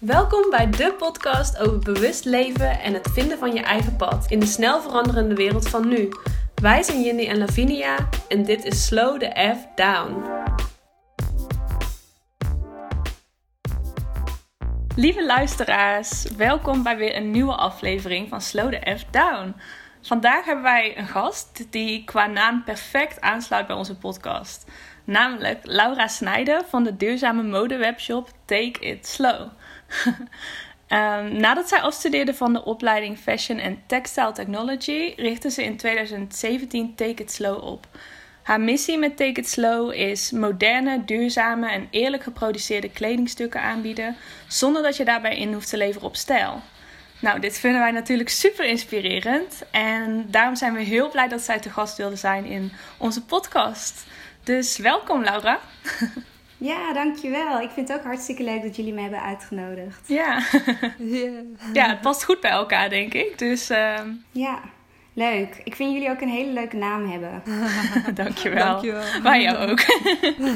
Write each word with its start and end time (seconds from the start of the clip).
Welkom 0.00 0.50
bij 0.50 0.70
de 0.70 0.94
podcast 0.98 1.58
over 1.58 1.78
bewust 1.78 2.24
leven 2.24 2.80
en 2.80 2.94
het 2.94 3.10
vinden 3.12 3.38
van 3.38 3.52
je 3.52 3.60
eigen 3.60 3.96
pad 3.96 4.30
in 4.30 4.40
de 4.40 4.46
snel 4.46 4.80
veranderende 4.82 5.34
wereld 5.34 5.68
van 5.68 5.88
nu. 5.88 6.08
Wij 6.54 6.82
zijn 6.82 7.02
Jindy 7.02 7.26
en 7.26 7.38
Lavinia 7.38 8.08
en 8.28 8.44
dit 8.44 8.64
is 8.64 8.86
Slow 8.86 9.20
the 9.20 9.54
F 9.56 9.74
Down. 9.74 10.22
Lieve 14.96 15.26
luisteraars, 15.26 16.22
welkom 16.36 16.82
bij 16.82 16.96
weer 16.96 17.16
een 17.16 17.30
nieuwe 17.30 17.54
aflevering 17.54 18.28
van 18.28 18.40
Slow 18.40 18.72
the 18.72 18.96
F 18.96 19.04
Down. 19.10 19.54
Vandaag 20.02 20.44
hebben 20.44 20.64
wij 20.64 20.98
een 20.98 21.08
gast 21.08 21.72
die 21.72 22.04
qua 22.04 22.26
naam 22.26 22.64
perfect 22.64 23.20
aansluit 23.20 23.66
bij 23.66 23.76
onze 23.76 23.96
podcast. 23.96 24.70
Namelijk 25.04 25.58
Laura 25.62 26.06
Snijder 26.06 26.62
van 26.68 26.84
de 26.84 26.96
duurzame 26.96 27.42
modewebshop 27.42 28.28
Take 28.44 28.80
It 28.80 29.06
Slow. 29.06 29.48
Um, 30.88 31.36
nadat 31.44 31.68
zij 31.68 31.80
afstudeerde 31.80 32.34
van 32.34 32.52
de 32.52 32.64
opleiding 32.64 33.18
Fashion 33.18 33.60
and 33.60 33.76
Textile 33.86 34.32
Technology, 34.32 35.12
richtte 35.16 35.50
ze 35.50 35.64
in 35.64 35.76
2017 35.76 36.94
Take 36.94 37.22
It 37.22 37.32
Slow 37.32 37.64
op. 37.64 37.86
Haar 38.42 38.60
missie 38.60 38.98
met 38.98 39.16
Take 39.16 39.40
It 39.40 39.48
Slow 39.48 39.92
is 39.92 40.30
moderne, 40.30 41.04
duurzame 41.04 41.70
en 41.70 41.88
eerlijk 41.90 42.22
geproduceerde 42.22 42.90
kledingstukken 42.90 43.62
aanbieden, 43.62 44.16
zonder 44.48 44.82
dat 44.82 44.96
je 44.96 45.04
daarbij 45.04 45.36
in 45.36 45.52
hoeft 45.52 45.68
te 45.68 45.76
leveren 45.76 46.08
op 46.08 46.16
stijl. 46.16 46.62
Nou, 47.20 47.40
dit 47.40 47.58
vinden 47.58 47.80
wij 47.80 47.90
natuurlijk 47.90 48.28
super 48.28 48.64
inspirerend 48.64 49.62
en 49.70 50.26
daarom 50.30 50.56
zijn 50.56 50.74
we 50.74 50.82
heel 50.82 51.10
blij 51.10 51.28
dat 51.28 51.40
zij 51.40 51.58
te 51.60 51.70
gast 51.70 51.96
wilde 51.96 52.16
zijn 52.16 52.44
in 52.44 52.72
onze 52.98 53.24
podcast. 53.24 54.04
Dus 54.44 54.76
welkom 54.76 55.22
Laura. 55.22 55.60
Ja, 56.60 56.92
dankjewel. 56.92 57.60
Ik 57.60 57.70
vind 57.70 57.88
het 57.88 57.98
ook 57.98 58.04
hartstikke 58.04 58.42
leuk 58.42 58.62
dat 58.62 58.76
jullie 58.76 58.92
me 58.92 59.00
hebben 59.00 59.22
uitgenodigd. 59.22 60.08
Ja, 60.08 60.42
ja 61.72 61.88
het 61.88 62.00
past 62.00 62.24
goed 62.24 62.40
bij 62.40 62.50
elkaar, 62.50 62.88
denk 62.88 63.14
ik. 63.14 63.38
Dus, 63.38 63.70
uh... 63.70 63.98
Ja, 64.30 64.60
leuk. 65.12 65.60
Ik 65.64 65.74
vind 65.76 65.92
jullie 65.92 66.10
ook 66.10 66.20
een 66.20 66.28
hele 66.28 66.52
leuke 66.52 66.76
naam 66.76 67.10
hebben. 67.10 67.42
dankjewel. 68.14 68.66
dankjewel. 68.66 69.22
Wij 69.22 69.42
jou 69.42 69.70
ook. 69.70 69.80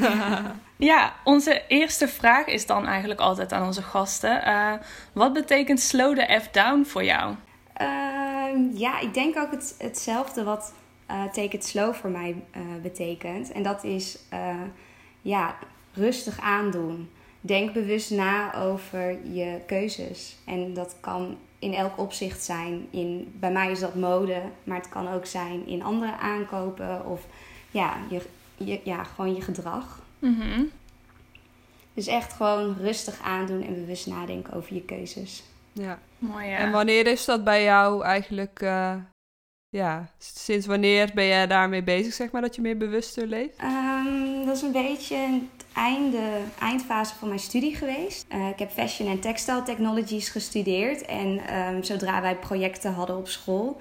ja, 0.91 1.15
onze 1.25 1.62
eerste 1.69 2.09
vraag 2.09 2.47
is 2.47 2.67
dan 2.67 2.87
eigenlijk 2.87 3.21
altijd 3.21 3.53
aan 3.53 3.67
onze 3.67 3.83
gasten. 3.83 4.48
Uh, 4.48 4.73
wat 5.12 5.33
betekent 5.33 5.81
slow 5.81 6.19
the 6.19 6.41
F 6.43 6.50
down 6.50 6.84
voor 6.84 7.05
jou? 7.05 7.34
Uh, 7.81 8.78
ja, 8.78 9.00
ik 9.00 9.15
denk 9.15 9.37
ook 9.37 9.50
het, 9.50 9.75
hetzelfde 9.78 10.45
wat 10.45 10.75
uh, 11.11 11.25
take 11.25 11.56
it 11.56 11.65
slow 11.65 11.95
voor 11.95 12.11
mij 12.11 12.34
uh, 12.56 12.62
betekent. 12.83 13.53
En 13.53 13.62
dat 13.62 13.84
is 13.84 14.19
ja, 15.23 15.56
rustig 15.95 16.41
aandoen. 16.41 17.11
Denk 17.41 17.73
bewust 17.73 18.11
na 18.11 18.55
over 18.55 19.27
je 19.33 19.61
keuzes. 19.67 20.37
En 20.45 20.75
dat 20.75 20.97
kan 21.00 21.37
in 21.59 21.75
elk 21.75 21.98
opzicht 21.98 22.42
zijn. 22.42 22.87
In, 22.91 23.34
bij 23.39 23.53
mij 23.53 23.70
is 23.70 23.81
dat 23.81 23.95
mode, 23.95 24.42
maar 24.65 24.77
het 24.77 24.89
kan 24.89 25.09
ook 25.09 25.27
zijn 25.27 25.67
in 25.67 25.83
andere 25.83 26.17
aankopen 26.17 27.06
of 27.06 27.27
ja, 27.70 27.97
je, 28.11 28.20
je 28.56 28.81
ja, 28.84 29.05
gewoon 29.05 29.34
je 29.34 29.42
gedrag. 29.42 30.03
Mm 30.19 30.70
Dus 31.95 32.06
echt 32.06 32.33
gewoon 32.33 32.77
rustig 32.81 33.20
aandoen 33.22 33.62
en 33.62 33.75
bewust 33.75 34.06
nadenken 34.06 34.55
over 34.55 34.75
je 34.75 34.83
keuzes. 34.83 35.42
Ja, 35.72 35.98
mooi. 36.19 36.47
Ja. 36.47 36.56
En 36.56 36.70
wanneer 36.70 37.06
is 37.06 37.25
dat 37.25 37.45
bij 37.45 37.62
jou 37.62 38.03
eigenlijk? 38.03 38.62
Uh, 38.62 38.95
ja, 39.69 40.09
sinds 40.19 40.67
wanneer 40.67 41.11
ben 41.15 41.27
jij 41.27 41.47
daarmee 41.47 41.83
bezig, 41.83 42.15
zeg 42.15 42.31
maar, 42.31 42.42
dat 42.42 42.55
je 42.55 42.61
meer 42.61 42.77
bewuster 42.77 43.27
leeft? 43.27 43.62
Um, 43.62 44.47
dat 44.47 44.56
is 44.56 44.62
een 44.62 44.72
beetje 44.72 45.41
einde, 45.75 46.22
eindfase 46.58 47.14
van 47.14 47.28
mijn 47.28 47.41
studie 47.41 47.77
geweest. 47.77 48.27
Uh, 48.34 48.48
ik 48.48 48.58
heb 48.58 48.70
fashion 48.70 49.08
en 49.08 49.20
textile 49.20 49.62
technologies 49.62 50.28
gestudeerd. 50.28 51.05
En 51.05 51.56
um, 51.58 51.83
zodra 51.83 52.20
wij 52.20 52.36
projecten 52.36 52.92
hadden 52.92 53.16
op 53.16 53.28
school, 53.28 53.81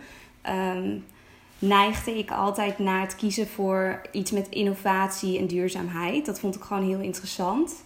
um, 0.50 1.06
neigde 1.60 2.18
ik 2.18 2.32
altijd 2.32 2.80
naar 2.80 3.02
het 3.02 3.16
kiezen 3.16 3.48
voor 3.48 4.02
iets 4.12 4.32
met 4.32 4.50
innovatie 4.50 5.40
en 5.40 5.48
duurzaamheid. 5.48 6.26
Dat 6.26 6.40
vond 6.40 6.56
ik 6.56 6.62
gewoon 6.62 6.88
heel 6.88 7.00
interessant. 7.00 7.84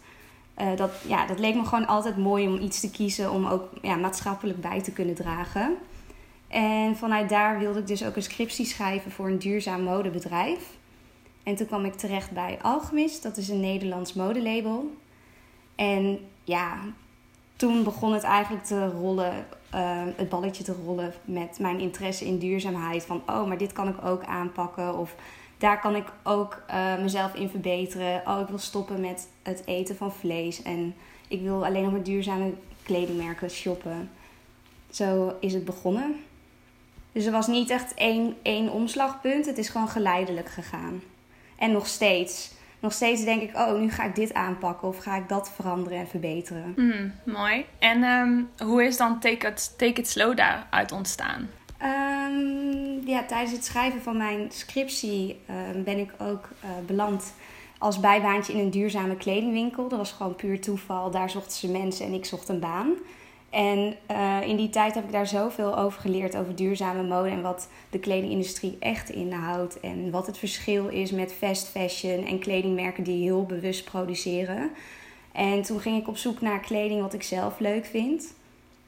Uh, 0.62 0.76
dat, 0.76 0.92
ja, 1.08 1.26
dat 1.26 1.40
leek 1.40 1.56
me 1.56 1.66
gewoon 1.66 1.88
altijd 1.88 2.18
mooi 2.18 2.48
om 2.48 2.58
iets 2.58 2.80
te 2.80 2.92
kiezen 2.92 3.32
om 3.32 3.46
ook 3.46 3.70
ja, 3.82 3.96
maatschappelijk 3.96 4.62
bij 4.62 4.82
te 4.82 4.92
kunnen 4.92 5.16
dragen. 5.16 5.76
En 6.48 6.96
vanuit 6.96 7.30
daar 7.30 7.60
wilde 7.60 7.80
ik 7.80 7.88
dus 7.88 8.06
ook 8.06 8.16
een 8.16 8.24
scriptie 8.24 8.66
schrijven 8.66 9.12
voor 9.12 9.28
een 9.28 9.40
duurzaam 9.40 9.82
modebedrijf. 9.82 10.77
En 11.48 11.56
toen 11.56 11.68
kwam 11.68 11.86
ik 11.86 11.94
terecht 11.94 12.32
bij 12.32 12.60
Alchemist, 12.62 13.24
dat 13.24 13.38
is 13.38 13.50
een 13.50 13.60
Nederlands 13.60 14.14
modelabel. 14.14 14.92
En 15.76 16.20
ja, 16.44 16.80
toen 17.56 17.84
begon 17.84 18.14
het 18.14 18.24
eigenlijk 18.24 18.66
te 18.66 18.88
rollen, 18.88 19.46
uh, 19.76 20.02
het 20.16 20.30
balletje 20.30 20.64
te 20.64 20.76
rollen 20.86 21.14
met 21.26 21.60
mijn 21.60 21.80
interesse 21.80 22.26
in 22.26 22.38
duurzaamheid. 22.38 23.06
Van 23.06 23.22
oh, 23.28 23.48
maar 23.48 23.58
dit 23.58 23.74
kan 23.74 23.88
ik 23.88 24.06
ook 24.06 24.24
aanpakken. 24.24 24.98
Of 24.98 25.16
daar 25.58 25.80
kan 25.80 25.96
ik 25.96 26.06
ook 26.24 26.64
uh, 26.70 26.98
mezelf 27.02 27.34
in 27.34 27.50
verbeteren. 27.50 28.22
Oh, 28.26 28.40
ik 28.40 28.48
wil 28.48 28.58
stoppen 28.58 29.00
met 29.00 29.30
het 29.44 29.62
eten 29.66 29.96
van 29.96 30.12
vlees. 30.12 30.62
En 30.62 30.96
ik 31.28 31.42
wil 31.42 31.66
alleen 31.66 31.84
nog 31.84 31.92
maar 31.92 32.04
duurzame 32.04 32.54
kledingmerken 32.84 33.50
shoppen. 33.50 34.10
Zo 34.90 35.36
is 35.40 35.54
het 35.54 35.66
begonnen. 35.66 36.16
Dus 37.12 37.26
er 37.26 37.32
was 37.32 37.48
niet 37.48 37.70
echt 37.70 37.94
één, 37.94 38.36
één 38.42 38.72
omslagpunt. 38.72 39.46
Het 39.46 39.58
is 39.58 39.70
gewoon 39.70 39.90
geleidelijk 39.90 40.50
gegaan. 40.50 41.02
En 41.58 41.72
nog 41.72 41.88
steeds. 41.88 42.56
Nog 42.80 42.94
steeds 42.94 43.24
denk 43.24 43.42
ik, 43.42 43.56
oh, 43.56 43.80
nu 43.80 43.92
ga 43.92 44.04
ik 44.04 44.16
dit 44.16 44.34
aanpakken 44.34 44.88
of 44.88 44.98
ga 44.98 45.16
ik 45.16 45.30
dat 45.30 45.52
veranderen 45.56 46.00
en 46.00 46.08
verbeteren. 46.08 46.74
Mm, 46.76 47.14
mooi. 47.26 47.66
En 47.80 48.04
um, 48.04 48.50
hoe 48.58 48.84
is 48.84 48.98
dan 48.98 49.20
Take 49.20 49.48
It, 49.48 49.78
Take 49.78 50.02
It 50.02 50.08
Slow 50.08 50.38
daaruit 50.38 50.92
ontstaan? 50.92 51.50
Um, 51.84 53.08
ja, 53.08 53.24
tijdens 53.24 53.52
het 53.52 53.66
schrijven 53.66 54.02
van 54.02 54.18
mijn 54.18 54.52
scriptie 54.52 55.40
um, 55.74 55.84
ben 55.84 55.98
ik 55.98 56.12
ook 56.18 56.50
uh, 56.64 56.70
beland 56.86 57.34
als 57.78 58.00
bijbaantje 58.00 58.54
in 58.54 58.60
een 58.60 58.72
duurzame 58.72 59.16
kledingwinkel. 59.16 59.88
Dat 59.88 59.98
was 59.98 60.12
gewoon 60.12 60.36
puur 60.36 60.62
toeval. 60.62 61.12
Daar 61.12 61.30
zochten 61.30 61.58
ze 61.58 61.72
mensen 61.72 62.06
en 62.06 62.14
ik 62.14 62.26
zocht 62.26 62.50
een 62.50 62.60
baan. 62.60 62.94
En 63.50 63.96
uh, 64.12 64.48
in 64.48 64.56
die 64.56 64.70
tijd 64.70 64.96
heb 64.96 65.04
ik 65.04 65.12
daar 65.12 65.28
zoveel 65.28 65.78
over 65.78 66.02
geleerd 66.02 66.36
over 66.36 66.56
duurzame 66.56 67.04
mode 67.04 67.30
en 67.30 67.42
wat 67.42 67.70
de 67.90 68.00
kledingindustrie 68.00 68.78
echt 68.80 69.10
inhoudt. 69.10 69.80
En 69.80 70.12
wat 70.12 70.28
het 70.28 70.38
verschil 70.38 70.88
is 70.88 71.12
met 71.12 71.34
fast 71.34 71.68
fashion 71.68 72.26
en 72.26 72.40
kledingmerken 72.40 73.04
die 73.04 73.24
heel 73.24 73.46
bewust 73.46 73.86
produceren. 73.86 74.70
En 75.32 75.62
toen 75.62 75.80
ging 75.80 76.02
ik 76.02 76.08
op 76.08 76.18
zoek 76.18 76.42
naar 76.42 76.60
kleding 76.60 77.02
wat 77.02 77.14
ik 77.14 77.24
zelf 77.24 77.60
leuk 77.60 77.86
vind. 77.86 78.36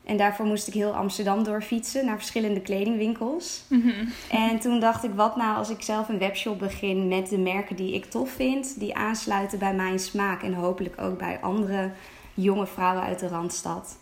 En 0.03 0.17
daarvoor 0.17 0.45
moest 0.45 0.67
ik 0.67 0.73
heel 0.73 0.95
Amsterdam 0.95 1.43
doorfietsen 1.43 2.05
naar 2.05 2.17
verschillende 2.17 2.61
kledingwinkels. 2.61 3.63
Mm 3.67 3.81
-hmm. 3.81 4.09
En 4.29 4.59
toen 4.59 4.79
dacht 4.79 5.03
ik, 5.03 5.11
wat 5.15 5.35
nou 5.35 5.57
als 5.57 5.69
ik 5.69 5.81
zelf 5.81 6.09
een 6.09 6.19
webshop 6.19 6.59
begin 6.59 7.07
met 7.07 7.29
de 7.29 7.37
merken 7.37 7.75
die 7.75 7.93
ik 7.93 8.05
tof 8.05 8.29
vind, 8.29 8.79
die 8.79 8.95
aansluiten 8.95 9.59
bij 9.59 9.73
mijn 9.73 9.99
smaak 9.99 10.43
en 10.43 10.53
hopelijk 10.53 11.01
ook 11.01 11.17
bij 11.17 11.39
andere 11.41 11.91
jonge 12.33 12.65
vrouwen 12.67 13.03
uit 13.03 13.19
de 13.19 13.27
Randstad. 13.27 13.97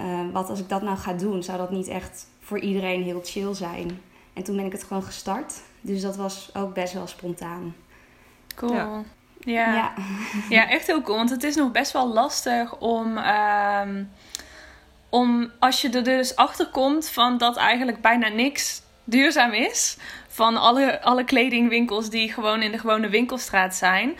Uh, 0.00 0.20
wat 0.32 0.48
als 0.48 0.60
ik 0.60 0.68
dat 0.68 0.82
nou 0.82 0.98
ga 0.98 1.12
doen, 1.12 1.42
zou 1.42 1.58
dat 1.58 1.70
niet 1.70 1.88
echt 1.88 2.26
voor 2.40 2.58
iedereen 2.58 3.02
heel 3.02 3.20
chill 3.24 3.54
zijn. 3.54 4.00
En 4.32 4.42
toen 4.42 4.56
ben 4.56 4.64
ik 4.64 4.72
het 4.72 4.84
gewoon 4.84 5.02
gestart. 5.02 5.54
Dus 5.80 6.00
dat 6.00 6.16
was 6.16 6.50
ook 6.54 6.74
best 6.74 6.92
wel 6.92 7.06
spontaan. 7.06 7.74
Cool. 8.54 8.74
Ja. 8.74 9.04
Ja. 9.44 9.92
ja. 10.48 10.68
echt 10.68 10.86
heel 10.86 11.02
cool. 11.02 11.16
Want 11.16 11.30
het 11.30 11.42
is 11.42 11.54
nog 11.54 11.72
best 11.72 11.92
wel 11.92 12.12
lastig 12.12 12.78
om, 12.78 13.18
um, 13.18 14.10
om 15.08 15.50
als 15.58 15.80
je 15.80 15.90
er 15.90 16.04
dus 16.04 16.36
achter 16.36 16.66
komt 16.66 17.08
van 17.08 17.38
dat 17.38 17.56
eigenlijk 17.56 18.00
bijna 18.00 18.28
niks 18.28 18.82
duurzaam 19.04 19.52
is. 19.52 19.96
Van 20.28 20.56
alle, 20.56 21.02
alle 21.02 21.24
kledingwinkels 21.24 22.10
die 22.10 22.32
gewoon 22.32 22.62
in 22.62 22.72
de 22.72 22.78
gewone 22.78 23.08
winkelstraat 23.08 23.74
zijn. 23.74 24.16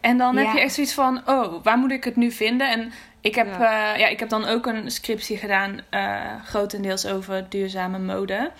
En 0.00 0.18
dan 0.18 0.36
heb 0.36 0.54
je 0.54 0.60
echt 0.60 0.74
zoiets 0.74 0.94
van, 0.94 1.22
oh, 1.26 1.62
waar 1.62 1.78
moet 1.78 1.90
ik 1.90 2.04
het 2.04 2.16
nu 2.16 2.30
vinden? 2.30 2.70
En 2.70 2.92
ik 3.20 3.34
heb, 3.34 3.46
ja. 3.46 3.92
Uh, 3.94 3.98
ja, 4.00 4.06
ik 4.06 4.20
heb 4.20 4.28
dan 4.28 4.44
ook 4.44 4.66
een 4.66 4.90
scriptie 4.90 5.36
gedaan, 5.36 5.80
uh, 5.90 6.44
grotendeels 6.44 7.06
over 7.06 7.46
duurzame 7.48 7.98
mode. 7.98 8.50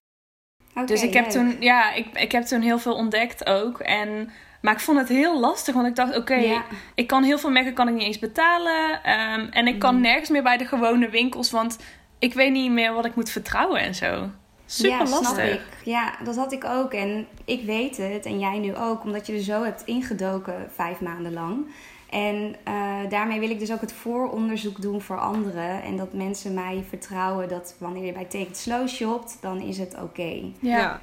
Okay, 0.71 0.87
dus 0.87 1.03
ik 1.03 1.12
heb, 1.12 1.29
toen, 1.29 1.57
ja, 1.61 1.93
ik, 1.93 2.07
ik 2.19 2.33
heb 2.33 2.43
toen 2.43 2.61
heel 2.61 2.79
veel 2.79 2.95
ontdekt 2.95 3.47
ook. 3.47 3.79
En, 3.79 4.31
maar 4.61 4.73
ik 4.73 4.81
vond 4.81 4.99
het 4.99 5.09
heel 5.09 5.41
lastig, 5.41 5.75
want 5.75 5.87
ik 5.87 5.97
dacht, 5.97 6.11
oké, 6.11 6.19
okay, 6.19 6.47
ja. 6.47 6.65
ik 6.95 7.07
kan 7.07 7.23
heel 7.23 7.39
veel 7.39 7.51
merken 7.51 7.75
kan 7.75 7.89
ik 7.89 7.95
niet 7.95 8.03
eens 8.03 8.19
betalen. 8.19 8.91
Um, 8.93 9.49
en 9.51 9.67
ik 9.67 9.79
kan 9.79 9.95
mm. 9.95 10.01
nergens 10.01 10.29
meer 10.29 10.43
bij 10.43 10.57
de 10.57 10.67
gewone 10.67 11.09
winkels, 11.09 11.51
want 11.51 11.79
ik 12.19 12.35
weet 12.35 12.53
niet 12.53 12.71
meer 12.71 12.93
wat 12.93 13.05
ik 13.05 13.15
moet 13.15 13.31
vertrouwen 13.31 13.81
en 13.81 13.95
zo. 13.95 14.31
Super 14.70 14.91
ja, 14.91 14.99
lastig. 14.99 15.29
Snap 15.29 15.38
ik. 15.38 15.61
Ja, 15.85 16.15
dat 16.25 16.37
had 16.37 16.53
ik 16.53 16.65
ook. 16.65 16.93
En 16.93 17.26
ik 17.44 17.65
weet 17.65 17.97
het, 17.97 18.26
en 18.26 18.38
jij 18.38 18.59
nu 18.59 18.76
ook, 18.76 19.05
omdat 19.05 19.26
je 19.26 19.32
er 19.32 19.43
zo 19.43 19.62
hebt 19.62 19.82
ingedoken 19.85 20.70
vijf 20.75 21.00
maanden 21.00 21.32
lang. 21.32 21.67
En 22.11 22.55
uh, 22.69 23.11
daarmee 23.11 23.41
wil 23.41 23.50
ik 23.50 23.59
dus 23.59 23.73
ook 23.73 23.81
het 23.81 23.93
vooronderzoek 23.93 24.82
doen 24.82 25.00
voor 25.00 25.19
anderen. 25.19 25.82
En 25.82 25.97
dat 25.97 26.12
mensen 26.12 26.55
mij 26.55 26.85
vertrouwen 26.88 27.49
dat 27.49 27.75
wanneer 27.79 28.05
je 28.05 28.12
bij 28.12 28.25
Take 28.25 28.47
It 28.47 28.56
Slow 28.56 28.88
shopt, 28.88 29.38
dan 29.41 29.61
is 29.61 29.79
het 29.79 29.94
oké. 29.94 30.03
Okay. 30.03 30.53
Ja. 30.61 31.00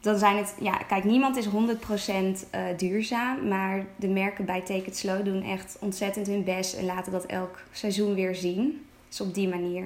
Dan 0.00 0.18
zijn 0.18 0.36
het, 0.36 0.54
ja, 0.60 0.76
kijk, 0.76 1.04
niemand 1.04 1.36
is 1.36 1.46
100% 1.46 1.50
uh, 1.50 2.60
duurzaam. 2.76 3.48
Maar 3.48 3.86
de 3.96 4.08
merken 4.08 4.44
bij 4.44 4.60
Take 4.60 4.84
It 4.84 4.96
Slow 4.96 5.24
doen 5.24 5.42
echt 5.42 5.76
ontzettend 5.80 6.26
hun 6.26 6.44
best 6.44 6.74
en 6.74 6.84
laten 6.84 7.12
dat 7.12 7.26
elk 7.26 7.60
seizoen 7.72 8.14
weer 8.14 8.34
zien. 8.34 8.86
Dus 9.08 9.20
op 9.20 9.34
die 9.34 9.48
manier. 9.48 9.84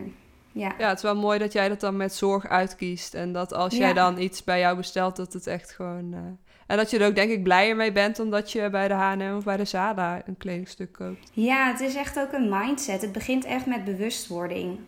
Ja. 0.58 0.74
ja, 0.78 0.88
het 0.88 0.96
is 0.96 1.02
wel 1.02 1.16
mooi 1.16 1.38
dat 1.38 1.52
jij 1.52 1.68
dat 1.68 1.80
dan 1.80 1.96
met 1.96 2.14
zorg 2.14 2.46
uitkiest. 2.46 3.14
En 3.14 3.32
dat 3.32 3.52
als 3.52 3.76
jij 3.76 3.92
dan 3.92 4.18
iets 4.18 4.44
bij 4.44 4.58
jou 4.58 4.76
bestelt, 4.76 5.16
dat 5.16 5.32
het 5.32 5.46
echt 5.46 5.70
gewoon. 5.70 6.12
Uh... 6.12 6.18
En 6.66 6.76
dat 6.76 6.90
je 6.90 6.98
er 6.98 7.06
ook 7.06 7.14
denk 7.14 7.30
ik 7.30 7.42
blijer 7.42 7.76
mee 7.76 7.92
bent 7.92 8.20
omdat 8.20 8.52
je 8.52 8.70
bij 8.70 8.88
de 8.88 8.94
H&M 8.94 9.34
of 9.36 9.44
bij 9.44 9.56
de 9.56 9.64
Zada 9.64 10.22
een 10.26 10.36
kledingstuk 10.36 10.92
koopt. 10.92 11.30
Ja, 11.32 11.70
het 11.70 11.80
is 11.80 11.94
echt 11.94 12.18
ook 12.18 12.32
een 12.32 12.48
mindset. 12.48 13.00
Het 13.00 13.12
begint 13.12 13.44
echt 13.44 13.66
met 13.66 13.84
bewustwording. 13.84 14.78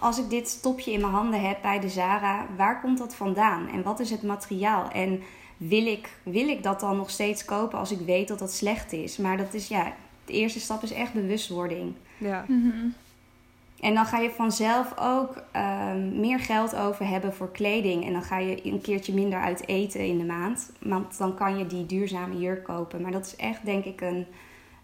Als 0.00 0.18
ik 0.18 0.30
dit 0.30 0.62
topje 0.62 0.92
in 0.92 1.00
mijn 1.00 1.12
handen 1.12 1.40
heb 1.40 1.58
bij 1.62 1.80
de 1.80 1.88
Zara, 1.88 2.46
waar 2.56 2.80
komt 2.80 2.98
dat 2.98 3.14
vandaan? 3.14 3.68
En 3.68 3.82
wat 3.82 4.00
is 4.00 4.10
het 4.10 4.22
materiaal? 4.22 4.90
En 4.90 5.22
wil 5.56 5.86
ik, 5.86 6.08
wil 6.22 6.48
ik 6.48 6.62
dat 6.62 6.80
dan 6.80 6.96
nog 6.96 7.10
steeds 7.10 7.44
kopen 7.44 7.78
als 7.78 7.92
ik 7.92 8.00
weet 8.06 8.28
dat 8.28 8.38
dat 8.38 8.52
slecht 8.52 8.92
is? 8.92 9.16
Maar 9.16 9.36
dat 9.36 9.54
is 9.54 9.68
ja, 9.68 9.92
de 10.24 10.32
eerste 10.32 10.60
stap 10.60 10.82
is 10.82 10.92
echt 10.92 11.12
bewustwording. 11.12 11.94
Ja. 12.18 12.44
Mhm. 12.48 12.86
En 13.84 13.94
dan 13.94 14.06
ga 14.06 14.18
je 14.18 14.30
vanzelf 14.30 14.98
ook 14.98 15.42
ehm, 15.52 16.20
meer 16.20 16.40
geld 16.40 16.76
over 16.76 17.08
hebben 17.08 17.34
voor 17.34 17.50
kleding. 17.50 18.06
En 18.06 18.12
dan 18.12 18.22
ga 18.22 18.38
je 18.38 18.66
een 18.66 18.80
keertje 18.80 19.14
minder 19.14 19.40
uit 19.40 19.68
eten 19.68 20.06
in 20.06 20.18
de 20.18 20.24
maand. 20.24 20.72
Want 20.80 21.18
dan 21.18 21.34
kan 21.34 21.58
je 21.58 21.66
die 21.66 21.86
duurzame 21.86 22.38
jurk 22.38 22.64
kopen. 22.64 23.02
Maar 23.02 23.12
dat 23.12 23.26
is 23.26 23.36
echt, 23.36 23.64
denk 23.64 23.84
ik, 23.84 24.00
een, 24.00 24.26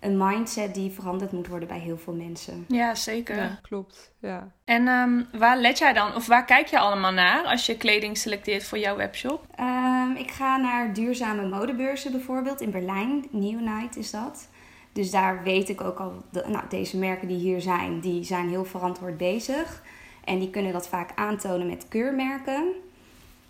een 0.00 0.16
mindset 0.16 0.74
die 0.74 0.90
veranderd 0.90 1.32
moet 1.32 1.46
worden 1.46 1.68
bij 1.68 1.78
heel 1.78 1.98
veel 1.98 2.12
mensen. 2.12 2.64
Ja, 2.68 2.94
zeker. 2.94 3.36
Ja, 3.36 3.58
klopt. 3.62 4.12
Ja. 4.18 4.48
En 4.64 4.88
um, 4.88 5.26
waar 5.38 5.56
let 5.56 5.78
jij 5.78 5.92
dan, 5.92 6.14
of 6.14 6.26
waar 6.26 6.44
kijk 6.44 6.66
je 6.66 6.78
allemaal 6.78 7.12
naar 7.12 7.44
als 7.44 7.66
je 7.66 7.76
kleding 7.76 8.18
selecteert 8.18 8.64
voor 8.64 8.78
jouw 8.78 8.96
webshop? 8.96 9.46
Um, 9.60 10.16
ik 10.16 10.30
ga 10.30 10.56
naar 10.56 10.94
duurzame 10.94 11.48
modebeurzen 11.48 12.12
bijvoorbeeld 12.12 12.60
in 12.60 12.70
Berlijn. 12.70 13.26
New 13.30 13.60
Night 13.60 13.96
is 13.96 14.10
dat. 14.10 14.48
Dus 14.92 15.10
daar 15.10 15.42
weet 15.42 15.68
ik 15.68 15.80
ook 15.80 15.98
al, 15.98 16.12
nou, 16.30 16.64
deze 16.68 16.96
merken 16.96 17.28
die 17.28 17.38
hier 17.38 17.60
zijn, 17.60 18.00
die 18.00 18.24
zijn 18.24 18.48
heel 18.48 18.64
verantwoord 18.64 19.16
bezig. 19.16 19.82
En 20.24 20.38
die 20.38 20.50
kunnen 20.50 20.72
dat 20.72 20.88
vaak 20.88 21.10
aantonen 21.14 21.66
met 21.66 21.88
keurmerken. 21.88 22.72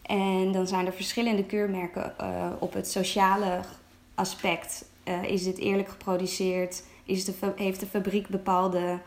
En 0.02 0.52
dan 0.52 0.66
zijn 0.66 0.86
er 0.86 0.92
verschillende 0.92 1.44
keurmerken 1.44 2.14
uh, 2.20 2.46
op 2.58 2.72
het 2.72 2.90
sociale 2.90 3.60
aspect. 4.14 4.84
Uh, 5.04 5.24
is 5.24 5.44
dit 5.44 5.58
eerlijk 5.58 5.88
geproduceerd? 5.88 6.84
Is 7.04 7.24
de, 7.24 7.32
heeft 7.56 7.80
de 7.80 7.86
fabriek 7.86 8.28
bepaalde 8.28 8.98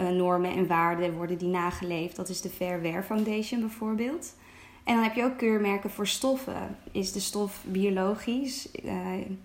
uh, 0.00 0.08
normen 0.08 0.52
en 0.52 0.66
waarden? 0.66 1.14
Worden 1.14 1.38
die 1.38 1.48
nageleefd? 1.48 2.16
Dat 2.16 2.28
is 2.28 2.40
de 2.40 2.48
Fair 2.48 2.80
Wear 2.80 3.02
Foundation 3.02 3.60
bijvoorbeeld. 3.60 4.34
En 4.84 4.94
dan 4.94 5.02
heb 5.02 5.14
je 5.14 5.24
ook 5.24 5.36
keurmerken 5.36 5.90
voor 5.90 6.06
stoffen. 6.06 6.76
Is 6.92 7.12
de 7.12 7.20
stof 7.20 7.62
biologisch? 7.66 8.68
Uh, 8.84 8.92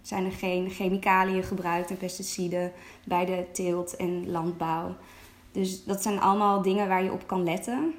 zijn 0.01 0.25
er 0.25 0.31
geen 0.31 0.69
chemicaliën 0.69 1.43
gebruikt 1.43 1.89
en 1.89 1.97
pesticiden 1.97 2.71
bij 3.03 3.25
de 3.25 3.45
teelt 3.51 3.95
en 3.95 4.31
landbouw? 4.31 4.95
Dus 5.51 5.83
dat 5.83 6.01
zijn 6.01 6.19
allemaal 6.19 6.61
dingen 6.61 6.87
waar 6.87 7.03
je 7.03 7.11
op 7.11 7.27
kan 7.27 7.43
letten. 7.43 7.93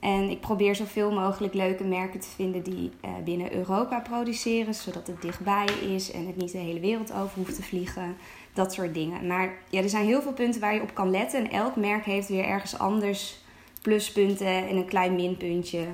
En 0.00 0.30
ik 0.30 0.40
probeer 0.40 0.74
zoveel 0.74 1.12
mogelijk 1.12 1.54
leuke 1.54 1.84
merken 1.84 2.20
te 2.20 2.28
vinden 2.28 2.62
die 2.62 2.90
uh, 3.04 3.10
binnen 3.24 3.54
Europa 3.54 4.00
produceren, 4.00 4.74
zodat 4.74 5.06
het 5.06 5.22
dichtbij 5.22 5.66
is 5.66 6.10
en 6.10 6.26
het 6.26 6.36
niet 6.36 6.52
de 6.52 6.58
hele 6.58 6.80
wereld 6.80 7.12
over 7.12 7.36
hoeft 7.36 7.54
te 7.54 7.62
vliegen. 7.62 8.16
Dat 8.52 8.72
soort 8.72 8.94
dingen. 8.94 9.26
Maar 9.26 9.54
ja, 9.70 9.82
er 9.82 9.88
zijn 9.88 10.06
heel 10.06 10.22
veel 10.22 10.32
punten 10.32 10.60
waar 10.60 10.74
je 10.74 10.82
op 10.82 10.94
kan 10.94 11.10
letten. 11.10 11.44
En 11.44 11.50
elk 11.50 11.76
merk 11.76 12.04
heeft 12.04 12.28
weer 12.28 12.44
ergens 12.44 12.78
anders 12.78 13.38
pluspunten 13.82 14.68
en 14.68 14.76
een 14.76 14.86
klein 14.86 15.14
minpuntje 15.14 15.86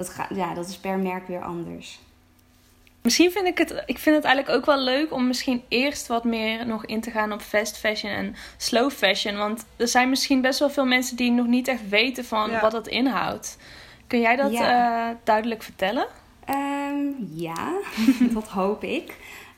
dat, 0.00 0.08
gaat, 0.08 0.28
ja, 0.34 0.54
dat 0.54 0.68
is 0.68 0.76
per 0.76 0.98
merk 0.98 1.26
weer 1.26 1.42
anders. 1.42 2.00
Misschien 3.02 3.30
vind 3.30 3.46
ik 3.46 3.58
het, 3.58 3.82
ik 3.86 3.98
vind 3.98 4.16
het 4.16 4.24
eigenlijk 4.24 4.56
ook 4.56 4.66
wel 4.66 4.84
leuk 4.84 5.12
om 5.12 5.26
misschien 5.26 5.62
eerst 5.68 6.06
wat 6.06 6.24
meer 6.24 6.66
nog 6.66 6.86
in 6.86 7.00
te 7.00 7.10
gaan 7.10 7.32
op 7.32 7.40
fast 7.40 7.78
fashion 7.78 8.12
en 8.12 8.34
slow 8.56 8.90
fashion. 8.90 9.36
Want 9.36 9.64
er 9.76 9.88
zijn 9.88 10.08
misschien 10.10 10.40
best 10.40 10.58
wel 10.58 10.70
veel 10.70 10.84
mensen 10.84 11.16
die 11.16 11.30
nog 11.30 11.46
niet 11.46 11.68
echt 11.68 11.88
weten 11.88 12.24
van 12.24 12.60
wat 12.60 12.70
dat 12.70 12.88
inhoudt. 12.88 13.56
Kun 14.06 14.20
jij 14.20 14.36
dat 14.36 14.52
eh, 14.52 15.08
duidelijk 15.24 15.62
vertellen? 15.62 16.06
Ehm, 16.44 17.06
ja, 17.34 17.72
dat 18.34 18.48
hoop 18.48 18.84
ik. 18.84 19.14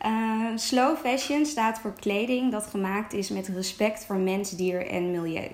Uh, 0.07 0.47
slow 0.55 0.97
fashion 0.97 1.47
staat 1.47 1.79
voor 1.79 1.95
kleding 2.01 2.53
dat 2.53 2.67
gemaakt 2.67 3.13
is 3.13 3.29
met 3.29 3.49
respect 3.49 4.05
voor 4.05 4.17
mens, 4.17 4.51
dier 4.51 4.87
en 4.87 5.11
milieu. 5.11 5.49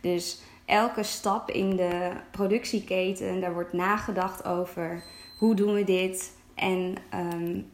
Dus 0.00 0.40
elke 0.70 1.02
stap 1.02 1.50
in 1.50 1.76
de 1.76 2.10
productieketen, 2.30 3.40
daar 3.40 3.52
wordt 3.52 3.72
nagedacht 3.72 4.44
over 4.44 5.02
hoe 5.38 5.54
doen 5.54 5.74
we 5.74 5.84
dit 5.84 6.36
en 6.54 6.94
um, 7.14 7.66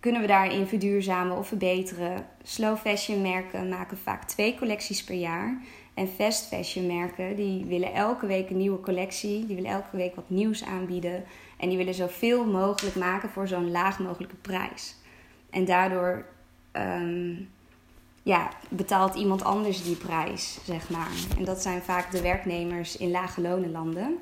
kunnen 0.00 0.20
we 0.20 0.26
daarin 0.26 0.66
verduurzamen 0.66 1.36
of 1.36 1.48
verbeteren. 1.48 2.26
Slow 2.42 2.76
fashion 2.76 3.22
merken 3.22 3.68
maken 3.68 3.98
vaak 3.98 4.24
twee 4.24 4.54
collecties 4.58 5.04
per 5.04 5.14
jaar. 5.14 5.62
En 5.94 6.08
fast 6.08 6.46
fashion 6.46 6.86
merken 6.86 7.36
die 7.36 7.64
willen 7.64 7.94
elke 7.94 8.26
week 8.26 8.50
een 8.50 8.56
nieuwe 8.56 8.80
collectie, 8.80 9.46
die 9.46 9.56
willen 9.56 9.70
elke 9.70 9.96
week 9.96 10.14
wat 10.14 10.30
nieuws 10.30 10.64
aanbieden 10.64 11.24
en 11.58 11.68
die 11.68 11.78
willen 11.78 11.94
zoveel 11.94 12.44
mogelijk 12.44 12.96
maken 12.96 13.28
voor 13.28 13.48
zo'n 13.48 13.70
laag 13.70 13.98
mogelijke 13.98 14.36
prijs. 14.36 14.96
En 15.50 15.64
daardoor 15.64 16.26
um, 16.72 17.48
ja, 18.26 18.48
betaalt 18.68 19.14
iemand 19.14 19.44
anders 19.44 19.82
die 19.82 19.96
prijs, 19.96 20.58
zeg 20.64 20.90
maar. 20.90 21.10
En 21.38 21.44
dat 21.44 21.62
zijn 21.62 21.82
vaak 21.82 22.10
de 22.10 22.20
werknemers 22.20 22.96
in 22.96 23.10
lage 23.10 23.40
lonenlanden. 23.40 24.18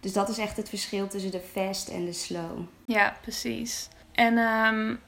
Dus 0.00 0.12
dat 0.12 0.28
is 0.28 0.38
echt 0.38 0.56
het 0.56 0.68
verschil 0.68 1.08
tussen 1.08 1.30
de 1.30 1.40
fast 1.52 1.88
en 1.88 2.04
de 2.04 2.12
slow. 2.12 2.58
Ja, 2.84 3.16
precies. 3.20 3.88
En 4.12 4.38
um, 4.38 5.00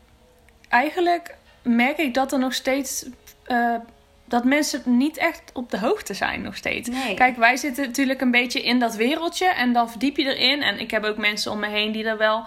eigenlijk 0.69 1.37
merk 1.63 1.99
ik 1.99 2.15
dat 2.15 2.33
er 2.33 2.39
nog 2.39 2.55
steeds. 2.55 3.07
Uh, 3.47 3.77
dat 4.25 4.45
mensen 4.45 4.83
niet 4.85 5.17
echt 5.17 5.43
op 5.53 5.71
de 5.71 5.79
hoogte 5.79 6.15
zijn 6.15 6.43
nog 6.43 6.57
steeds. 6.57 6.89
Nee. 6.89 7.15
Kijk, 7.15 7.37
wij 7.37 7.57
zitten 7.57 7.87
natuurlijk 7.87 8.21
een 8.21 8.31
beetje 8.31 8.63
in 8.63 8.79
dat 8.79 8.95
wereldje 8.95 9.47
en 9.47 9.73
dan 9.73 9.91
verdiep 9.91 10.17
je 10.17 10.37
erin. 10.37 10.63
En 10.63 10.79
ik 10.79 10.91
heb 10.91 11.05
ook 11.05 11.17
mensen 11.17 11.53
om 11.53 11.59
me 11.59 11.69
heen 11.69 11.93
die 11.93 12.05
er 12.05 12.19
wel 12.19 12.45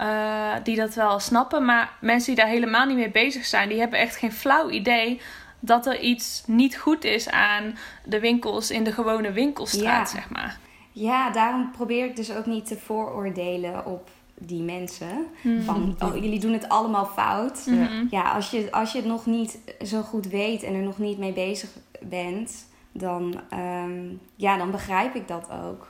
uh, 0.00 0.52
die 0.62 0.76
dat 0.76 0.94
wel 0.94 1.18
snappen. 1.18 1.64
Maar 1.64 1.92
mensen 2.00 2.34
die 2.34 2.44
daar 2.44 2.52
helemaal 2.52 2.86
niet 2.86 2.96
mee 2.96 3.10
bezig 3.10 3.44
zijn, 3.44 3.68
die 3.68 3.78
hebben 3.78 3.98
echt 3.98 4.16
geen 4.16 4.32
flauw 4.32 4.70
idee 4.70 5.20
dat 5.60 5.86
er 5.86 6.00
iets 6.00 6.42
niet 6.46 6.76
goed 6.76 7.04
is 7.04 7.28
aan 7.30 7.76
de 8.04 8.20
winkels 8.20 8.70
in 8.70 8.84
de 8.84 8.92
gewone 8.92 9.32
winkelstraat, 9.32 10.10
zeg 10.10 10.30
maar. 10.30 10.58
Ja, 10.92 11.30
daarom 11.30 11.70
probeer 11.70 12.04
ik 12.04 12.16
dus 12.16 12.32
ook 12.34 12.46
niet 12.46 12.66
te 12.66 12.76
vooroordelen 12.76 13.86
op 13.86 14.10
die 14.38 14.62
mensen. 14.62 15.26
Mhm. 15.42 15.62
Van, 15.62 15.96
oh, 15.98 16.14
jullie 16.14 16.40
doen 16.40 16.52
het 16.52 16.68
allemaal 16.68 17.06
fout. 17.06 17.66
Mhm. 17.66 18.06
Ja, 18.10 18.32
als 18.32 18.50
je, 18.50 18.72
als 18.72 18.92
je 18.92 18.98
het 18.98 19.06
nog 19.06 19.26
niet 19.26 19.58
zo 19.84 20.02
goed 20.02 20.26
weet 20.26 20.62
en 20.62 20.74
er 20.74 20.82
nog 20.82 20.98
niet 20.98 21.18
mee 21.18 21.32
bezig 21.32 21.70
bent, 22.00 22.66
dan, 22.92 23.40
um, 23.54 24.20
ja, 24.36 24.56
dan 24.56 24.70
begrijp 24.70 25.14
ik 25.14 25.28
dat 25.28 25.48
ook. 25.50 25.88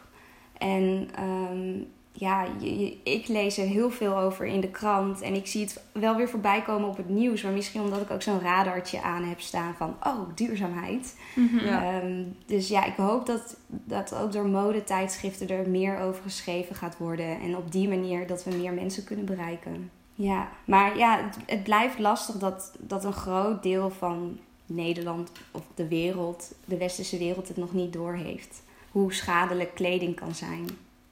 En 0.58 1.08
um, 1.52 1.86
ja, 2.12 2.46
ik 3.02 3.28
lees 3.28 3.58
er 3.58 3.66
heel 3.66 3.90
veel 3.90 4.18
over 4.18 4.46
in 4.46 4.60
de 4.60 4.70
krant. 4.70 5.20
En 5.20 5.34
ik 5.34 5.46
zie 5.46 5.60
het 5.60 5.82
wel 5.92 6.16
weer 6.16 6.28
voorbij 6.28 6.62
komen 6.62 6.88
op 6.88 6.96
het 6.96 7.08
nieuws. 7.08 7.42
Maar 7.42 7.52
misschien 7.52 7.80
omdat 7.80 8.00
ik 8.00 8.10
ook 8.10 8.22
zo'n 8.22 8.40
radartje 8.40 9.02
aan 9.02 9.24
heb 9.24 9.40
staan 9.40 9.74
van... 9.74 9.96
oh, 10.06 10.20
duurzaamheid. 10.34 11.16
Mhm. 11.34 11.58
Ehm, 11.58 12.22
dus 12.46 12.68
ja, 12.68 12.84
ik 12.84 12.96
hoop 12.96 13.26
dat, 13.26 13.56
dat 13.66 14.14
ook 14.14 14.32
door 14.32 14.46
modetijdschriften 14.46 15.48
er 15.48 15.68
meer 15.68 15.98
over 15.98 16.22
geschreven 16.22 16.76
gaat 16.76 16.98
worden. 16.98 17.40
En 17.40 17.56
op 17.56 17.72
die 17.72 17.88
manier 17.88 18.26
dat 18.26 18.44
we 18.44 18.56
meer 18.56 18.72
mensen 18.72 19.04
kunnen 19.04 19.24
bereiken. 19.24 19.90
Ja, 20.14 20.48
maar 20.64 20.98
ja, 20.98 21.24
het, 21.24 21.36
het 21.46 21.62
blijft 21.62 21.98
lastig 21.98 22.34
dat, 22.34 22.72
dat 22.78 23.04
een 23.04 23.12
groot 23.12 23.62
deel 23.62 23.90
van 23.90 24.38
Nederland 24.66 25.32
of 25.50 25.62
de 25.74 25.88
wereld... 25.88 26.54
de 26.64 26.76
westerse 26.76 27.18
wereld 27.18 27.48
het 27.48 27.56
nog 27.56 27.72
niet 27.72 27.92
doorheeft. 27.92 28.62
Hoe 28.90 29.12
schadelijk 29.12 29.74
kleding 29.74 30.16
kan 30.16 30.34
zijn. 30.34 30.66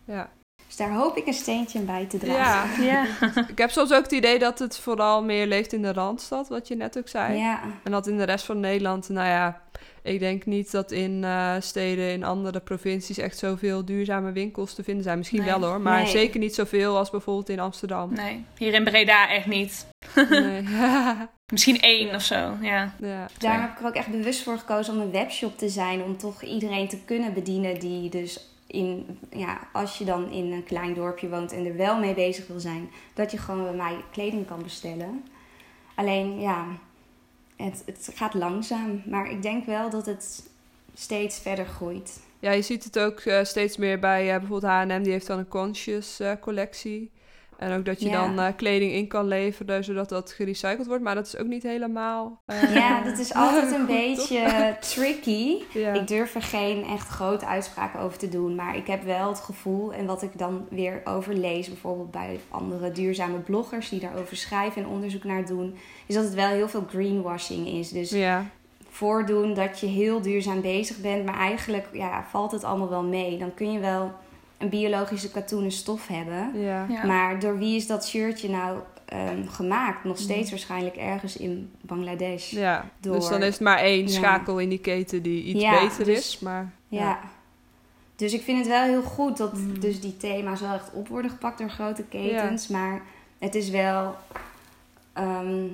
Ja. 0.04 0.30
Dus 0.68 0.76
daar 0.76 0.92
hoop 0.92 1.16
ik 1.16 1.26
een 1.26 1.32
steentje 1.34 1.80
bij 1.80 2.06
te 2.06 2.18
dragen. 2.18 2.84
Ja, 2.84 3.06
ja. 3.20 3.46
ik 3.52 3.58
heb 3.58 3.70
soms 3.70 3.92
ook 3.92 4.02
het 4.02 4.12
idee 4.12 4.38
dat 4.38 4.58
het 4.58 4.78
vooral 4.78 5.22
meer 5.22 5.46
leeft 5.46 5.72
in 5.72 5.82
de 5.82 5.92
Randstad, 5.92 6.48
wat 6.48 6.68
je 6.68 6.76
net 6.76 6.98
ook 6.98 7.08
zei. 7.08 7.38
Ja. 7.38 7.60
En 7.84 7.92
dat 7.92 8.06
in 8.06 8.16
de 8.16 8.24
rest 8.24 8.44
van 8.44 8.60
Nederland, 8.60 9.08
nou 9.08 9.28
ja, 9.28 9.60
ik 10.02 10.18
denk 10.18 10.46
niet 10.46 10.70
dat 10.70 10.92
in 10.92 11.22
uh, 11.22 11.54
steden 11.60 12.12
in 12.12 12.24
andere 12.24 12.60
provincies 12.60 13.18
echt 13.18 13.38
zoveel 13.38 13.84
duurzame 13.84 14.32
winkels 14.32 14.74
te 14.74 14.82
vinden 14.82 15.02
zijn. 15.04 15.18
Misschien 15.18 15.44
wel 15.44 15.62
hoor, 15.62 15.80
maar 15.80 16.06
zeker 16.06 16.40
niet 16.40 16.54
zoveel 16.54 16.96
als 16.96 17.10
bijvoorbeeld 17.10 17.48
in 17.48 17.60
Amsterdam. 17.60 18.12
Nee, 18.14 18.44
hier 18.56 18.74
in 18.74 18.84
Breda 18.84 19.30
echt 19.30 19.46
niet. 19.46 19.86
Nee. 20.28 20.62
Misschien 21.52 21.80
één 21.80 22.14
of 22.14 22.22
zo, 22.22 22.56
ja. 22.60 22.94
ja. 23.00 23.26
Daar 23.38 23.60
heb 23.60 23.70
ik 23.70 23.78
er 23.78 23.86
ook 23.86 23.94
echt 23.94 24.10
bewust 24.10 24.42
voor 24.42 24.58
gekozen 24.58 24.94
om 24.94 25.00
een 25.00 25.10
webshop 25.10 25.58
te 25.58 25.68
zijn. 25.68 26.02
Om 26.02 26.16
toch 26.16 26.42
iedereen 26.42 26.88
te 26.88 26.98
kunnen 27.04 27.34
bedienen 27.34 27.80
die 27.80 28.10
dus 28.10 28.48
in, 28.68 29.18
ja, 29.30 29.68
als 29.72 29.98
je 29.98 30.04
dan 30.04 30.30
in 30.30 30.52
een 30.52 30.64
klein 30.64 30.94
dorpje 30.94 31.28
woont 31.28 31.52
en 31.52 31.66
er 31.66 31.76
wel 31.76 31.98
mee 31.98 32.14
bezig 32.14 32.46
wil 32.46 32.60
zijn, 32.60 32.90
dat 33.14 33.30
je 33.30 33.38
gewoon 33.38 33.62
bij 33.62 33.74
mij 33.74 34.04
kleding 34.12 34.46
kan 34.46 34.62
bestellen. 34.62 35.24
Alleen 35.94 36.40
ja, 36.40 36.66
het, 37.56 37.82
het 37.86 38.10
gaat 38.14 38.34
langzaam, 38.34 39.02
maar 39.06 39.30
ik 39.30 39.42
denk 39.42 39.64
wel 39.64 39.90
dat 39.90 40.06
het 40.06 40.50
steeds 40.94 41.38
verder 41.38 41.66
groeit. 41.66 42.20
Ja, 42.40 42.50
je 42.50 42.62
ziet 42.62 42.84
het 42.84 42.98
ook 42.98 43.24
uh, 43.24 43.44
steeds 43.44 43.76
meer 43.76 43.98
bij 43.98 44.24
uh, 44.24 44.38
bijvoorbeeld 44.38 44.72
H&M, 44.72 45.02
die 45.02 45.12
heeft 45.12 45.26
dan 45.26 45.38
een 45.38 45.48
conscious 45.48 46.20
uh, 46.20 46.32
collectie. 46.40 47.10
En 47.58 47.78
ook 47.78 47.84
dat 47.84 48.00
je 48.00 48.10
dan 48.10 48.38
uh, 48.38 48.46
kleding 48.56 48.92
in 48.92 49.08
kan 49.08 49.26
leveren, 49.26 49.84
zodat 49.84 50.08
dat 50.08 50.32
gerecycled 50.32 50.86
wordt. 50.86 51.02
Maar 51.02 51.14
dat 51.14 51.26
is 51.26 51.36
ook 51.36 51.46
niet 51.46 51.62
helemaal... 51.62 52.42
Uh, 52.46 52.74
ja, 52.74 53.02
dat 53.02 53.18
is 53.18 53.34
altijd 53.44 53.72
een 53.72 53.86
beetje 53.86 54.76
tricky. 54.94 55.62
Ik 55.72 56.06
durf 56.06 56.34
er 56.34 56.42
geen 56.42 56.84
echt 56.84 57.08
grote 57.08 57.46
uitspraken 57.46 58.00
over 58.00 58.18
te 58.18 58.28
doen. 58.28 58.54
Maar 58.54 58.76
ik 58.76 58.86
heb 58.86 59.04
wel 59.04 59.28
het 59.28 59.40
gevoel, 59.40 59.92
en 59.92 60.06
wat 60.06 60.22
ik 60.22 60.38
dan 60.38 60.66
weer 60.70 61.00
overlees... 61.04 61.68
bijvoorbeeld 61.68 62.10
bij 62.10 62.40
andere 62.48 62.92
duurzame 62.92 63.38
bloggers 63.38 63.88
die 63.88 64.00
daarover 64.00 64.36
schrijven 64.36 64.82
en 64.82 64.88
onderzoek 64.88 65.24
naar 65.24 65.46
doen... 65.46 65.76
is 66.06 66.14
dat 66.14 66.24
het 66.24 66.34
wel 66.34 66.48
heel 66.48 66.68
veel 66.68 66.86
greenwashing 66.88 67.66
is. 67.66 67.88
Dus 67.88 68.10
ja. 68.10 68.46
voordoen 68.90 69.54
dat 69.54 69.80
je 69.80 69.86
heel 69.86 70.20
duurzaam 70.20 70.60
bezig 70.60 71.00
bent... 71.00 71.24
maar 71.24 71.38
eigenlijk 71.38 71.88
ja, 71.92 72.24
valt 72.30 72.52
het 72.52 72.64
allemaal 72.64 72.88
wel 72.88 73.04
mee. 73.04 73.38
Dan 73.38 73.54
kun 73.54 73.72
je 73.72 73.78
wel 73.78 74.12
een 74.58 74.68
biologische 74.68 75.30
katoenen 75.30 75.72
stof 75.72 76.06
hebben. 76.06 76.60
Ja. 76.60 76.86
Maar 77.06 77.40
door 77.40 77.58
wie 77.58 77.76
is 77.76 77.86
dat 77.86 78.08
shirtje 78.08 78.48
nou 78.48 78.78
ehm, 79.04 79.46
gemaakt? 79.46 80.04
Nog 80.04 80.18
steeds 80.18 80.44
mm. 80.44 80.50
waarschijnlijk 80.50 80.96
ergens 80.96 81.36
in 81.36 81.70
Bangladesh. 81.80 82.50
Ja, 82.50 82.90
dus 83.00 83.28
dan 83.28 83.42
is 83.42 83.52
het 83.52 83.60
maar 83.60 83.78
één 83.78 84.08
schakel 84.08 84.58
in 84.58 84.68
die 84.68 84.78
keten 84.78 85.22
die 85.22 85.42
iets 85.42 85.64
beter 85.80 86.04
dus, 86.04 86.18
is. 86.18 86.38
Maar, 86.38 86.72
ja. 86.88 87.18
Dus 88.16 88.32
ik 88.32 88.42
vind 88.42 88.58
het 88.58 88.68
wel 88.68 88.82
heel 88.82 89.02
goed 89.02 89.36
dat 89.36 89.52
mm. 89.52 89.80
dus 89.80 90.00
die 90.00 90.16
thema's 90.16 90.60
wel 90.60 90.72
echt 90.72 90.92
op 90.92 91.08
worden 91.08 91.30
gepakt 91.30 91.58
door 91.58 91.70
grote 91.70 92.02
ketens. 92.02 92.68
Maar 92.68 93.02
het 93.38 93.54
is 93.54 93.70
wel 93.70 94.14
ehm, 95.12 95.66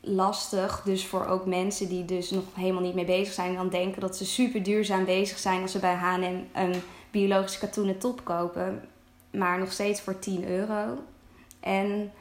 lastig. 0.00 0.82
Dus 0.84 1.06
voor 1.06 1.26
ook 1.26 1.46
mensen 1.46 1.88
die 1.88 2.04
dus 2.04 2.30
nog 2.30 2.44
helemaal 2.54 2.82
niet 2.82 2.94
mee 2.94 3.04
bezig 3.04 3.34
zijn. 3.34 3.54
Dan 3.54 3.68
denken 3.68 4.00
dat 4.00 4.16
ze 4.16 4.24
super 4.24 4.62
duurzaam 4.62 5.04
bezig 5.04 5.38
zijn 5.38 5.62
als 5.62 5.72
ze 5.72 5.78
bij 5.78 5.94
H&M 5.94 6.24
een 6.52 6.82
biologische 7.20 7.58
katoenen 7.58 7.98
top 7.98 8.24
kopen. 8.24 8.88
Maar 9.30 9.58
nog 9.58 9.72
steeds 9.72 10.00
voor 10.00 10.18
10 10.18 10.48
euro. 10.48 11.02
En 11.60 12.12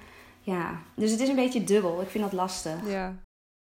ja, 0.41 0.81
dus 0.95 1.11
het 1.11 1.19
is 1.19 1.29
een 1.29 1.35
beetje 1.35 1.63
dubbel. 1.63 2.01
Ik 2.01 2.09
vind 2.09 2.23
dat 2.23 2.33
lastig. 2.33 2.75
Ja, 2.87 3.15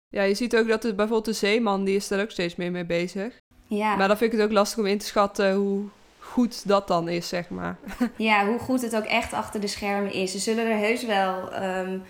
ja 0.07 0.23
je 0.23 0.33
ziet 0.33 0.55
ook 0.55 0.67
dat 0.67 0.83
het, 0.83 0.95
bijvoorbeeld 0.95 1.25
de 1.25 1.33
zeeman, 1.33 1.83
die 1.83 1.95
is 1.95 2.07
daar 2.07 2.21
ook 2.21 2.31
steeds 2.31 2.55
meer 2.55 2.71
mee 2.71 2.85
bezig. 2.85 3.37
Ja. 3.67 3.95
Maar 3.95 4.07
dan 4.07 4.17
vind 4.17 4.33
ik 4.33 4.39
het 4.39 4.47
ook 4.47 4.53
lastig 4.53 4.79
om 4.79 4.85
in 4.85 4.97
te 4.97 5.05
schatten 5.05 5.55
hoe 5.55 5.87
goed 6.19 6.67
dat 6.67 6.87
dan 6.87 7.09
is, 7.09 7.27
zeg 7.27 7.49
maar. 7.49 7.77
Ja, 8.17 8.45
hoe 8.45 8.59
goed 8.59 8.81
het 8.81 8.95
ook 8.95 9.05
echt 9.05 9.33
achter 9.33 9.61
de 9.61 9.67
schermen 9.67 10.13
is. 10.13 10.31
Ze 10.31 10.39
zullen 10.39 10.65
er 10.65 10.77
heus 10.77 11.05
wel 11.05 11.63
um, 11.63 12.03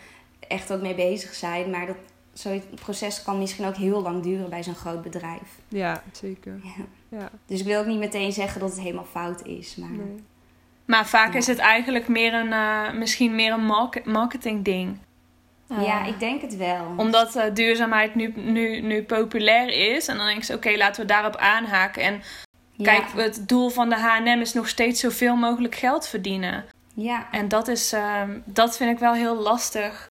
echt 0.48 0.74
ook 0.74 0.82
mee 0.82 0.96
bezig 0.96 1.34
zijn. 1.34 1.70
Maar 1.70 1.86
dat, 1.86 1.98
zo'n 2.40 2.64
proces 2.76 3.24
kan 3.24 3.38
misschien 3.40 3.66
ook 3.66 3.76
heel 3.76 4.02
lang 4.02 4.24
duren 4.24 4.50
bij 4.50 4.64
zo'n 4.64 4.76
groot 4.76 5.02
bedrijf. 5.02 5.60
Ja, 5.68 6.04
zeker. 6.12 6.60
Ja. 6.64 6.86
ja. 7.18 7.30
Dus 7.46 7.60
ik 7.60 7.66
wil 7.66 7.80
ook 7.80 7.86
niet 7.86 8.00
meteen 8.00 8.32
zeggen 8.32 8.60
dat 8.60 8.70
het 8.70 8.80
helemaal 8.80 9.06
fout 9.06 9.46
is. 9.46 9.76
Maar, 9.76 9.90
nee. 9.90 10.24
maar 10.86 11.08
vaak 11.08 11.34
is 11.34 11.48
het 11.48 11.58
eigenlijk 11.58 12.08
meer 12.08 12.34
een, 12.34 12.52
uh, 12.52 12.92
misschien 12.92 13.36
meer 13.36 13.54
een 13.54 13.94
marketing 14.06 14.66
ding. 14.66 14.98
ja, 15.68 16.06
ik 16.06 16.20
denk 16.20 16.42
het 16.42 16.56
wel. 16.56 16.94
Omdat 16.98 17.36
uh, 17.36 17.44
duurzaamheid 17.54 18.16
nu, 18.16 18.34
nu, 18.36 18.82
nu 18.82 19.04
populair 19.04 19.96
is. 19.96 20.08
En 20.08 20.18
dan 20.18 20.26
denk 20.26 20.44
je, 20.44 20.54
oké, 20.54 20.78
laten 20.78 21.02
we 21.02 21.08
daarop 21.08 21.36
aanhaken. 21.36 22.04
En 22.04 22.22
kijk, 22.78 23.06
het 23.16 23.48
doel 23.48 23.70
van 23.70 23.90
de 23.90 23.96
H&M 23.96 24.42
is 24.42 24.54
nog 24.54 24.68
steeds 24.68 25.00
zoveel 25.00 25.36
mogelijk 25.36 25.76
geld 25.76 26.08
verdienen. 26.08 26.66
Ja. 26.94 27.28
En 27.32 27.48
dat, 27.48 27.68
is, 27.68 27.94
uh, 27.94 28.22
dat 28.46 28.78
vind 28.78 28.92
ik 28.92 29.00
wel 29.00 29.14
heel 29.14 29.36
lastig. 29.36 30.10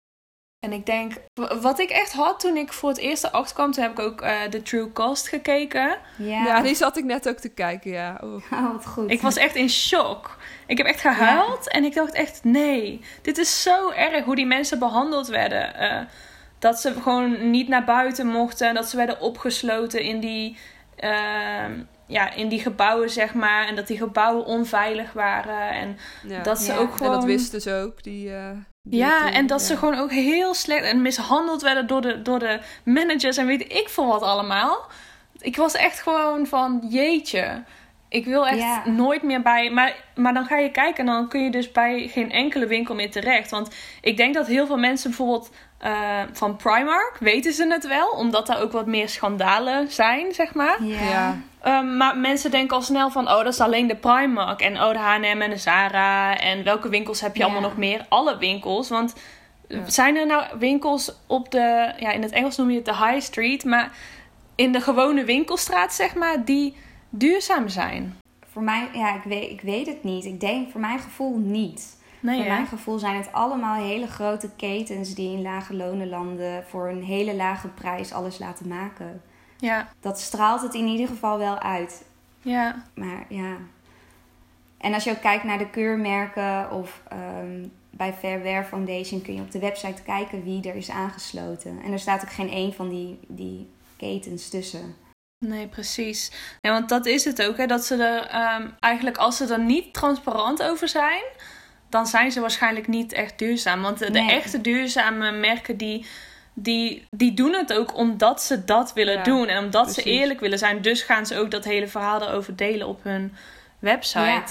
En 0.60 0.72
ik 0.72 0.86
denk, 0.86 1.12
wat 1.60 1.78
ik 1.78 1.90
echt 1.90 2.12
had 2.12 2.40
toen 2.40 2.56
ik 2.56 2.72
voor 2.72 2.88
het 2.88 2.98
eerst 2.98 3.24
erachter 3.24 3.54
kwam, 3.54 3.72
toen 3.72 3.82
heb 3.82 3.92
ik 3.92 3.98
ook 3.98 4.22
uh, 4.22 4.42
The 4.42 4.62
True 4.62 4.92
Cost 4.92 5.28
gekeken. 5.28 5.96
Ja. 6.16 6.44
ja, 6.44 6.60
die 6.60 6.74
zat 6.74 6.96
ik 6.96 7.04
net 7.04 7.28
ook 7.28 7.36
te 7.36 7.48
kijken, 7.48 7.90
ja. 7.90 8.20
Oh. 8.20 8.34
oh, 8.52 8.72
wat 8.72 8.86
goed. 8.86 9.10
Ik 9.10 9.20
was 9.20 9.36
echt 9.36 9.54
in 9.54 9.70
shock. 9.70 10.36
Ik 10.66 10.78
heb 10.78 10.86
echt 10.86 11.00
gehuild 11.00 11.68
en 11.68 11.84
ik 11.84 11.94
dacht 11.94 12.12
echt, 12.12 12.44
nee, 12.44 13.00
dit 13.22 13.38
is 13.38 13.62
zo 13.62 13.90
erg 13.90 14.24
hoe 14.24 14.34
die 14.34 14.46
mensen 14.46 14.78
behandeld 14.78 15.26
werden. 15.26 15.82
Uh, 15.82 16.00
dat 16.58 16.80
ze 16.80 16.92
gewoon 17.02 17.50
niet 17.50 17.68
naar 17.68 17.84
buiten 17.84 18.26
mochten, 18.26 18.74
dat 18.74 18.88
ze 18.88 18.96
werden 18.96 19.20
opgesloten 19.20 20.00
in 20.00 20.20
die, 20.20 20.56
uh, 21.00 21.64
ja, 22.06 22.32
in 22.34 22.48
die 22.48 22.60
gebouwen, 22.60 23.10
zeg 23.10 23.34
maar. 23.34 23.66
En 23.66 23.76
dat 23.76 23.86
die 23.86 23.98
gebouwen 23.98 24.44
onveilig 24.44 25.12
waren. 25.12 25.70
En 25.70 25.98
dat 26.42 26.58
ze 26.58 26.78
ook 26.78 26.92
gewoon... 26.92 27.12
En 27.12 27.18
dat 27.18 27.28
wisten 27.28 27.60
ze 27.60 27.72
ook, 27.72 28.02
die... 28.02 28.30
Ja, 28.90 29.32
en 29.32 29.46
dat 29.46 29.62
ze 29.62 29.76
gewoon 29.76 29.98
ook 29.98 30.10
heel 30.10 30.54
slecht 30.54 30.84
en 30.84 31.02
mishandeld 31.02 31.62
werden 31.62 31.86
door 31.86 32.00
de, 32.00 32.22
door 32.22 32.38
de 32.38 32.60
managers 32.84 33.36
en 33.36 33.46
weet 33.46 33.72
ik 33.72 33.88
veel 33.88 34.06
wat 34.06 34.22
allemaal. 34.22 34.86
Ik 35.40 35.56
was 35.56 35.74
echt 35.74 36.00
gewoon 36.00 36.46
van, 36.46 36.86
jeetje, 36.88 37.62
ik 38.08 38.24
wil 38.24 38.46
echt 38.46 38.84
nooit 38.84 39.22
meer 39.22 39.42
bij. 39.42 39.70
Maar, 39.70 39.94
maar 40.14 40.34
dan 40.34 40.46
ga 40.46 40.56
je 40.56 40.70
kijken 40.70 41.06
en 41.06 41.12
dan 41.12 41.28
kun 41.28 41.44
je 41.44 41.50
dus 41.50 41.72
bij 41.72 42.08
geen 42.08 42.30
enkele 42.30 42.66
winkel 42.66 42.94
meer 42.94 43.10
terecht. 43.10 43.50
Want 43.50 43.74
ik 44.00 44.16
denk 44.16 44.34
dat 44.34 44.46
heel 44.46 44.66
veel 44.66 44.78
mensen 44.78 45.08
bijvoorbeeld 45.08 45.50
uh, 45.84 46.20
van 46.32 46.56
Primark 46.56 47.16
weten 47.20 47.52
ze 47.52 47.66
het 47.66 47.86
wel, 47.86 48.08
omdat 48.08 48.46
daar 48.46 48.60
ook 48.60 48.72
wat 48.72 48.86
meer 48.86 49.08
schandalen 49.08 49.90
zijn, 49.90 50.34
zeg 50.34 50.54
maar. 50.54 50.84
Ja. 50.84 51.36
Um, 51.66 51.96
maar 51.96 52.16
mensen 52.16 52.50
denken 52.50 52.76
al 52.76 52.82
snel 52.82 53.10
van, 53.10 53.28
oh, 53.28 53.36
dat 53.36 53.52
is 53.52 53.60
alleen 53.60 53.86
de 53.86 53.96
Primark. 53.96 54.60
En 54.60 54.82
oh, 54.82 54.92
de 54.92 54.98
H&M 54.98 55.42
en 55.42 55.50
de 55.50 55.56
Zara. 55.56 56.38
En 56.38 56.64
welke 56.64 56.88
winkels 56.88 57.20
heb 57.20 57.36
je 57.36 57.44
allemaal 57.44 57.60
nog 57.60 57.76
meer? 57.76 58.06
Alle 58.08 58.38
winkels. 58.38 58.88
Want 58.88 59.14
zijn 59.86 60.16
er 60.16 60.26
nou 60.26 60.58
winkels 60.58 61.12
op 61.26 61.50
de, 61.50 61.92
ja, 61.98 62.10
in 62.10 62.22
het 62.22 62.32
Engels 62.32 62.56
noem 62.56 62.70
je 62.70 62.76
het 62.76 62.84
de 62.84 62.96
High 62.96 63.20
Street, 63.20 63.64
maar 63.64 63.92
in 64.54 64.72
de 64.72 64.80
gewone 64.80 65.24
winkelstraat, 65.24 65.94
zeg 65.94 66.14
maar, 66.14 66.44
die 66.44 66.76
duurzaam 67.10 67.68
zijn? 67.68 68.16
Voor 68.50 68.62
mij, 68.62 68.88
ja, 68.92 69.14
ik 69.14 69.22
weet, 69.22 69.50
ik 69.50 69.60
weet 69.60 69.86
het 69.86 70.04
niet. 70.04 70.24
Ik 70.24 70.40
denk 70.40 70.70
voor 70.70 70.80
mijn 70.80 70.98
gevoel 70.98 71.38
niet. 71.38 71.96
Nee, 72.20 72.36
voor 72.36 72.46
mijn 72.46 72.66
gevoel 72.66 72.98
zijn 72.98 73.16
het 73.16 73.32
allemaal 73.32 73.82
hele 73.82 74.06
grote 74.06 74.50
ketens 74.56 75.14
die 75.14 75.36
in 75.36 75.42
lage 75.42 75.74
lonenlanden 75.74 76.64
voor 76.68 76.88
een 76.88 77.02
hele 77.02 77.34
lage 77.34 77.68
prijs 77.68 78.12
alles 78.12 78.38
laten 78.38 78.68
maken. 78.68 79.22
Ja. 79.58 79.88
Dat 80.00 80.20
straalt 80.20 80.62
het 80.62 80.74
in 80.74 80.86
ieder 80.86 81.08
geval 81.08 81.38
wel 81.38 81.58
uit. 81.58 82.04
Ja. 82.42 82.84
Maar 82.94 83.24
ja. 83.28 83.56
En 84.78 84.94
als 84.94 85.04
je 85.04 85.10
ook 85.10 85.20
kijkt 85.20 85.44
naar 85.44 85.58
de 85.58 85.70
keurmerken 85.70 86.70
of 86.70 87.02
um, 87.12 87.72
bij 87.90 88.12
Fairwear 88.12 88.64
Foundation 88.64 89.22
kun 89.22 89.34
je 89.34 89.40
op 89.40 89.50
de 89.50 89.58
website 89.58 90.02
kijken 90.02 90.44
wie 90.44 90.68
er 90.68 90.74
is 90.74 90.90
aangesloten. 90.90 91.80
En 91.84 91.92
er 91.92 91.98
staat 91.98 92.22
ook 92.22 92.32
geen 92.32 92.50
één 92.50 92.74
van 92.74 92.88
die, 92.88 93.18
die 93.28 93.70
ketens 93.96 94.48
tussen. 94.48 94.96
Nee, 95.44 95.66
precies. 95.66 96.30
Nee, 96.60 96.72
want 96.72 96.88
dat 96.88 97.06
is 97.06 97.24
het 97.24 97.42
ook, 97.42 97.56
hè, 97.56 97.66
dat 97.66 97.84
ze 97.84 98.04
er 98.04 98.60
um, 98.60 98.74
eigenlijk 98.80 99.16
als 99.16 99.36
ze 99.36 99.52
er 99.52 99.64
niet 99.64 99.94
transparant 99.94 100.62
over 100.62 100.88
zijn, 100.88 101.22
dan 101.88 102.06
zijn 102.06 102.32
ze 102.32 102.40
waarschijnlijk 102.40 102.86
niet 102.86 103.12
echt 103.12 103.38
duurzaam. 103.38 103.82
Want 103.82 103.98
de, 103.98 104.10
de 104.10 104.30
echte 104.30 104.60
duurzame 104.60 105.30
merken 105.30 105.76
die 105.76 106.06
die, 106.62 107.06
die 107.10 107.34
doen 107.34 107.52
het 107.52 107.72
ook 107.72 107.96
omdat 107.96 108.42
ze 108.42 108.64
dat 108.64 108.92
willen 108.92 109.24
doen. 109.24 109.46
En 109.46 109.64
omdat 109.64 109.92
ze 109.92 110.02
eerlijk 110.02 110.40
willen 110.40 110.58
zijn. 110.58 110.82
Dus 110.82 111.02
gaan 111.02 111.26
ze 111.26 111.38
ook 111.38 111.50
dat 111.50 111.64
hele 111.64 111.88
verhaal 111.88 112.22
erover 112.22 112.56
delen 112.56 112.86
op 112.86 113.02
hun 113.02 113.32
website. 113.78 114.18
Ja. 114.18 114.42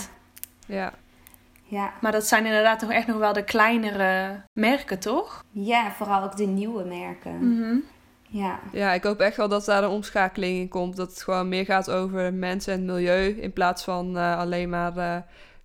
ja. 0.66 0.94
ja. 1.64 1.94
Maar 2.02 2.12
dat 2.12 2.28
zijn 2.28 2.46
inderdaad 2.46 2.80
toch 2.80 2.92
echt 2.92 3.08
nog 3.08 3.18
wel 3.18 3.34
de 3.34 3.44
kleinere 3.44 4.42
merken, 4.54 5.00
toch? 5.00 5.44
Ja, 5.52 5.92
vooral 5.92 6.24
ook 6.24 6.38
de 6.38 6.46
nieuwe 6.46 6.84
merken. 6.84 7.56
Mhm. 7.56 7.78
Ja. 8.30 8.60
ja, 8.72 8.92
ik 8.92 9.04
hoop 9.04 9.20
echt 9.20 9.38
wel 9.38 9.48
dat 9.48 9.66
daar 9.66 9.84
een 9.84 9.90
omschakeling 9.90 10.60
in 10.60 10.68
komt. 10.68 10.96
Dat 10.96 11.10
het 11.10 11.24
gewoon 11.24 11.50
meer 11.50 11.66
gaat 11.66 11.90
over 11.90 12.34
mensen 12.34 12.74
en 12.74 12.86
milieu. 12.86 13.30
In 13.30 13.54
plaats 13.54 13.84
van 13.84 14.18
uh, 14.18 14.38
alleen 14.38 14.70
maar 14.70 14.98
uh, 14.98 15.18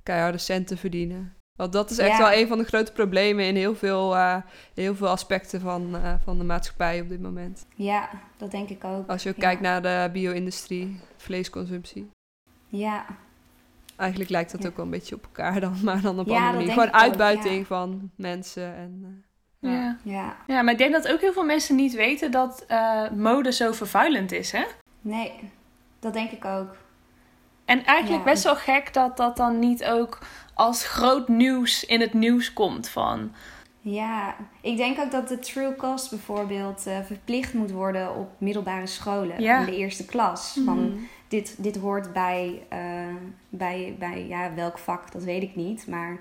keiharde 0.03 0.39
centen 0.39 0.79
verdienen. 0.79 1.37
Want 1.57 1.73
dat 1.73 1.91
is 1.91 1.99
echt 1.99 2.19
wel 2.19 2.33
een 2.33 2.47
van 2.49 2.59
de 2.59 2.65
grote 2.65 2.93
problemen 2.93 3.45
in 3.45 3.57
heel 3.57 3.75
veel, 3.75 4.17
uh, 4.17 4.37
heel 4.75 4.95
veel 4.95 5.09
aspecten 5.09 5.61
van, 5.61 5.95
uh, 5.95 6.15
van 6.25 6.39
de 6.39 6.45
maatschappij 6.45 7.01
op 7.01 7.09
dit 7.09 7.23
moment. 7.23 7.67
Ja, 7.75 8.09
dat 8.37 8.51
denk 8.51 8.69
ik 8.69 8.85
ook. 8.85 9.09
Als 9.09 9.23
je 9.23 9.29
ook 9.29 9.39
kijkt 9.39 9.61
naar 9.61 9.83
de 9.83 10.11
bio-industrie, 10.13 11.01
vleesconsumptie. 11.17 12.11
Ja. 12.69 13.05
Eigenlijk 13.97 14.31
lijkt 14.31 14.53
dat 14.53 14.67
ook 14.67 14.77
wel 14.77 14.85
een 14.85 14.91
beetje 14.91 15.15
op 15.15 15.23
elkaar 15.23 15.61
dan, 15.61 15.77
maar 15.85 16.01
dan 16.01 16.19
op 16.19 16.29
andere 16.29 16.53
manier. 16.53 16.73
Gewoon 16.73 16.93
uitbuiting 16.93 17.67
van 17.67 18.11
mensen 18.17 18.75
en... 18.75 19.25
Uh, 19.61 19.73
ja. 19.73 19.99
Ja. 20.03 20.37
ja, 20.47 20.63
maar 20.63 20.73
ik 20.73 20.79
denk 20.79 20.93
dat 20.93 21.09
ook 21.09 21.21
heel 21.21 21.33
veel 21.33 21.45
mensen 21.45 21.77
niet 21.77 21.95
weten 21.95 22.31
dat 22.31 22.67
mode 23.17 23.53
zo 23.53 23.73
vervuilend 23.73 24.33
is, 24.33 24.53
hè? 24.53 24.65
Nee, 25.01 25.33
dat 25.99 26.13
denk 26.13 26.31
ik 26.31 26.45
ook. 26.45 26.77
En 27.73 27.85
eigenlijk 27.85 28.25
best 28.25 28.45
wel 28.45 28.57
gek 28.57 28.95
dat 28.95 29.17
dat 29.17 29.37
dan 29.37 29.59
niet 29.59 29.85
ook 29.85 30.19
als 30.55 30.85
groot 30.87 31.29
nieuws 31.29 31.85
in 31.85 32.01
het 32.01 32.13
nieuws 32.13 32.53
komt 32.53 32.89
van. 32.89 33.33
Ja, 33.81 34.37
ik 34.61 34.77
denk 34.77 34.99
ook 34.99 35.11
dat 35.11 35.29
de 35.29 35.39
true 35.39 35.77
cost 35.77 36.11
bijvoorbeeld 36.11 36.87
uh, 36.87 36.99
verplicht 37.07 37.55
moet 37.55 37.71
worden 37.71 38.17
op 38.17 38.31
middelbare 38.39 38.87
scholen 38.87 39.39
in 39.39 39.65
de 39.65 39.77
eerste 39.77 40.05
klas. 40.05 40.59
Van 40.65 40.79
mhm. 40.79 40.99
dit, 41.29 41.55
dit 41.59 41.77
hoort 41.77 42.13
bij, 42.13 42.63
uh, 42.73 42.79
bij, 43.49 43.97
bij 43.99 44.27
ja, 44.27 44.55
welk 44.55 44.79
vak, 44.79 45.13
dat 45.13 45.23
weet 45.23 45.43
ik 45.43 45.57
niet. 45.57 45.87
Maar 45.87 46.19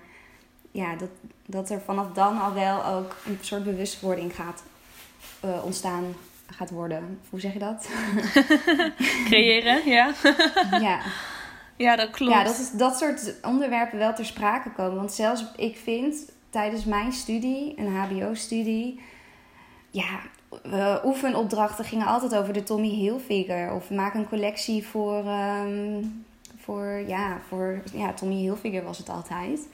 ja, 0.72 0.96
dat, 0.96 1.10
dat 1.46 1.70
er 1.70 1.82
vanaf 1.82 2.12
dan 2.14 2.42
al 2.42 2.54
wel 2.54 2.86
ook 2.86 3.16
een 3.26 3.38
soort 3.42 3.64
bewustwording 3.64 4.36
gaat 4.36 4.64
uh, 5.46 5.66
ontstaan 5.66 6.16
gaat 6.46 6.70
worden. 6.70 7.20
Hoe 7.30 7.40
zeg 7.40 7.54
je 7.54 7.60
dat? 7.60 7.90
Creëren, 9.30 9.90
ja. 9.90 10.14
ja. 10.88 11.00
Ja, 11.82 11.96
dat 11.96 12.10
klopt. 12.10 12.34
Ja, 12.34 12.44
dat, 12.44 12.60
is, 12.60 12.72
dat 12.72 12.98
soort 12.98 13.36
onderwerpen 13.42 13.98
wel 13.98 14.14
ter 14.14 14.26
sprake 14.26 14.72
komen. 14.72 14.96
Want 14.96 15.12
zelfs 15.12 15.46
ik 15.56 15.78
vind 15.78 16.32
tijdens 16.50 16.86
mijn 16.86 17.12
studie, 17.12 17.74
een 17.78 17.96
HBO-studie, 17.96 19.00
ja, 19.90 20.20
oefenopdrachten 21.04 21.86
gingen 21.86 22.08
altijd 22.08 22.36
over 22.36 22.54
de 22.54 22.64
Tommy 22.64 22.90
Hilfiger. 22.90 23.74
Of 23.74 23.90
maak 23.90 24.14
een 24.14 24.30
collectie 24.30 24.88
voor, 24.88 25.26
ehm, 25.26 26.04
voor, 26.58 27.04
ja, 27.08 27.40
voor 27.48 27.82
ja, 27.94 28.14
Tommy 28.14 28.36
Hilfiger 28.36 28.84
was 28.84 28.98
het 28.98 29.10
altijd. 29.10 29.68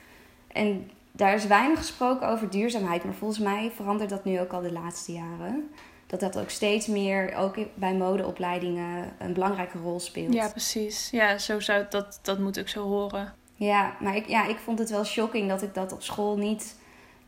En 0.47 0.89
daar 1.11 1.33
is 1.33 1.47
weinig 1.47 1.77
gesproken 1.77 2.27
over 2.27 2.49
duurzaamheid. 2.49 3.03
Maar 3.03 3.13
volgens 3.13 3.39
mij 3.39 3.71
verandert 3.75 4.09
dat 4.09 4.25
nu 4.25 4.39
ook 4.39 4.53
al 4.53 4.61
de 4.61 4.71
laatste 4.71 5.11
jaren. 5.11 5.69
Dat 6.07 6.19
dat 6.19 6.39
ook 6.39 6.49
steeds 6.49 6.87
meer, 6.87 7.35
ook 7.35 7.55
bij 7.73 7.93
modeopleidingen, 7.93 9.11
een 9.19 9.33
belangrijke 9.33 9.77
rol 9.77 9.99
speelt. 9.99 10.33
Ja, 10.33 10.49
precies. 10.49 11.09
Ja, 11.11 11.37
zo 11.37 11.59
zou 11.59 11.85
dat, 11.89 12.19
dat 12.21 12.39
moet 12.39 12.57
ik 12.57 12.67
zo 12.67 12.83
horen. 12.83 13.33
Ja, 13.55 13.95
maar 13.99 14.15
ik, 14.15 14.27
ja, 14.27 14.47
ik 14.47 14.57
vond 14.57 14.79
het 14.79 14.89
wel 14.89 15.03
shocking 15.03 15.49
dat 15.49 15.61
ik 15.61 15.73
dat 15.73 15.91
op 15.91 16.01
school 16.01 16.37
niet 16.37 16.75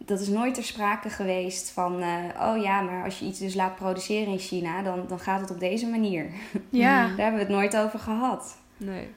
dat 0.05 0.19
is 0.19 0.27
nooit 0.27 0.53
ter 0.53 0.63
sprake 0.63 1.09
geweest 1.09 1.71
van, 1.71 2.03
uh, 2.03 2.07
oh 2.41 2.61
ja, 2.61 2.81
maar 2.81 3.03
als 3.03 3.19
je 3.19 3.25
iets 3.25 3.39
dus 3.39 3.53
laat 3.53 3.75
produceren 3.75 4.33
in 4.33 4.39
China, 4.39 4.81
dan, 4.81 5.05
dan 5.07 5.19
gaat 5.19 5.41
het 5.41 5.51
op 5.51 5.59
deze 5.59 5.87
manier. 5.87 6.31
Ja. 6.69 7.01
Daar 7.07 7.17
hebben 7.17 7.33
we 7.33 7.45
het 7.45 7.49
nooit 7.49 7.77
over 7.77 7.99
gehad. 7.99 8.57
Nee. 8.77 9.11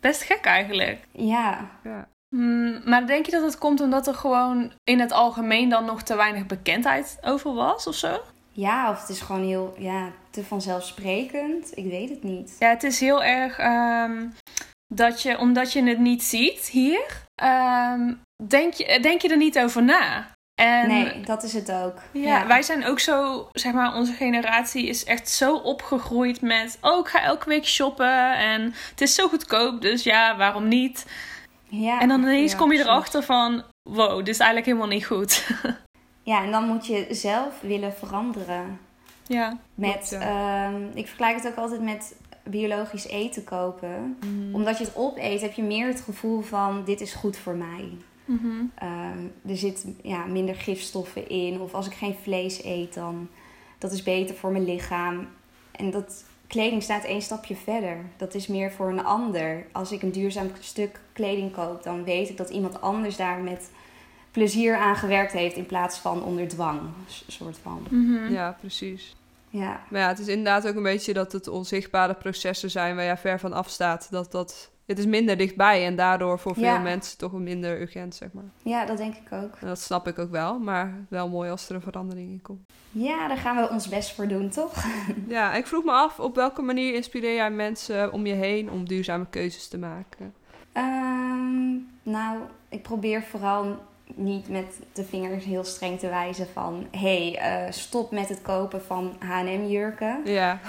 Best 0.00 0.22
gek 0.22 0.44
eigenlijk. 0.44 1.06
Ja. 1.10 1.70
ja. 1.84 2.08
Mm, 2.28 2.80
maar 2.84 3.06
denk 3.06 3.24
je 3.26 3.32
dat 3.32 3.42
het 3.42 3.58
komt 3.58 3.80
omdat 3.80 4.06
er 4.06 4.14
gewoon 4.14 4.72
in 4.84 5.00
het 5.00 5.12
algemeen 5.12 5.68
dan 5.68 5.84
nog 5.84 6.02
te 6.02 6.16
weinig 6.16 6.46
bekendheid 6.46 7.18
over 7.22 7.54
was 7.54 7.86
of 7.86 7.94
zo? 7.94 8.20
Ja, 8.58 8.90
of 8.90 9.00
het 9.00 9.08
is 9.08 9.20
gewoon 9.20 9.42
heel 9.42 9.74
ja, 9.78 10.10
te 10.30 10.44
vanzelfsprekend. 10.44 11.76
Ik 11.76 11.84
weet 11.84 12.08
het 12.08 12.22
niet. 12.22 12.56
Ja, 12.58 12.68
het 12.68 12.82
is 12.82 13.00
heel 13.00 13.24
erg 13.24 13.58
um, 13.58 14.34
dat 14.94 15.22
je, 15.22 15.38
omdat 15.38 15.72
je 15.72 15.82
het 15.82 15.98
niet 15.98 16.22
ziet 16.22 16.68
hier, 16.68 17.00
um, 17.42 18.20
denk 18.46 18.72
je, 18.72 19.00
denk 19.00 19.22
je 19.22 19.28
er 19.28 19.36
niet 19.36 19.58
over 19.58 19.82
na. 19.82 20.26
En, 20.54 20.88
nee, 20.88 21.20
dat 21.20 21.42
is 21.42 21.52
het 21.52 21.72
ook. 21.72 21.98
Ja, 22.12 22.46
wij 22.46 22.62
zijn 22.62 22.86
ook 22.86 23.00
zo, 23.00 23.48
zeg 23.52 23.72
maar, 23.72 23.94
onze 23.94 24.12
generatie 24.12 24.86
is 24.86 25.04
echt 25.04 25.28
zo 25.28 25.56
opgegroeid 25.56 26.40
met... 26.40 26.78
Oh, 26.80 26.98
ik 26.98 27.08
ga 27.08 27.22
elke 27.22 27.48
week 27.48 27.66
shoppen 27.66 28.36
en 28.36 28.74
het 28.90 29.00
is 29.00 29.14
zo 29.14 29.28
goedkoop, 29.28 29.80
dus 29.80 30.02
ja, 30.02 30.36
waarom 30.36 30.68
niet? 30.68 31.06
Ja, 31.68 32.00
en 32.00 32.08
dan 32.08 32.22
ineens 32.22 32.56
kom 32.56 32.72
je 32.72 32.78
erachter 32.78 33.22
van... 33.22 33.64
Wow, 33.90 34.18
dit 34.18 34.28
is 34.28 34.38
eigenlijk 34.38 34.66
helemaal 34.66 34.88
niet 34.88 35.06
goed. 35.06 35.46
ja, 36.28 36.44
en 36.44 36.50
dan 36.50 36.66
moet 36.66 36.86
je 36.86 37.06
zelf 37.10 37.60
willen 37.60 37.92
veranderen. 37.92 38.78
Ja. 39.26 39.58
Met, 39.74 40.12
ehm, 40.12 40.82
ik 40.94 41.06
vergelijk 41.06 41.36
het 41.36 41.46
ook 41.46 41.58
altijd 41.58 41.82
met 41.82 42.16
biologisch 42.42 43.06
eten 43.06 43.44
kopen. 43.44 44.16
Mhm. 44.20 44.54
Omdat 44.54 44.78
je 44.78 44.84
het 44.84 44.96
opeet, 44.96 45.40
heb 45.40 45.52
je 45.52 45.62
meer 45.62 45.86
het 45.86 46.00
gevoel 46.00 46.40
van... 46.40 46.84
Dit 46.84 47.00
is 47.00 47.12
goed 47.12 47.36
voor 47.36 47.54
mij. 47.54 47.88
Mhm. 48.24 48.48
Ehm, 48.74 49.18
er 49.46 49.56
zit 49.56 49.86
ja, 50.02 50.24
minder 50.24 50.54
gifstoffen 50.54 51.28
in. 51.28 51.60
Of 51.60 51.74
als 51.74 51.86
ik 51.86 51.94
geen 51.94 52.16
vlees 52.22 52.64
eet, 52.64 52.94
dan 52.94 53.28
dat 53.78 53.92
is 53.92 54.02
beter 54.02 54.34
voor 54.34 54.52
mijn 54.52 54.64
lichaam. 54.64 55.26
En 55.70 55.90
dat 55.90 56.24
kleding 56.46 56.82
staat 56.82 57.04
één 57.04 57.22
stapje 57.22 57.56
verder. 57.56 58.04
Dat 58.16 58.34
is 58.34 58.46
meer 58.46 58.72
voor 58.72 58.88
een 58.88 59.04
ander. 59.04 59.66
Als 59.72 59.92
ik 59.92 60.02
een 60.02 60.12
duurzaam 60.12 60.50
stuk 60.60 61.00
kleding 61.12 61.52
koop, 61.52 61.82
dan 61.82 62.04
weet 62.04 62.28
ik 62.28 62.36
dat 62.36 62.50
iemand 62.50 62.80
anders 62.80 63.16
daar 63.16 63.40
met 63.40 63.70
plezier 64.30 64.76
aan 64.76 64.96
gewerkt 64.96 65.32
heeft 65.32 65.56
in 65.56 65.66
plaats 65.66 65.98
van 65.98 66.22
onder 66.22 66.48
dwang. 66.48 66.80
soort 67.26 67.58
van. 67.62 67.86
Mhm. 67.90 68.32
Ja, 68.32 68.56
precies. 68.60 69.16
Ja. 69.50 69.80
Maar 69.88 70.00
ja, 70.00 70.08
het 70.08 70.18
is 70.18 70.28
inderdaad 70.28 70.68
ook 70.68 70.74
een 70.74 70.82
beetje 70.82 71.12
dat 71.12 71.32
het 71.32 71.48
onzichtbare 71.48 72.14
processen 72.14 72.70
zijn 72.70 72.96
waar 72.96 73.04
je 73.04 73.16
ver 73.16 73.40
van 73.40 73.52
afstaat. 73.52 74.10
Dat 74.10 74.32
dat 74.32 74.70
het 74.88 74.98
is 74.98 75.06
minder 75.06 75.36
dichtbij 75.36 75.86
en 75.86 75.96
daardoor 75.96 76.38
voor 76.38 76.54
veel 76.54 76.80
mensen 76.80 77.18
toch 77.18 77.32
minder 77.32 77.80
urgent, 77.80 78.14
zeg 78.14 78.28
maar. 78.32 78.44
Ja, 78.62 78.86
dat 78.86 78.96
denk 78.96 79.14
ik 79.14 79.32
ook. 79.32 79.56
En 79.60 79.66
dat 79.66 79.80
snap 79.80 80.08
ik 80.08 80.18
ook 80.18 80.30
wel, 80.30 80.58
maar 80.58 80.94
wel 81.08 81.28
mooi 81.28 81.50
als 81.50 81.68
er 81.68 81.74
een 81.74 81.80
verandering 81.80 82.30
in 82.30 82.42
komt. 82.42 82.60
Ja, 82.90 83.28
daar 83.28 83.36
gaan 83.36 83.56
we 83.56 83.70
ons 83.70 83.88
best 83.88 84.14
voor 84.14 84.28
doen, 84.28 84.48
toch? 84.48 84.84
ja, 85.28 85.54
ik 85.54 85.66
vroeg 85.66 85.84
me 85.84 85.90
af, 85.90 86.20
op 86.20 86.34
welke 86.34 86.62
manier 86.62 86.94
inspireer 86.94 87.34
jij 87.34 87.50
mensen 87.50 88.12
om 88.12 88.26
je 88.26 88.34
heen 88.34 88.70
om 88.70 88.88
duurzame 88.88 89.26
keuzes 89.30 89.68
te 89.68 89.78
maken? 89.78 90.34
Ehm, 90.72 91.72
nou, 92.02 92.38
ik 92.68 92.82
probeer 92.82 93.22
vooral 93.22 93.86
niet 94.14 94.48
met 94.48 94.78
de 94.92 95.04
vingers 95.04 95.44
heel 95.44 95.64
streng 95.64 95.98
te 95.98 96.08
wijzen 96.08 96.46
van... 96.52 96.86
hé, 96.90 97.30
hey, 97.30 97.66
uh, 97.66 97.72
stop 97.72 98.10
met 98.10 98.28
het 98.28 98.42
kopen 98.42 98.82
van 98.82 99.16
H&M-jurken. 99.18 100.20
Ja 100.24 100.60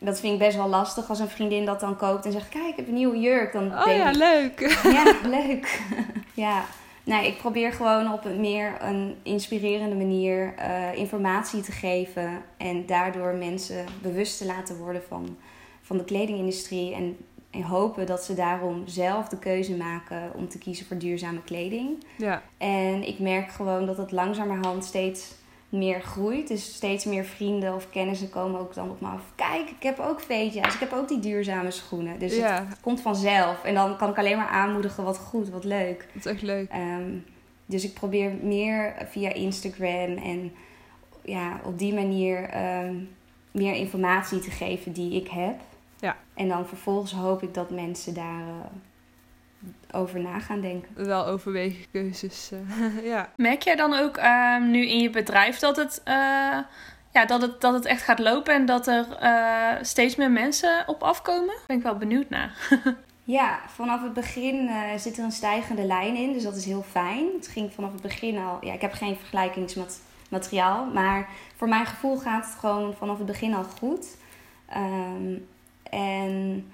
dat 0.00 0.20
vind 0.20 0.32
ik 0.32 0.38
best 0.38 0.56
wel 0.56 0.68
lastig 0.68 1.08
als 1.08 1.18
een 1.18 1.28
vriendin 1.28 1.64
dat 1.64 1.80
dan 1.80 1.96
koopt 1.96 2.24
en 2.24 2.32
zegt: 2.32 2.48
Kijk, 2.48 2.66
ik 2.66 2.76
heb 2.76 2.88
een 2.88 2.94
nieuwe 2.94 3.18
jurk. 3.18 3.52
Dan 3.52 3.78
oh 3.78 3.92
ja, 3.96 4.10
leuk. 4.10 4.78
Ja, 4.82 5.14
leuk. 5.38 5.82
ja. 6.34 6.64
Nee, 7.04 7.26
ik 7.26 7.38
probeer 7.38 7.72
gewoon 7.72 8.12
op 8.12 8.24
een 8.24 8.40
meer 8.40 8.72
een 8.80 9.16
inspirerende 9.22 9.96
manier 9.96 10.54
uh, 10.58 10.94
informatie 10.94 11.62
te 11.62 11.72
geven. 11.72 12.42
En 12.56 12.86
daardoor 12.86 13.34
mensen 13.34 13.84
bewust 14.02 14.38
te 14.38 14.46
laten 14.46 14.76
worden 14.76 15.02
van, 15.08 15.36
van 15.82 15.96
de 15.96 16.04
kledingindustrie. 16.04 16.94
En, 16.94 17.16
en 17.50 17.62
hopen 17.62 18.06
dat 18.06 18.24
ze 18.24 18.34
daarom 18.34 18.82
zelf 18.86 19.28
de 19.28 19.38
keuze 19.38 19.76
maken 19.76 20.30
om 20.34 20.48
te 20.48 20.58
kiezen 20.58 20.86
voor 20.86 20.98
duurzame 20.98 21.42
kleding. 21.42 22.04
Ja. 22.16 22.42
En 22.58 23.08
ik 23.08 23.18
merk 23.18 23.50
gewoon 23.50 23.86
dat 23.86 23.96
het 23.96 24.12
langzamerhand 24.12 24.84
steeds 24.84 25.34
meer 25.68 26.00
groeit. 26.00 26.48
Dus 26.48 26.74
steeds 26.74 27.04
meer 27.04 27.24
vrienden 27.24 27.74
of 27.74 27.90
kennissen 27.90 28.30
komen 28.30 28.60
ook 28.60 28.74
dan 28.74 28.90
op 28.90 29.00
me 29.00 29.08
af. 29.08 29.22
Kijk, 29.34 29.70
ik 29.70 29.82
heb 29.82 29.98
ook 29.98 30.20
veetjes. 30.20 30.74
Ik 30.74 30.80
heb 30.80 30.92
ook 30.92 31.08
die 31.08 31.20
duurzame 31.20 31.70
schoenen. 31.70 32.18
Dus 32.18 32.36
ja. 32.36 32.66
het 32.68 32.80
komt 32.80 33.00
vanzelf. 33.00 33.64
En 33.64 33.74
dan 33.74 33.96
kan 33.96 34.10
ik 34.10 34.18
alleen 34.18 34.36
maar 34.36 34.48
aanmoedigen. 34.48 35.04
Wat 35.04 35.18
goed, 35.18 35.48
wat 35.48 35.64
leuk. 35.64 36.08
Dat 36.14 36.24
is 36.24 36.32
echt 36.32 36.42
leuk. 36.42 36.70
Ehm, 36.70 37.12
dus 37.66 37.84
ik 37.84 37.94
probeer 37.94 38.32
meer 38.42 38.94
via 39.10 39.32
Instagram 39.32 40.16
en 40.16 40.52
ja, 41.24 41.60
op 41.64 41.78
die 41.78 41.94
manier 41.94 42.42
ehm, 42.42 42.94
meer 43.50 43.74
informatie 43.74 44.38
te 44.38 44.50
geven 44.50 44.92
die 44.92 45.20
ik 45.20 45.28
heb. 45.28 45.54
Ja. 46.00 46.16
En 46.34 46.48
dan 46.48 46.66
vervolgens 46.66 47.12
hoop 47.12 47.42
ik 47.42 47.54
dat 47.54 47.70
mensen 47.70 48.14
daar 48.14 48.42
uh, 48.42 49.70
over 49.92 50.20
na 50.20 50.38
gaan 50.38 50.60
denken. 50.60 51.06
Wel 51.06 51.26
overwegen 51.26 51.90
keuzes, 51.92 52.50
uh, 52.52 53.04
ja. 53.12 53.32
Merk 53.36 53.62
jij 53.62 53.76
dan 53.76 53.94
ook 53.94 54.16
um, 54.16 54.70
nu 54.70 54.86
in 54.86 54.98
je 54.98 55.10
bedrijf 55.10 55.58
dat 55.58 55.76
het, 55.76 56.02
uh, 56.08 56.14
ja, 57.12 57.26
dat, 57.26 57.42
het, 57.42 57.60
dat 57.60 57.74
het 57.74 57.84
echt 57.84 58.02
gaat 58.02 58.18
lopen 58.18 58.54
en 58.54 58.66
dat 58.66 58.86
er 58.86 59.06
uh, 59.22 59.82
steeds 59.82 60.16
meer 60.16 60.30
mensen 60.30 60.84
op 60.86 61.02
afkomen? 61.02 61.54
Ben 61.66 61.76
ik 61.76 61.82
wel 61.82 61.96
benieuwd 61.96 62.28
naar. 62.28 62.56
ja, 63.24 63.58
vanaf 63.66 64.02
het 64.02 64.12
begin 64.12 64.70
zit 64.96 65.18
er 65.18 65.24
een 65.24 65.32
stijgende 65.32 65.84
lijn 65.84 66.16
in, 66.16 66.32
dus 66.32 66.42
dat 66.42 66.56
is 66.56 66.64
heel 66.64 66.84
fijn. 66.90 67.26
Het 67.36 67.48
ging 67.48 67.72
vanaf 67.72 67.92
het 67.92 68.02
begin 68.02 68.38
al, 68.38 68.58
ja, 68.60 68.72
ik 68.72 68.80
heb 68.80 68.92
geen 68.92 69.16
vergelijkingsmateriaal, 69.16 70.84
maar 70.84 71.28
voor 71.56 71.68
mijn 71.68 71.86
gevoel 71.86 72.16
gaat 72.16 72.44
het 72.44 72.54
gewoon 72.54 72.94
vanaf 72.94 73.16
het 73.16 73.26
begin 73.26 73.54
al 73.54 73.64
goed. 73.64 74.16
Um, 74.76 75.48
en 75.90 76.64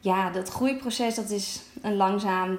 ja, 0.00 0.30
dat 0.30 0.48
groeiproces 0.48 1.14
dat 1.14 1.30
is 1.30 1.62
een 1.82 1.96
langzaam, 1.96 2.58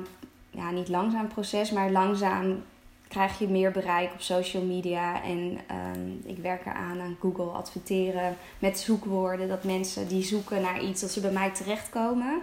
ja 0.50 0.72
niet 0.72 0.88
langzaam 0.88 1.28
proces, 1.28 1.72
maar 1.72 1.92
langzaam 1.92 2.64
krijg 3.10 3.40
je 3.40 3.48
meer 3.48 3.72
bereik 3.72 4.14
op 4.14 4.22
social 4.22 4.64
media. 4.64 5.24
En 5.24 5.60
um, 5.96 6.22
ik 6.26 6.38
werk 6.38 6.66
eraan 6.66 7.02
aan 7.02 7.18
Google 7.20 7.52
adverteren 7.52 8.38
met 8.60 8.80
zoekwoorden. 8.80 9.48
Dat 9.48 9.64
mensen 9.64 10.08
die 10.08 10.24
zoeken 10.24 10.62
naar 10.62 10.84
iets, 10.84 11.02
dat 11.02 11.12
ze 11.12 11.22
bij 11.22 11.32
mij 11.32 11.50
terechtkomen. 11.50 12.42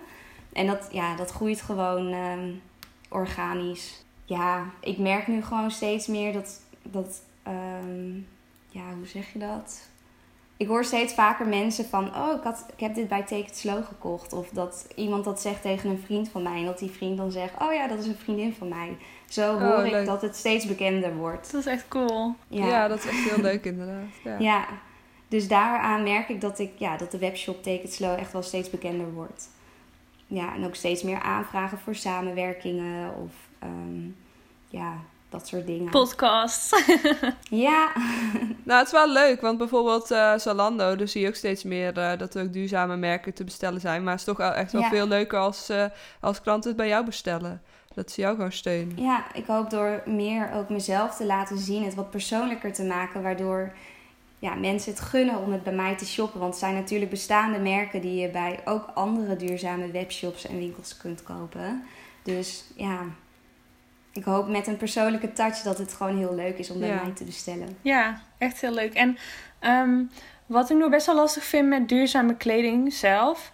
En 0.52 0.66
dat, 0.66 0.88
ja, 0.92 1.16
dat 1.16 1.30
groeit 1.30 1.60
gewoon 1.60 2.12
um, 2.12 2.62
organisch. 3.08 4.04
Ja, 4.24 4.64
ik 4.80 4.98
merk 4.98 5.26
nu 5.26 5.42
gewoon 5.42 5.70
steeds 5.70 6.06
meer 6.06 6.32
dat, 6.32 6.60
dat 6.82 7.22
um, 7.46 8.26
ja, 8.68 8.94
hoe 8.96 9.06
zeg 9.06 9.32
je 9.32 9.38
dat? 9.38 9.88
Ik 10.56 10.66
hoor 10.66 10.84
steeds 10.84 11.14
vaker 11.14 11.46
mensen 11.46 11.84
van, 11.84 12.16
oh, 12.16 12.36
ik, 12.36 12.42
had, 12.42 12.66
ik 12.72 12.80
heb 12.80 12.94
dit 12.94 13.08
bij 13.08 13.22
Take 13.22 13.36
It 13.36 13.56
Slow 13.56 13.84
gekocht. 13.84 14.32
Of 14.32 14.48
dat 14.48 14.86
iemand 14.94 15.24
dat 15.24 15.40
zegt 15.40 15.62
tegen 15.62 15.90
een 15.90 16.02
vriend 16.04 16.28
van 16.28 16.42
mij. 16.42 16.58
En 16.58 16.64
dat 16.64 16.78
die 16.78 16.90
vriend 16.90 17.16
dan 17.16 17.30
zegt, 17.30 17.52
oh 17.58 17.72
ja, 17.72 17.86
dat 17.88 17.98
is 17.98 18.06
een 18.06 18.16
vriendin 18.16 18.54
van 18.54 18.68
mij. 18.68 18.96
Zo 19.28 19.54
oh, 19.54 19.60
hoor 19.60 19.86
ik 19.86 20.06
dat 20.06 20.22
het 20.22 20.36
steeds 20.36 20.66
bekender 20.66 21.16
wordt. 21.16 21.52
Dat 21.52 21.60
is 21.60 21.66
echt 21.66 21.88
cool. 21.88 22.34
Ja, 22.48 22.66
ja 22.66 22.88
dat 22.88 22.98
is 22.98 23.06
echt 23.06 23.30
heel 23.30 23.42
leuk 23.42 23.64
inderdaad. 23.64 24.08
Ja. 24.24 24.38
ja. 24.50 24.66
dus 25.28 25.48
daaraan 25.48 26.02
merk 26.02 26.28
ik 26.28 26.40
dat, 26.40 26.58
ik 26.58 26.72
ja, 26.76 26.96
dat 26.96 27.10
de 27.10 27.18
webshop 27.18 27.62
Take 27.62 27.82
It 27.82 27.92
Slow 27.92 28.18
echt 28.18 28.32
wel 28.32 28.42
steeds 28.42 28.70
bekender 28.70 29.12
wordt. 29.12 29.48
Ja, 30.26 30.54
en 30.54 30.64
ook 30.64 30.74
steeds 30.74 31.02
meer 31.02 31.20
aanvragen 31.20 31.78
voor 31.78 31.94
samenwerkingen 31.94 33.14
of 33.14 33.32
um, 33.62 34.16
ja, 34.68 35.00
dat 35.38 35.48
soort 35.48 35.66
dingen. 35.66 35.90
Podcasts. 35.90 36.70
ja. 37.66 37.92
nou, 38.62 38.78
het 38.78 38.86
is 38.86 38.92
wel 38.92 39.12
leuk, 39.12 39.40
want 39.40 39.58
bijvoorbeeld 39.58 40.10
uh, 40.10 40.38
Zalando, 40.38 40.96
daar 40.96 41.08
zie 41.08 41.20
je 41.20 41.28
ook 41.28 41.34
steeds 41.34 41.64
meer 41.64 41.98
uh, 41.98 42.18
dat 42.18 42.34
er 42.34 42.42
ook 42.42 42.52
duurzame 42.52 42.96
merken 42.96 43.34
te 43.34 43.44
bestellen 43.44 43.80
zijn. 43.80 44.02
Maar 44.02 44.12
het 44.12 44.20
is 44.20 44.26
toch 44.26 44.40
echt 44.40 44.72
wel 44.72 44.82
veel 44.82 45.08
leuker 45.08 45.38
als, 45.38 45.70
uh, 45.70 45.84
als 46.20 46.40
klanten 46.40 46.68
het 46.68 46.78
bij 46.78 46.88
jou 46.88 47.04
bestellen. 47.04 47.62
Dat 47.94 48.10
ze 48.10 48.20
jou 48.20 48.34
gewoon 48.34 48.52
steunen. 48.52 49.02
Ja, 49.02 49.24
ik 49.34 49.46
hoop 49.46 49.70
door 49.70 50.02
meer 50.06 50.52
ook 50.54 50.68
mezelf 50.68 51.16
te 51.16 51.26
laten 51.26 51.58
zien, 51.58 51.84
het 51.84 51.94
wat 51.94 52.10
persoonlijker 52.10 52.72
te 52.72 52.84
maken, 52.84 53.22
waardoor 53.22 53.72
ja, 54.38 54.54
mensen 54.54 54.92
het 54.92 55.00
gunnen 55.00 55.38
om 55.38 55.52
het 55.52 55.62
bij 55.62 55.72
mij 55.72 55.96
te 55.96 56.06
shoppen. 56.06 56.40
Want 56.40 56.50
het 56.50 56.60
zijn 56.60 56.74
natuurlijk 56.74 57.10
bestaande 57.10 57.58
merken 57.58 58.00
die 58.00 58.20
je 58.20 58.28
bij 58.28 58.60
ook 58.64 58.90
andere 58.94 59.36
duurzame 59.36 59.90
webshops 59.90 60.46
en 60.46 60.58
winkels 60.58 60.96
kunt 60.96 61.22
kopen. 61.22 61.84
Dus 62.22 62.64
ja, 62.74 63.00
ik 64.16 64.24
hoop 64.24 64.48
met 64.48 64.66
een 64.66 64.76
persoonlijke 64.76 65.32
touch 65.32 65.58
dat 65.62 65.78
het 65.78 65.92
gewoon 65.92 66.16
heel 66.16 66.34
leuk 66.34 66.58
is 66.58 66.70
om 66.70 66.78
bij 66.78 66.88
Ja. 66.88 67.02
mij 67.02 67.12
te 67.12 67.24
bestellen. 67.24 67.76
Ja, 67.82 68.20
echt 68.38 68.60
heel 68.60 68.72
leuk. 68.72 68.94
En 68.94 69.18
ehm, 69.58 70.02
wat 70.46 70.70
ik 70.70 70.76
nog 70.76 70.90
best 70.90 71.06
wel 71.06 71.14
lastig 71.14 71.44
vind 71.44 71.68
met 71.68 71.88
duurzame 71.88 72.36
kleding 72.36 72.92
zelf, 72.92 73.52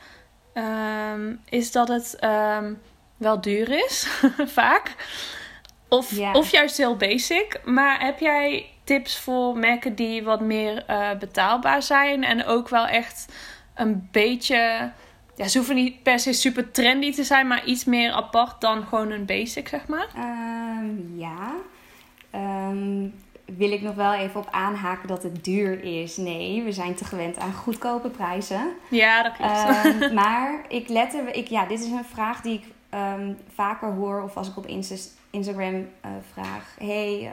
ehm, 0.52 1.34
is 1.48 1.72
dat 1.72 1.88
het 1.88 2.16
ehm, 2.20 2.72
wel 3.16 3.40
duur 3.40 3.84
is, 3.84 4.06
vaak. 4.58 4.94
Of, 5.88 6.10
Ja. 6.16 6.32
of 6.32 6.50
juist 6.50 6.76
heel 6.76 6.96
basic. 6.96 7.60
Maar 7.64 8.00
heb 8.00 8.18
jij 8.18 8.66
tips 8.84 9.18
voor 9.18 9.56
merken 9.58 9.94
die 9.94 10.22
wat 10.24 10.40
meer 10.40 10.84
eh, 10.86 11.10
betaalbaar 11.18 11.82
zijn 11.82 12.24
en 12.24 12.44
ook 12.44 12.68
wel 12.68 12.86
echt 12.86 13.32
een 13.74 14.08
beetje. 14.12 14.90
Ja, 15.36 15.48
ze 15.48 15.56
hoeven 15.58 15.74
niet 15.74 16.02
per 16.02 16.18
se 16.18 16.32
super 16.32 16.70
trendy 16.70 17.12
te 17.12 17.24
zijn, 17.24 17.46
maar 17.46 17.64
iets 17.64 17.84
meer 17.84 18.12
apart 18.12 18.60
dan 18.60 18.82
gewoon 18.86 19.10
een 19.10 19.24
basic, 19.24 19.68
zeg 19.68 19.86
maar. 19.86 20.06
Ehm, 20.16 21.18
ja. 21.18 21.52
Ehm, 22.30 23.06
wil 23.44 23.72
ik 23.72 23.82
nog 23.82 23.94
wel 23.94 24.12
even 24.12 24.40
op 24.40 24.48
aanhaken 24.50 25.08
dat 25.08 25.22
het 25.22 25.44
duur 25.44 25.82
is? 26.02 26.16
Nee, 26.16 26.62
we 26.62 26.72
zijn 26.72 26.94
te 26.94 27.04
gewend 27.04 27.38
aan 27.38 27.52
goedkope 27.52 28.08
prijzen. 28.08 28.68
Ja, 28.88 29.22
dat 29.22 29.32
klopt. 29.32 29.52
Ehm, 29.52 30.14
maar 30.22 30.64
ik 30.68 30.88
let 30.88 31.14
er, 31.14 31.34
ik, 31.34 31.46
ja, 31.46 31.66
dit 31.66 31.80
is 31.80 31.86
een 31.90 32.04
vraag 32.12 32.40
die 32.40 32.54
ik 32.54 32.64
vaker 33.54 33.88
hoor 33.92 34.22
of 34.22 34.36
als 34.36 34.48
ik 34.48 34.56
op 34.56 34.66
Insta- 34.66 35.10
Instagram 35.30 35.88
eh, 36.00 36.10
vraag: 36.32 36.74
Hey, 36.78 37.30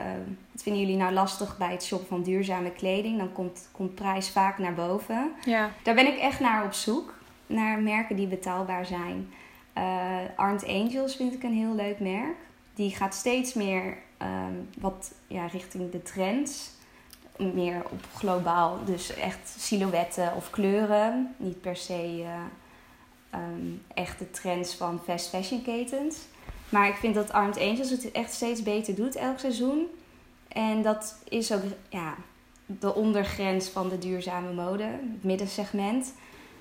wat 0.52 0.62
vinden 0.62 0.82
jullie 0.82 0.96
nou 0.96 1.12
lastig 1.12 1.58
bij 1.58 1.72
het 1.72 1.84
shoppen 1.84 2.08
van 2.08 2.22
duurzame 2.22 2.70
kleding? 2.70 3.18
Dan 3.18 3.32
komt, 3.32 3.68
komt 3.72 3.94
prijs 3.94 4.30
vaak 4.30 4.58
naar 4.58 4.74
boven. 4.74 5.30
ja. 5.44 5.70
Daar 5.82 5.94
ben 5.94 6.06
ik 6.06 6.18
echt 6.18 6.40
naar 6.40 6.64
op 6.64 6.72
zoek. 6.72 7.18
Naar 7.50 7.78
merken 7.78 8.16
die 8.16 8.26
betaalbaar 8.26 8.86
zijn. 8.86 9.32
Eh 9.72 10.18
Arndt 10.36 10.66
Angels 10.66 11.16
vind 11.16 11.32
ik 11.32 11.42
een 11.42 11.52
heel 11.52 11.74
leuk 11.74 12.00
merk. 12.00 12.36
Die 12.74 12.94
gaat 12.94 13.14
steeds 13.14 13.54
meer 13.54 13.98
ehm, 14.16 14.54
wat 14.78 15.12
ja, 15.26 15.46
richting 15.46 15.90
de 15.90 16.02
trends. 16.02 16.70
Meer 17.36 17.82
op 17.90 18.04
globaal. 18.14 18.78
Dus 18.84 19.14
echt 19.14 19.54
silhouetten 19.58 20.34
of 20.36 20.50
kleuren. 20.50 21.34
Niet 21.36 21.60
per 21.60 21.76
se 21.76 22.22
eh, 22.24 22.34
ehm, 23.30 23.66
echt 23.94 24.18
de 24.18 24.30
trends 24.30 24.74
van 24.74 25.00
fast 25.04 25.28
fashion 25.28 25.62
ketens. 25.62 26.18
Maar 26.68 26.88
ik 26.88 26.94
vind 26.94 27.14
dat 27.14 27.32
Arndt 27.32 27.58
Angels 27.58 27.90
het 27.90 28.12
echt 28.12 28.32
steeds 28.32 28.62
beter 28.62 28.94
doet 28.94 29.16
elk 29.16 29.38
seizoen. 29.38 29.86
En 30.48 30.82
dat 30.82 31.18
is 31.28 31.52
ook 31.52 31.62
ja, 31.88 32.14
de 32.66 32.94
ondergrens 32.94 33.68
van 33.68 33.88
de 33.88 33.98
duurzame 33.98 34.52
mode, 34.52 34.82
het 34.82 35.24
middensegment. 35.24 36.14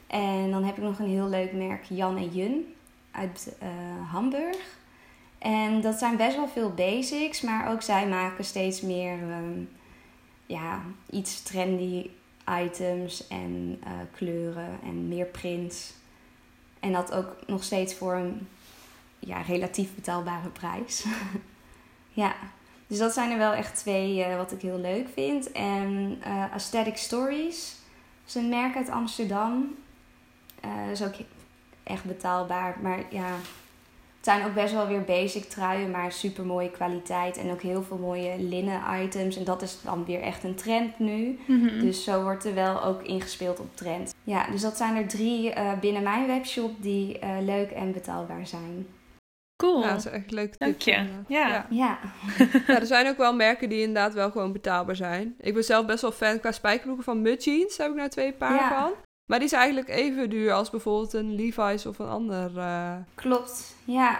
En 0.10 0.52
dan 0.52 0.64
heb 0.64 0.78
ik 0.78 0.84
nog 0.84 1.00
een 1.00 1.10
heel 1.10 1.28
leuk 1.28 1.54
merk, 1.54 1.84
Jan 1.84 2.18
en 2.18 2.30
Jun, 2.30 2.74
uit 3.12 3.56
eh, 3.60 4.12
Hamburg. 4.12 4.78
En 5.38 5.82
dat 5.82 5.96
zijn 5.96 6.18
best 6.18 6.36
wel 6.36 6.48
veel 6.48 6.74
basics, 6.74 7.42
maar 7.42 7.72
ook 7.72 7.82
zij 7.82 8.08
maken 8.08 8.44
steeds 8.44 8.82
meer 8.82 9.14
ehm, 9.14 9.62
ja, 10.46 10.82
iets 11.10 11.42
trendy 11.42 12.10
items 12.64 13.28
en 13.28 13.80
eh, 13.84 13.92
kleuren 14.12 14.80
en 14.84 15.08
meer 15.08 15.26
prints. 15.26 15.94
En 16.80 16.92
dat 16.92 17.14
ook 17.14 17.36
nog 17.48 17.64
steeds 17.64 17.94
voor 17.94 18.14
een 18.14 18.48
ja, 19.20 19.42
relatief 19.42 19.96
betaalbare 19.96 20.50
prijs. 20.50 21.06
ja, 22.24 22.36
dus 22.88 22.98
dat 22.98 23.14
zijn 23.14 23.32
er 23.32 23.38
wel 23.38 23.54
echt 23.54 23.76
twee 23.76 24.24
eh, 24.24 24.36
wat 24.38 24.52
ik 24.52 24.62
heel 24.62 24.80
leuk 24.80 25.08
vind. 25.14 25.52
En 25.52 26.20
Aesthetic 26.52 26.98
Stories 26.98 27.76
is 28.28 28.36
een 28.36 28.50
merk 28.50 28.76
uit 28.76 28.90
Amsterdam. 28.90 29.76
Eh 30.62 30.92
is 30.92 31.04
ook 31.04 31.14
echt 31.84 32.04
betaalbaar. 32.04 32.78
Maar 32.82 33.00
ja, 33.10 33.28
het 34.18 34.28
zijn 34.28 34.46
ook 34.46 34.54
best 34.54 34.74
wel 34.74 34.88
weer 34.88 35.04
basic 35.04 35.44
truien, 35.44 35.92
maar 35.92 36.12
super 36.12 36.46
mooie 36.46 36.72
kwaliteit. 36.72 37.38
En 37.38 37.52
ook 37.52 37.62
heel 37.62 37.84
veel 37.84 37.98
mooie 37.98 38.36
linnen 38.40 38.82
items. 39.04 39.38
En 39.38 39.44
dat 39.44 39.62
is 39.62 39.82
dan 39.82 40.06
weer 40.06 40.22
echt 40.22 40.44
een 40.44 40.56
trend 40.56 41.00
nu. 41.00 41.40
Mhm. 41.48 41.80
Dus 41.80 42.04
zo 42.04 42.24
wordt 42.24 42.46
er 42.46 42.54
wel 42.54 42.84
ook 42.84 43.02
ingespeeld 43.04 43.60
op 43.60 43.76
trend. 43.76 44.14
Ja, 44.24 44.48
dus 44.52 44.62
dat 44.62 44.78
zijn 44.78 44.96
er 44.96 45.08
drie 45.08 45.52
eh, 45.54 45.80
binnen 45.80 46.04
mijn 46.04 46.28
webshop 46.28 46.72
die 46.82 47.20
eh, 47.20 47.30
leuk 47.42 47.72
en 47.72 47.92
betaalbaar 47.92 48.48
zijn. 48.48 48.88
Cool. 49.64 49.82
Ja, 49.82 49.90
dat 49.90 49.98
is 49.98 50.06
echt 50.06 50.32
leuk. 50.32 50.60
Dank 50.60 50.82
je. 50.82 50.92
Ja. 50.92 51.08
Ja. 51.28 51.66
Ja, 51.70 52.00
Ja, 52.68 52.80
er 52.80 52.86
zijn 52.86 53.08
ook 53.08 53.18
wel 53.18 53.34
merken 53.36 53.70
die 53.70 53.80
inderdaad 53.80 54.14
wel 54.14 54.32
gewoon 54.32 54.52
betaalbaar 54.52 54.96
zijn. 54.96 55.36
Ik 55.40 55.54
ben 55.54 55.64
zelf 55.64 55.86
best 55.86 56.02
wel 56.02 56.12
fan 56.12 56.40
qua 56.40 56.52
spijkerbroeken 56.52 57.04
van 57.04 57.22
Mud 57.22 57.44
Jeans. 57.44 57.78
Daar 57.78 57.86
heb 57.88 57.96
ik 57.96 58.02
nou 58.02 58.10
twee 58.10 58.34
paar 58.34 58.54
Ja. 58.56 58.70
van. 58.82 58.92
Maar 59.30 59.40
die 59.40 59.48
zijn 59.48 59.62
eigenlijk 59.62 59.90
even 59.90 60.30
duur 60.30 60.54
als 60.54 60.70
bijvoorbeeld 60.70 61.14
een 61.14 61.36
Levi's 61.36 61.86
of 61.86 62.00
een 62.00 62.08
ander. 62.08 62.58
eh, 62.58 62.96
klopt. 63.16 63.76
Ja. 63.86 64.20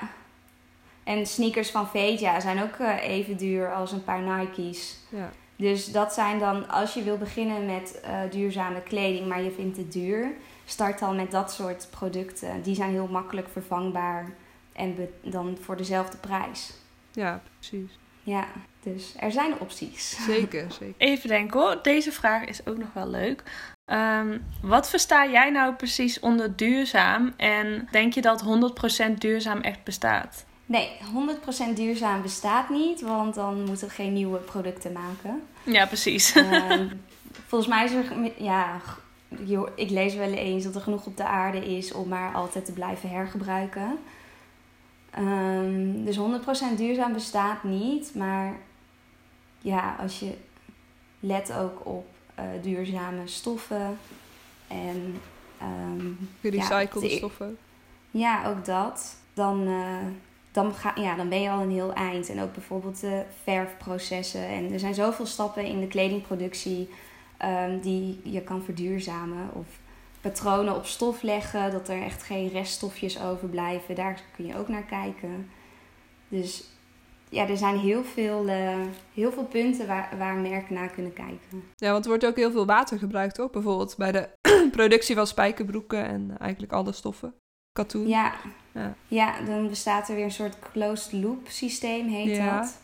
En 1.04 1.26
sneakers 1.26 1.72
van 1.72 1.88
Veja 1.88 2.40
zijn 2.40 2.64
ook 2.64 2.76
eh, 2.76 3.04
even 3.04 3.38
duur 3.38 3.74
als 3.74 3.92
een 3.92 4.04
paar 4.04 4.22
Nike's. 4.22 4.98
ja. 5.10 5.30
Dus 5.56 5.92
dat 5.92 6.14
zijn 6.14 6.40
dan, 6.40 6.70
als 6.70 6.94
je 6.94 7.04
wil 7.04 7.18
beginnen 7.18 7.66
met 7.66 8.00
eh, 8.00 8.20
duurzame 8.30 8.82
kleding, 8.82 9.28
maar 9.28 9.42
je 9.42 9.52
vindt 9.52 9.78
het 9.78 9.92
duur, 9.92 10.32
start 10.66 11.00
dan 11.00 11.16
met 11.16 11.32
dat 11.32 11.52
soort 11.52 11.88
producten. 11.90 12.62
Die 12.62 12.76
zijn 12.76 12.90
heel 12.92 13.08
makkelijk 13.08 13.48
vervangbaar 13.50 14.34
en 14.74 15.10
dan 15.22 15.58
voor 15.62 15.78
dezelfde 15.78 16.18
prijs. 16.18 16.74
ja, 17.12 17.42
precies. 17.60 17.98
Ja, 18.24 18.48
dus 18.84 19.14
er 19.18 19.32
zijn 19.32 19.60
opties. 19.60 20.18
Zeker, 20.26 20.72
zeker. 20.80 20.96
Even 20.98 21.30
denken 21.30 21.60
hoor. 21.60 21.80
Deze 21.82 22.12
vraag 22.12 22.46
is 22.46 22.66
ook 22.66 22.78
nog 22.78 22.94
wel 22.94 23.10
leuk. 23.10 23.44
Ehm, 23.86 24.38
wat 24.62 24.90
versta 24.90 25.28
jij 25.28 25.50
nou 25.50 25.74
precies 25.74 26.20
onder 26.20 26.56
duurzaam? 26.56 27.34
En 27.38 27.88
denk 27.92 28.14
je 28.14 28.22
dat 28.22 28.42
100% 28.42 29.18
duurzaam 29.18 29.62
echt 29.62 29.84
bestaat? 29.84 30.46
Nee, 30.66 30.90
100% 31.72 31.76
duurzaam 31.76 32.22
bestaat 32.22 32.70
niet, 32.70 33.02
want 33.02 33.36
dan 33.36 33.64
moeten 33.64 33.88
we 33.88 33.94
geen 33.94 34.14
nieuwe 34.14 34.38
producten 34.38 34.92
maken. 34.92 35.42
Ja, 35.64 35.86
precies. 35.86 36.36
Ehm, 36.36 36.88
volgens 37.48 37.70
mij 37.70 37.86
is 37.86 37.92
er, 37.92 38.32
ja, 38.38 38.82
ik 39.76 39.90
lees 39.90 40.16
wel 40.16 40.32
eens 40.32 40.64
dat 40.64 40.76
er 40.76 40.82
genoeg 40.82 41.06
op 41.06 41.18
de 41.18 41.24
aarde 41.24 41.78
is 41.78 41.92
om 41.92 42.08
maar 42.08 42.34
altijd 42.34 42.66
te 42.66 42.74
blijven 42.74 43.10
hergebruiken. 43.10 44.00
Ehm, 45.12 46.04
dus 46.04 46.18
100% 46.18 46.78
duurzaam 46.78 47.14
bestaat 47.14 47.64
niet, 47.64 48.16
maar 48.16 48.58
ja, 49.62 49.96
als 50.00 50.20
je 50.20 50.34
let 51.20 51.54
ook 51.54 51.86
op 51.86 52.08
eh, 52.36 52.44
duurzame 52.62 53.28
stoffen 53.28 53.98
en 54.68 55.22
ehm, 55.60 56.08
Gerecyclede 56.42 57.06
Ja, 57.08 57.12
de- 57.12 57.18
stoffen. 57.18 57.58
ja, 58.12 58.48
ook 58.48 58.66
dat. 58.66 59.16
Dan, 59.34 59.68
eh, 59.68 59.98
dan, 60.52 60.74
ga, 60.74 60.92
ja, 60.96 61.16
dan 61.16 61.30
ben 61.30 61.42
je 61.42 61.50
al 61.50 61.62
een 61.62 61.72
heel 61.72 61.94
eind. 61.94 62.30
En 62.30 62.42
ook 62.42 62.54
bijvoorbeeld 62.54 63.00
de 63.00 63.24
verfprocessen. 63.44 64.48
En 64.48 64.74
er 64.74 64.80
zijn 64.80 64.94
zoveel 64.94 65.26
stappen 65.26 65.66
in 65.66 65.80
de 65.80 65.88
kledingproductie 65.88 66.90
ehm, 67.38 67.80
die 67.80 68.20
je 68.24 68.42
kan 68.42 68.64
verduurzamen. 68.64 69.50
Of 69.54 69.66
patronen 70.22 70.76
op 70.76 70.86
stof 70.86 71.22
leggen, 71.22 71.72
dat 71.72 71.90
er 71.90 72.02
echt 72.04 72.24
geen 72.24 72.50
reststofjes 72.50 73.22
overblijven. 73.22 73.96
Daar 73.96 74.22
kun 74.36 74.46
je 74.46 74.58
ook 74.58 74.68
naar 74.68 74.84
kijken. 74.84 75.50
Dus 76.28 76.64
ja, 77.30 77.48
er 77.48 77.58
zijn 77.58 77.78
heel 77.78 78.04
veel, 78.04 78.48
eh, 78.48 78.78
heel 79.14 79.32
veel 79.32 79.46
punten 79.46 79.88
waar, 79.88 80.10
waar 80.18 80.36
merken 80.36 80.74
naar 80.74 80.90
kunnen 80.90 81.14
kijken. 81.14 81.64
Ja, 81.76 81.92
want 81.92 82.04
er 82.04 82.10
wordt 82.10 82.26
ook 82.26 82.36
heel 82.36 82.52
veel 82.52 82.66
water 82.66 82.98
gebruikt, 83.00 83.36
toch? 83.36 83.50
Bijvoorbeeld 83.52 83.96
bij 83.98 84.12
de 84.12 84.30
productie 84.72 85.16
van 85.16 85.28
spijkerbroeken 85.28 86.06
en 86.06 86.36
eigenlijk 86.40 86.72
alle 86.74 86.92
stoffen. 86.92 87.34
Katoen. 87.72 88.08
Ja. 88.08 88.34
Ja. 88.72 88.94
Ja. 89.08 89.42
dan 89.42 89.68
bestaat 89.68 90.10
er 90.10 90.16
weer 90.16 90.24
een 90.24 90.32
soort 90.32 90.60
closed 90.72 91.14
loop 91.14 91.48
systeem, 91.48 92.08
heet 92.08 92.36
Ja. 92.36 92.60
dat. 92.60 92.78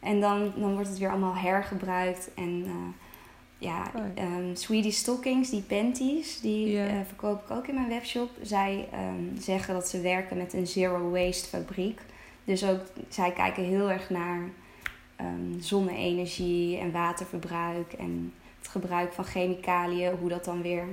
En 0.00 0.20
dan, 0.20 0.52
dan 0.56 0.72
wordt 0.74 0.88
het 0.88 0.98
weer 0.98 1.10
allemaal 1.10 1.36
hergebruikt. 1.36 2.34
En 2.34 2.62
eh, 2.66 2.72
ja, 3.58 3.90
Oh 3.96 4.02
ja. 4.14 4.22
ehm, 4.22 4.54
Swedish 4.54 4.96
Stockings, 4.96 5.50
die 5.50 5.62
panties, 5.62 6.40
die 6.40 6.78
eh, 6.78 6.94
verkoop 7.06 7.42
ik 7.42 7.50
ook 7.50 7.66
in 7.66 7.74
mijn 7.74 7.88
webshop. 7.88 8.30
Zij 8.42 8.88
ehm, 8.92 9.40
zeggen 9.40 9.74
dat 9.74 9.88
ze 9.88 10.00
werken 10.00 10.36
met 10.36 10.52
een 10.52 10.66
zero 10.66 11.10
waste 11.10 11.48
fabriek. 11.48 12.00
Dus 12.44 12.64
ook 12.64 12.80
zij 13.08 13.30
kijken 13.32 13.62
heel 13.64 13.90
erg 13.90 14.10
naar 14.10 14.40
ehm, 15.16 15.60
zonne-energie 15.60 16.78
en 16.78 16.92
waterverbruik 16.92 17.92
en 17.92 18.34
het 18.58 18.68
gebruik 18.68 19.12
van 19.12 19.24
chemicaliën, 19.24 20.16
hoe 20.16 20.28
dat 20.28 20.44
dan 20.44 20.62
weer 20.62 20.84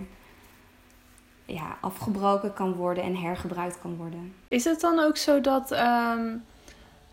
ja, 1.45 1.77
afgebroken 1.81 2.53
kan 2.53 2.73
worden 2.73 3.03
en 3.03 3.15
hergebruikt 3.15 3.79
kan 3.81 3.95
worden. 3.95 4.33
Is 4.47 4.63
het 4.63 4.79
dan 4.79 4.99
ook 4.99 5.17
zo 5.17 5.41
dat. 5.41 5.71
ehm, 5.71 6.35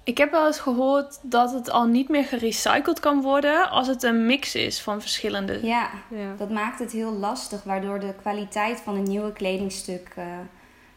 ik 0.04 0.18
heb 0.18 0.30
wel 0.30 0.46
eens 0.46 0.58
gehoord 0.60 1.18
dat 1.22 1.52
het 1.52 1.70
al 1.70 1.86
niet 1.86 2.08
meer 2.08 2.24
gerecycled 2.24 3.00
kan 3.00 3.22
worden 3.22 3.70
als 3.70 3.86
het 3.86 4.02
een 4.02 4.26
mix 4.26 4.54
is 4.54 4.82
van 4.82 5.00
verschillende. 5.00 5.66
Ja, 5.66 5.90
Ja. 6.08 6.34
dat 6.36 6.50
maakt 6.50 6.78
het 6.78 6.92
heel 6.92 7.12
lastig, 7.12 7.62
waardoor 7.62 8.00
de 8.00 8.14
kwaliteit 8.20 8.80
van 8.80 8.94
een 8.96 9.02
nieuwe 9.02 9.32
kledingstuk 9.32 10.12
eh, 10.16 10.24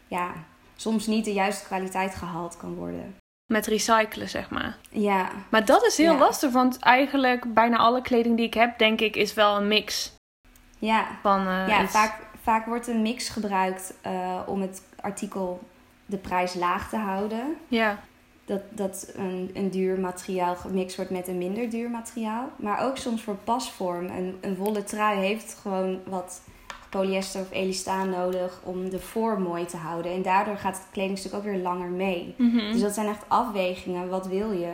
ja, 0.06 0.32
soms 0.76 1.06
niet 1.06 1.24
de 1.24 1.32
juiste 1.32 1.64
kwaliteit 1.64 2.14
gehaald 2.14 2.56
kan 2.56 2.74
worden. 2.74 3.14
Met 3.50 3.66
recyclen, 3.66 4.28
zeg 4.28 4.50
maar. 4.50 4.76
Ja, 4.90 5.28
Maar 5.48 5.64
dat 5.64 5.84
is 5.86 5.96
heel 5.96 6.12
Ja. 6.12 6.18
lastig, 6.18 6.50
want 6.52 6.78
eigenlijk 6.78 7.54
bijna 7.54 7.76
alle 7.76 8.02
kleding 8.02 8.36
die 8.36 8.46
ik 8.46 8.54
heb, 8.54 8.78
denk 8.78 9.00
ik, 9.00 9.16
is 9.16 9.34
wel 9.34 9.56
een 9.56 9.68
mix 9.68 10.12
ja. 10.78 11.06
van. 11.22 11.40
eh, 11.46 11.68
ja 11.68 11.82
iets. 11.82 11.92
vaak, 11.92 12.14
vaak 12.42 12.66
wordt 12.66 12.86
een 12.86 13.02
mix 13.02 13.28
gebruikt 13.28 13.94
eh, 14.02 14.40
om 14.46 14.60
het 14.60 14.82
artikel 15.00 15.60
de 16.06 16.16
prijs 16.16 16.54
laag 16.54 16.88
te 16.88 16.96
houden. 16.96 17.56
Ja, 17.68 17.98
dat, 18.44 18.60
dat 18.70 19.12
een, 19.14 19.50
een 19.54 19.70
duur 19.70 20.00
materiaal 20.00 20.56
gemixt 20.56 20.96
wordt 20.96 21.10
met 21.10 21.28
een 21.28 21.38
minder 21.38 21.70
duur 21.70 21.90
materiaal. 21.90 22.50
Maar 22.56 22.84
ook 22.84 22.96
soms 22.96 23.22
voor 23.22 23.36
pasvorm. 23.36 24.06
Een, 24.06 24.38
een 24.40 24.56
wollen 24.56 24.84
trui 24.84 25.18
heeft 25.18 25.58
gewoon 25.62 26.00
wat 26.06 26.40
polyester 26.90 27.40
of 27.40 27.50
elastaan 27.50 28.10
nodig 28.10 28.60
om 28.64 28.90
de 28.90 28.98
vorm 28.98 29.42
mooi 29.42 29.64
te 29.64 29.76
houden. 29.76 30.12
En 30.12 30.22
daardoor 30.22 30.56
gaat 30.56 30.76
het 30.76 30.86
kledingstuk 30.92 31.34
ook 31.34 31.44
weer 31.44 31.58
langer 31.58 31.90
mee. 31.90 32.34
Mhm. 32.36 32.72
Dus 32.72 32.80
dat 32.80 32.94
zijn 32.94 33.06
echt 33.06 33.24
afwegingen. 33.28 34.08
Wat 34.08 34.26
wil 34.26 34.52
je? 34.52 34.72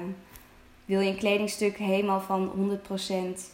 Wil 0.85 1.00
je 1.00 1.11
een 1.11 1.16
kledingstuk 1.16 1.76
helemaal 1.76 2.20
van 2.20 2.50
100% 2.55 3.50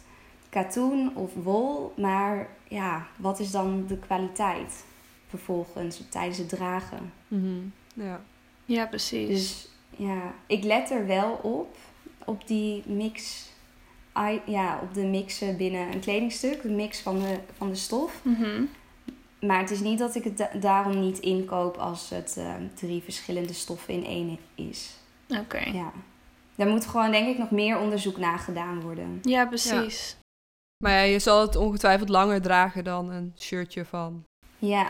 katoen 0.49 1.11
of 1.15 1.31
wol? 1.33 1.93
Maar 1.97 2.47
ja, 2.67 3.07
wat 3.17 3.39
is 3.39 3.51
dan 3.51 3.85
de 3.87 3.97
kwaliteit 3.97 4.85
vervolgens 5.27 6.01
tijdens 6.09 6.37
het 6.37 6.49
dragen? 6.49 7.13
Mhm. 7.27 7.59
Ja. 7.93 8.21
Ja, 8.65 8.85
precies. 8.85 9.27
Dus 9.27 9.67
ja, 9.95 10.33
ik 10.47 10.63
let 10.63 10.91
er 10.91 11.05
wel 11.07 11.31
op, 11.31 11.75
op 12.25 12.47
die 12.47 12.83
mix, 12.85 13.49
ja, 14.45 14.79
op 14.81 14.93
de 14.93 15.03
mixen 15.05 15.57
binnen 15.57 15.93
een 15.93 15.99
kledingstuk, 15.99 16.61
de 16.61 16.69
mix 16.69 16.99
van 16.99 17.19
de, 17.19 17.39
van 17.57 17.69
de 17.69 17.75
stof. 17.75 18.23
Mhm. 18.23 18.63
Maar 19.41 19.59
het 19.59 19.71
is 19.71 19.79
niet 19.79 19.99
dat 19.99 20.15
ik 20.15 20.23
het 20.23 20.37
da- 20.37 20.51
daarom 20.59 20.99
niet 20.99 21.19
inkoop 21.19 21.77
als 21.77 22.09
het 22.09 22.37
eh, 22.37 22.53
drie 22.73 23.01
verschillende 23.03 23.53
stoffen 23.53 23.93
in 23.93 24.05
één 24.05 24.37
is. 24.55 24.95
Oké. 25.29 25.59
Ja. 25.59 25.91
Daar 26.55 26.67
moet 26.67 26.85
gewoon 26.85 27.11
denk 27.11 27.27
ik 27.27 27.37
nog 27.37 27.51
meer 27.51 27.79
onderzoek 27.79 28.17
naar 28.17 28.39
gedaan 28.39 28.81
worden. 28.81 29.19
Ja, 29.21 29.45
precies. 29.45 30.17
Maar 30.83 30.91
ja, 30.91 31.01
je 31.01 31.19
zal 31.19 31.41
het 31.41 31.55
ongetwijfeld 31.55 32.09
langer 32.09 32.41
dragen 32.41 32.83
dan 32.83 33.09
een 33.11 33.33
shirtje 33.37 33.85
van 33.85 34.23
Ja, 34.59 34.87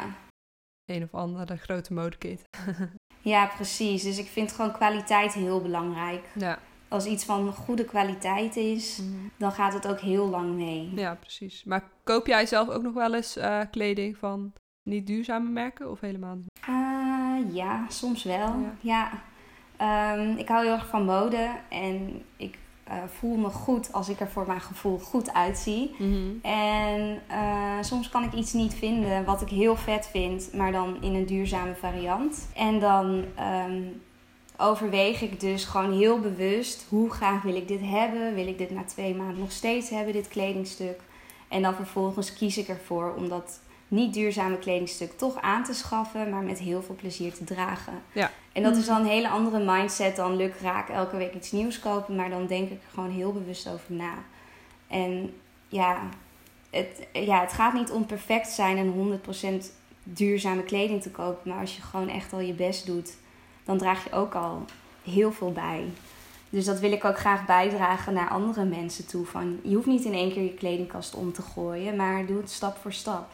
een 0.86 1.04
of 1.04 1.14
andere 1.14 1.58
grote 1.58 1.94
modekit. 1.94 2.42
ja 3.22 3.46
precies. 3.46 4.04
Dus 4.04 4.18
ik 4.18 4.28
vind 4.28 4.52
gewoon 4.52 4.72
kwaliteit 4.72 5.34
heel 5.34 5.62
belangrijk. 5.62 6.26
Ja. 6.36 6.60
Als 6.94 7.06
iets 7.06 7.26
van 7.26 7.54
goede 7.54 7.86
kwaliteit 7.86 8.56
is, 8.56 9.02
dan 9.38 9.52
gaat 9.52 9.74
het 9.74 9.88
ook 9.88 10.00
heel 10.00 10.30
lang 10.30 10.56
mee. 10.56 10.92
ja, 10.96 11.16
precies. 11.16 11.64
Maar 11.64 11.84
koop 12.04 12.28
jij 12.28 12.46
zelf 12.46 12.70
ook 12.70 12.82
nog 12.82 12.94
wel 12.94 13.14
eens 13.14 13.36
eh, 13.38 13.60
kleding 13.72 14.18
van 14.18 14.54
niet 14.84 15.08
duurzame 15.08 15.50
merken 15.50 15.92
of 15.92 16.00
helemaal 16.00 16.36
niet? 16.36 16.52
Ah, 16.62 17.54
ja, 17.54 17.86
soms 17.90 18.24
wel. 18.24 18.56
Ja. 18.60 18.76
Ja. 18.80 19.10
Ehm, 19.78 20.38
ik 20.38 20.48
hou 20.48 20.64
heel 20.64 20.74
erg 20.74 20.88
van 20.88 21.06
mode 21.06 21.50
en 21.70 22.22
ik 22.38 22.58
eh, 22.84 23.04
voel 23.08 23.36
me 23.36 23.50
goed 23.50 23.94
als 23.94 24.10
ik 24.10 24.20
er 24.20 24.30
voor 24.30 24.48
mijn 24.48 24.62
gevoel 24.62 25.00
goed 25.00 25.34
uitzie. 25.34 25.96
En 26.42 27.22
eh, 27.28 27.78
soms 27.82 28.10
kan 28.10 28.24
ik 28.24 28.34
iets 28.34 28.54
niet 28.54 28.74
vinden 28.74 29.26
wat 29.26 29.42
ik 29.42 29.50
heel 29.50 29.76
vet 29.76 30.08
vind, 30.08 30.54
maar 30.54 30.72
dan 30.72 31.02
in 31.02 31.16
een 31.16 31.26
duurzame 31.26 31.76
variant. 31.76 32.50
En 32.56 32.80
dan 32.80 33.26
ehm, 33.36 33.82
overweeg 34.58 35.22
ik 35.22 35.40
dus 35.40 35.66
gewoon 35.66 35.98
heel 35.98 36.20
bewust 36.20 36.86
hoe 36.90 37.10
graag 37.10 37.42
wil 37.42 37.56
ik 37.56 37.68
dit 37.68 37.82
hebben. 37.82 38.34
Wil 38.36 38.48
ik 38.48 38.58
dit 38.58 38.72
na 38.72 38.84
twee 38.84 39.16
maanden 39.16 39.40
nog 39.40 39.52
steeds 39.52 39.90
hebben, 39.90 40.14
dit 40.14 40.28
kledingstuk? 40.28 41.00
En 41.48 41.62
dan 41.62 41.76
vervolgens 41.76 42.34
kies 42.34 42.58
ik 42.58 42.68
ervoor 42.68 43.14
om 43.18 43.30
dat 43.30 43.60
niet 43.88 44.14
duurzame 44.14 44.58
kledingstuk 44.60 45.18
toch 45.18 45.42
aan 45.42 45.64
te 45.64 45.74
schaffen, 45.74 46.30
maar 46.30 46.42
met 46.44 46.60
heel 46.60 46.82
veel 46.82 46.96
plezier 46.96 47.34
te 47.34 47.44
dragen. 47.44 47.94
Ja. 48.12 48.32
En 48.52 48.64
dat 48.64 48.76
is 48.76 48.86
Mhm. 48.86 48.94
dan 48.94 49.02
een 49.02 49.12
hele 49.12 49.30
andere 49.30 49.60
mindset 49.72 50.16
dan 50.16 50.36
luk 50.36 50.56
raak 50.62 50.90
elke 50.90 51.18
week 51.18 51.34
iets 51.34 51.52
nieuws 51.52 51.80
kopen, 51.80 52.16
maar 52.16 52.30
dan 52.30 52.48
denk 52.48 52.70
ik 52.70 52.82
er 52.84 52.90
gewoon 52.94 53.10
heel 53.12 53.34
bewust 53.34 53.70
over 53.70 53.94
na. 53.94 54.14
En 54.88 55.34
ja, 55.68 56.10
het, 56.70 57.08
ja, 57.14 57.42
het 57.42 57.54
gaat 57.54 57.74
niet 57.74 57.92
om 57.92 58.06
perfect 58.06 58.48
zijn 58.48 58.78
en 58.78 58.88
100% 58.88 59.72
duurzame 60.04 60.64
kleding 60.64 61.02
te 61.02 61.12
kopen, 61.12 61.50
maar 61.52 61.60
als 61.60 61.76
je 61.76 61.82
gewoon 61.82 62.10
echt 62.10 62.34
al 62.34 62.40
je 62.40 62.54
best 62.54 62.86
doet, 62.86 63.16
dan 63.66 63.78
draag 63.78 64.04
je 64.04 64.12
ook 64.12 64.34
al 64.36 64.66
heel 65.04 65.32
veel 65.32 65.52
bij. 65.52 65.84
Dus 66.50 66.66
dat 66.66 66.80
wil 66.80 66.92
ik 66.92 67.06
ook 67.06 67.18
graag 67.20 67.46
bijdragen 67.46 68.14
naar 68.14 68.30
andere 68.30 68.64
mensen 68.66 69.08
toe. 69.08 69.26
Van, 69.26 69.60
je 69.64 69.76
hoeft 69.76 69.88
niet 69.88 70.04
in 70.06 70.14
één 70.14 70.34
keer 70.34 70.44
je 70.44 70.54
kledingkast 70.54 71.16
om 71.16 71.34
te 71.34 71.42
gooien, 71.42 71.96
maar 71.96 72.26
doe 72.26 72.38
het 72.38 72.52
stap 72.52 72.78
voor 72.82 72.94
stap. 72.94 73.28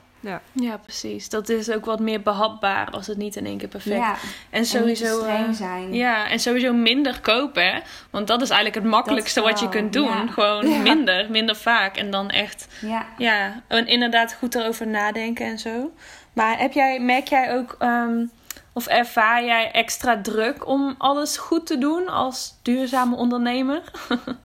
Ja, 0.51 0.77
precies. 0.83 1.29
Dat 1.29 1.49
is 1.49 1.71
ook 1.71 1.85
wat 1.85 1.99
meer 1.99 2.21
behapbaar 2.21 2.89
als 2.91 3.07
het 3.07 3.17
niet 3.17 3.35
in 3.35 3.45
één 3.45 3.57
keer 3.57 3.67
perfect 3.67 3.95
Ja, 3.95 4.11
En 4.11 4.17
en 4.49 4.59
niet 4.59 4.69
te 4.71 4.77
sowieso. 4.77 5.25
eh, 5.25 5.49
zijn. 5.51 5.93
ja, 5.93 6.29
en 6.29 6.39
sowieso 6.39 6.73
minder 6.73 7.19
kopen. 7.21 7.63
hè. 7.71 7.79
Want 8.09 8.27
dat 8.27 8.41
is 8.41 8.49
eigenlijk 8.49 8.83
het 8.83 8.93
makkelijkste 8.93 9.41
wat 9.41 9.59
je 9.59 9.69
kunt 9.69 9.93
doen. 9.93 10.07
ja. 10.07 10.27
Gewoon 10.27 10.69
Ja. 10.69 10.81
minder, 10.81 11.27
minder 11.31 11.55
vaak. 11.55 11.97
En 11.97 12.11
dan 12.11 12.29
echt, 12.29 12.67
ja. 12.81 13.05
ja, 13.17 13.61
en 13.67 13.87
inderdaad 13.87 14.33
goed 14.33 14.55
erover 14.55 14.87
nadenken 14.87 15.45
en 15.45 15.59
zo. 15.59 15.91
Maar 16.33 16.59
heb 16.59 16.73
jij, 16.73 16.99
merk 16.99 17.27
jij 17.27 17.55
ook, 17.57 17.75
ehm, 17.79 18.25
of 18.73 18.87
ervaar 18.87 19.45
jij 19.45 19.71
extra 19.71 20.21
druk 20.21 20.67
om 20.67 20.95
alles 20.97 21.37
goed 21.37 21.65
te 21.65 21.77
doen 21.77 22.07
als 22.07 22.59
duurzame 22.61 23.15
ondernemer? 23.15 23.81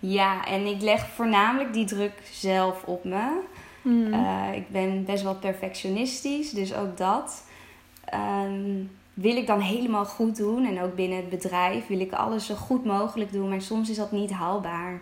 Ja, 0.00 0.46
en 0.46 0.66
ik 0.66 0.82
leg 0.82 1.06
voornamelijk 1.06 1.72
die 1.72 1.84
druk 1.84 2.12
zelf 2.32 2.84
op 2.84 3.04
me. 3.04 3.40
Hmm. 3.82 4.12
Eh, 4.12 4.54
ik 4.54 4.68
ben 4.68 5.04
best 5.04 5.22
wel 5.22 5.34
perfectionistisch, 5.34 6.50
dus 6.50 6.74
ook 6.74 6.96
dat. 6.96 7.44
Ehm, 8.04 8.82
wil 9.14 9.36
ik 9.36 9.46
dan 9.46 9.60
helemaal 9.60 10.04
goed 10.04 10.36
doen. 10.36 10.66
En 10.66 10.82
ook 10.82 10.94
binnen 10.94 11.18
het 11.18 11.28
bedrijf 11.28 11.86
wil 11.86 12.00
ik 12.00 12.12
alles 12.12 12.46
zo 12.46 12.54
goed 12.54 12.84
mogelijk 12.84 13.32
doen. 13.32 13.48
Maar 13.48 13.62
soms 13.62 13.90
is 13.90 13.96
dat 13.96 14.12
niet 14.12 14.30
haalbaar. 14.30 15.00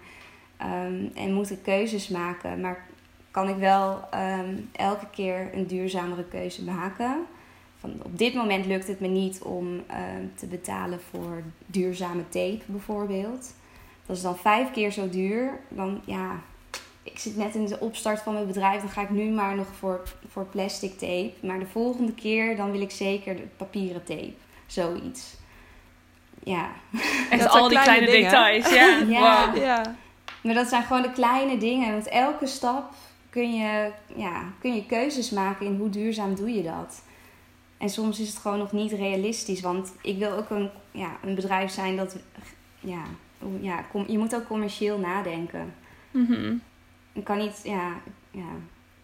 Ehm, 0.56 1.06
en 1.14 1.32
moet 1.32 1.50
ik 1.50 1.62
keuzes 1.62 2.08
maken. 2.08 2.60
Maar 2.60 2.86
kan 3.30 3.48
ik 3.48 3.56
wel 3.56 4.00
ehm, 4.10 4.54
elke 4.72 5.06
keer 5.10 5.50
een 5.54 5.66
duurzamere 5.66 6.24
keuze 6.24 6.64
maken. 6.64 7.26
Van, 7.80 7.92
op 8.02 8.18
dit 8.18 8.34
moment 8.34 8.66
lukt 8.66 8.86
het 8.86 9.00
me 9.00 9.06
niet 9.06 9.42
om 9.42 9.82
ehm, 9.86 10.24
te 10.34 10.46
betalen 10.46 11.00
voor 11.10 11.42
duurzame 11.66 12.28
tape 12.28 12.60
bijvoorbeeld. 12.66 13.54
Dat 14.06 14.16
is 14.16 14.22
dan 14.22 14.36
vijf 14.36 14.70
keer 14.70 14.92
zo 14.92 15.08
duur. 15.08 15.60
Dan 15.68 16.00
ja, 16.04 16.40
ik 17.02 17.18
zit 17.18 17.36
net 17.36 17.54
in 17.54 17.66
de 17.66 17.80
opstart 17.80 18.20
van 18.20 18.32
mijn 18.32 18.46
bedrijf. 18.46 18.80
Dan 18.80 18.90
ga 18.90 19.02
ik 19.02 19.10
nu 19.10 19.30
maar 19.30 19.56
nog 19.56 19.66
voor, 19.78 20.02
voor 20.28 20.44
plastic 20.44 20.98
tape. 20.98 21.32
Maar 21.40 21.58
de 21.58 21.66
volgende 21.66 22.12
keer 22.12 22.56
dan 22.56 22.70
wil 22.70 22.80
ik 22.80 22.90
zeker 22.90 23.36
de 23.36 23.46
papieren 23.56 24.04
tape. 24.04 24.32
Zoiets. 24.66 25.34
Ja. 26.44 26.70
zijn 27.28 27.48
al 27.48 27.68
die 27.68 27.80
kleine 27.80 28.06
details. 28.06 28.74
Ja, 28.74 28.98
Ja. 29.08 29.46
Wow. 29.52 29.62
Ja. 29.62 29.96
Maar 30.42 30.54
dat 30.54 30.68
zijn 30.68 30.82
gewoon 30.82 31.02
de 31.02 31.12
kleine 31.12 31.58
dingen. 31.58 31.92
Want 31.92 32.08
elke 32.08 32.46
stap 32.46 32.92
kun 33.30 33.54
je, 33.54 33.90
ja, 34.16 34.42
kun 34.60 34.74
je 34.74 34.86
keuzes 34.86 35.30
maken 35.30 35.66
in 35.66 35.76
hoe 35.76 35.90
duurzaam 35.90 36.34
doe 36.34 36.54
je 36.54 36.62
dat. 36.62 37.02
En 37.78 37.88
soms 37.88 38.20
is 38.20 38.28
het 38.28 38.38
gewoon 38.38 38.58
nog 38.58 38.72
niet 38.72 38.92
realistisch. 38.92 39.60
Want 39.60 39.92
ik 40.02 40.18
wil 40.18 40.30
ook 40.30 40.50
een, 40.50 40.70
ja, 40.90 41.16
een 41.22 41.34
bedrijf 41.34 41.70
zijn 41.70 41.96
dat... 41.96 42.16
Ja, 42.80 43.02
ja, 43.60 43.82
kom, 43.82 44.04
je 44.08 44.18
moet 44.18 44.34
ook 44.34 44.46
commercieel 44.46 44.98
nadenken. 44.98 45.74
Mhm. 46.10 46.54
Je 47.12 47.22
kan 47.22 47.38
niet... 47.38 47.60
Ja, 47.64 47.92
ja, 48.30 48.48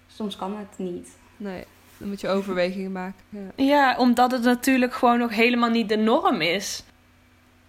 soms 0.06 0.36
kan 0.36 0.56
het 0.56 0.78
niet. 0.78 1.08
Nee, 1.36 1.64
dan 1.98 2.08
moet 2.08 2.20
je 2.20 2.28
overwegingen 2.28 2.92
maken. 2.92 3.22
Ja. 3.28 3.64
Ja, 3.64 3.96
omdat 3.96 4.30
het 4.30 4.42
natuurlijk 4.42 4.94
gewoon 4.94 5.18
nog 5.18 5.30
helemaal 5.30 5.70
niet 5.70 5.88
de 5.88 5.96
norm 5.96 6.40
is. 6.40 6.84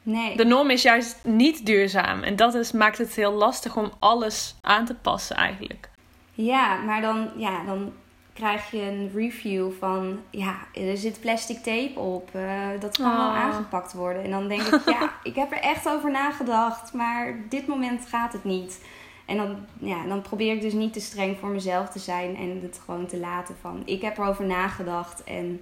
Nee. 0.03 0.37
De 0.37 0.45
norm 0.45 0.69
is 0.69 0.81
juist 0.81 1.19
niet 1.23 1.65
duurzaam. 1.65 2.23
En 2.23 2.35
dat 2.35 2.53
is, 2.53 2.71
maakt 2.71 2.97
het 2.97 3.15
heel 3.15 3.31
lastig 3.31 3.77
om 3.77 3.91
alles 3.99 4.55
aan 4.61 4.85
te 4.85 4.95
passen 4.95 5.35
eigenlijk. 5.35 5.89
Ja, 6.31 6.75
maar 6.75 7.01
dan, 7.01 7.29
ja, 7.37 7.63
dan 7.63 7.93
krijg 8.33 8.71
je 8.71 8.81
een 8.81 9.11
review 9.15 9.71
van... 9.79 10.19
Ja, 10.29 10.55
er 10.73 10.97
zit 10.97 11.19
plastic 11.21 11.57
tape 11.57 11.99
op. 11.99 12.29
eh, 12.35 12.67
dat 12.79 12.97
kan 12.97 13.17
wel 13.17 13.27
Oh. 13.27 13.35
aangepakt 13.43 13.93
worden. 13.93 14.23
En 14.23 14.31
dan 14.31 14.47
denk 14.47 14.61
ik, 14.61 14.81
ja, 14.85 15.13
ik 15.23 15.35
heb 15.35 15.51
er 15.51 15.59
echt 15.61 15.89
over 15.89 16.11
nagedacht. 16.11 16.93
Maar 16.93 17.35
dit 17.49 17.67
moment 17.67 18.05
gaat 18.05 18.33
het 18.33 18.43
niet. 18.43 18.81
En 19.25 19.37
dan, 19.37 19.55
ja, 19.79 20.05
dan 20.05 20.21
probeer 20.21 20.53
ik 20.53 20.61
dus 20.61 20.73
niet 20.73 20.93
te 20.93 20.99
streng 20.99 21.37
voor 21.37 21.49
mezelf 21.49 21.89
te 21.89 21.99
zijn. 21.99 22.35
En 22.35 22.59
het 22.61 22.81
gewoon 22.85 23.05
te 23.05 23.17
laten 23.17 23.55
van... 23.61 23.81
Ik 23.85 24.01
heb 24.01 24.17
erover 24.17 24.45
nagedacht. 24.45 25.23
En 25.23 25.61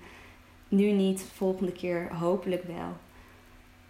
nu 0.68 0.92
niet, 0.92 1.26
volgende 1.36 1.72
keer 1.72 2.10
hopelijk 2.20 2.64
wel. 2.64 2.98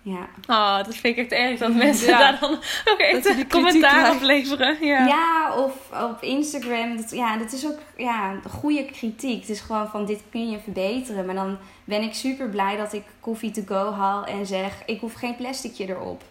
Ja. 0.03 0.27
Ah, 0.45 0.75
dat 0.85 0.95
vind 0.95 1.17
ik 1.17 1.23
echt 1.23 1.31
erg 1.31 1.59
dat 1.59 1.73
mensen 1.73 2.07
Ja. 2.09 2.17
daar 2.19 2.39
dan 2.39 2.51
ook 2.85 2.99
echt 2.99 3.25
een 3.25 3.49
commentaar 3.49 4.15
op 4.15 4.21
leveren. 4.21 4.77
Ja. 4.85 5.05
Ja, 5.07 5.53
of 5.55 5.73
op 6.11 6.21
Instagram. 6.21 6.97
Dat, 6.97 7.11
ja, 7.11 7.37
dat 7.37 7.51
is 7.51 7.65
ook 7.65 7.77
ja, 7.97 8.33
goede 8.49 8.85
kritiek. 8.85 9.39
Het 9.39 9.49
is 9.49 9.59
gewoon 9.59 9.87
van 9.87 10.05
dit 10.05 10.23
kun 10.31 10.49
je 10.49 10.59
verbeteren. 10.59 11.25
Maar 11.25 11.35
dan 11.35 11.57
ben 11.85 12.01
ik 12.01 12.13
super 12.13 12.49
blij 12.49 12.77
dat 12.77 12.93
ik 12.93 13.03
koffie 13.19 13.51
to 13.51 13.61
go 13.65 13.91
haal 13.91 14.23
en 14.25 14.45
zeg 14.45 14.73
ik 14.85 14.99
hoef 14.99 15.13
geen 15.13 15.35
plasticje 15.35 15.89
erop. 15.89 16.23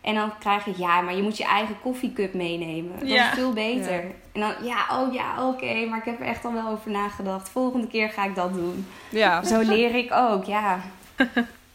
En 0.00 0.14
dan 0.14 0.32
krijg 0.38 0.66
ik 0.66 0.76
ja, 0.76 1.00
maar 1.00 1.16
je 1.16 1.22
moet 1.22 1.36
je 1.36 1.44
eigen 1.44 1.80
koffiecup 1.80 2.34
meenemen. 2.34 2.98
Dat 2.98 3.08
Ja. 3.08 3.28
is 3.28 3.34
veel 3.38 3.52
beter. 3.52 3.92
Ja. 3.94 4.10
En 4.32 4.40
dan 4.40 4.52
ja, 4.62 5.00
oh 5.00 5.12
ja, 5.12 5.48
oké, 5.48 5.86
maar 5.88 5.98
ik 5.98 6.04
heb 6.04 6.20
er 6.20 6.26
echt 6.26 6.44
al 6.44 6.52
wel 6.52 6.68
over 6.68 6.90
nagedacht. 6.90 7.48
Volgende 7.48 7.86
keer 7.86 8.08
ga 8.10 8.24
ik 8.24 8.34
dat 8.34 8.54
doen. 8.54 8.86
Ja. 9.08 9.44
Zo 9.44 9.60
leer 9.60 9.94
ik 9.94 10.12
ook, 10.12 10.44
ja. 10.44 10.80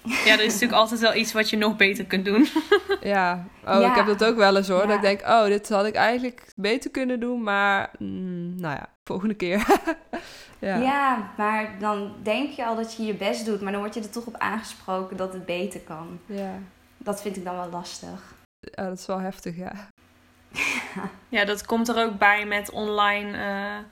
ja, 0.04 0.32
er 0.34 0.44
is 0.44 0.54
natuurlijk 0.54 0.82
altijd 0.82 1.00
wel 1.00 1.16
iets 1.16 1.34
wat 1.34 1.50
je 1.50 1.58
nog 1.58 1.76
beter 1.76 2.06
kunt 2.06 2.26
doen. 2.26 2.48
ja. 3.02 3.46
Oh, 3.66 3.82
Ja. 3.82 3.90
ik 3.90 3.96
heb 3.96 4.06
dat 4.06 4.24
ook 4.24 4.36
wel 4.36 4.58
eens 4.58 4.68
hoor. 4.68 4.82
Ja. 4.82 4.86
Dat 4.88 4.96
ik 4.96 5.02
denk, 5.02 5.22
oh, 5.22 5.46
dit 5.46 5.70
had 5.70 5.86
ik 5.86 5.96
eigenlijk 5.96 6.54
beter 6.56 6.92
kunnen 6.92 7.20
doen. 7.20 7.44
Maar, 7.44 7.90
mm, 8.00 8.60
nou 8.60 8.76
ja, 8.76 8.90
volgende 9.04 9.34
keer. 9.34 9.66
ja. 10.60 10.76
ja, 10.78 11.32
maar 11.38 11.76
dan 11.80 12.16
denk 12.24 12.50
je 12.52 12.66
al 12.66 12.76
dat 12.76 12.96
je 12.96 13.04
je 13.04 13.14
best 13.14 13.46
doet, 13.46 13.62
maar 13.62 13.72
dan 13.72 13.82
word 13.82 13.94
je 13.94 14.02
er 14.02 14.10
toch 14.10 14.26
op 14.26 14.38
aangesproken 14.38 15.18
dat 15.18 15.34
het 15.34 15.46
beter 15.46 15.80
kan. 15.80 16.20
Ja. 16.26 16.60
dat 16.98 17.22
vind 17.22 17.36
ik 17.38 17.44
dan 17.44 17.56
wel 17.56 17.70
lastig. 17.70 18.34
Ja, 18.60 18.84
dat 18.88 18.98
is 19.00 19.06
wel 19.06 19.20
heftig, 19.20 19.56
ja. 19.56 19.72
Ja, 21.30 21.46
dat 21.46 21.66
komt 21.66 21.88
er 21.88 22.04
ook 22.06 22.18
bij 22.18 22.46
met 22.46 22.72
online, 22.72 23.38
eh, 23.38 23.86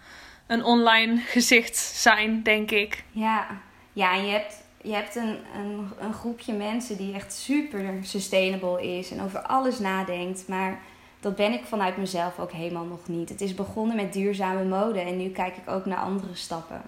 een 0.48 0.64
online 0.64 1.18
gezicht 1.18 1.78
zijn, 1.78 2.44
denk 2.44 2.72
ik. 2.72 3.04
Ja, 3.12 3.48
ja 3.94 4.14
en 4.14 4.26
je 4.26 4.32
hebt, 4.32 4.64
je 4.84 4.94
hebt 4.94 5.16
een, 5.16 5.38
een, 5.56 5.90
een 6.00 6.14
groepje 6.14 6.54
mensen 6.54 6.98
die 6.98 7.14
echt 7.14 7.34
super 7.34 7.86
sustainable 8.02 8.98
is 8.98 9.12
en 9.12 9.22
over 9.22 9.40
alles 9.40 9.80
nadenkt. 9.80 10.48
Maar 10.48 10.80
dat 11.20 11.36
ben 11.36 11.54
ik 11.54 11.64
vanuit 11.66 11.98
mezelf 11.98 12.40
ook 12.40 12.52
helemaal 12.52 12.86
nog 12.86 13.08
niet. 13.08 13.30
Het 13.30 13.42
is 13.42 13.54
begonnen 13.54 13.96
met 13.96 14.14
duurzame 14.14 14.64
mode 14.64 15.00
en 15.00 15.18
nu 15.18 15.30
kijk 15.30 15.58
ik 15.58 15.70
ook 15.70 15.86
naar 15.86 15.98
andere 15.98 16.36
stappen. 16.36 16.82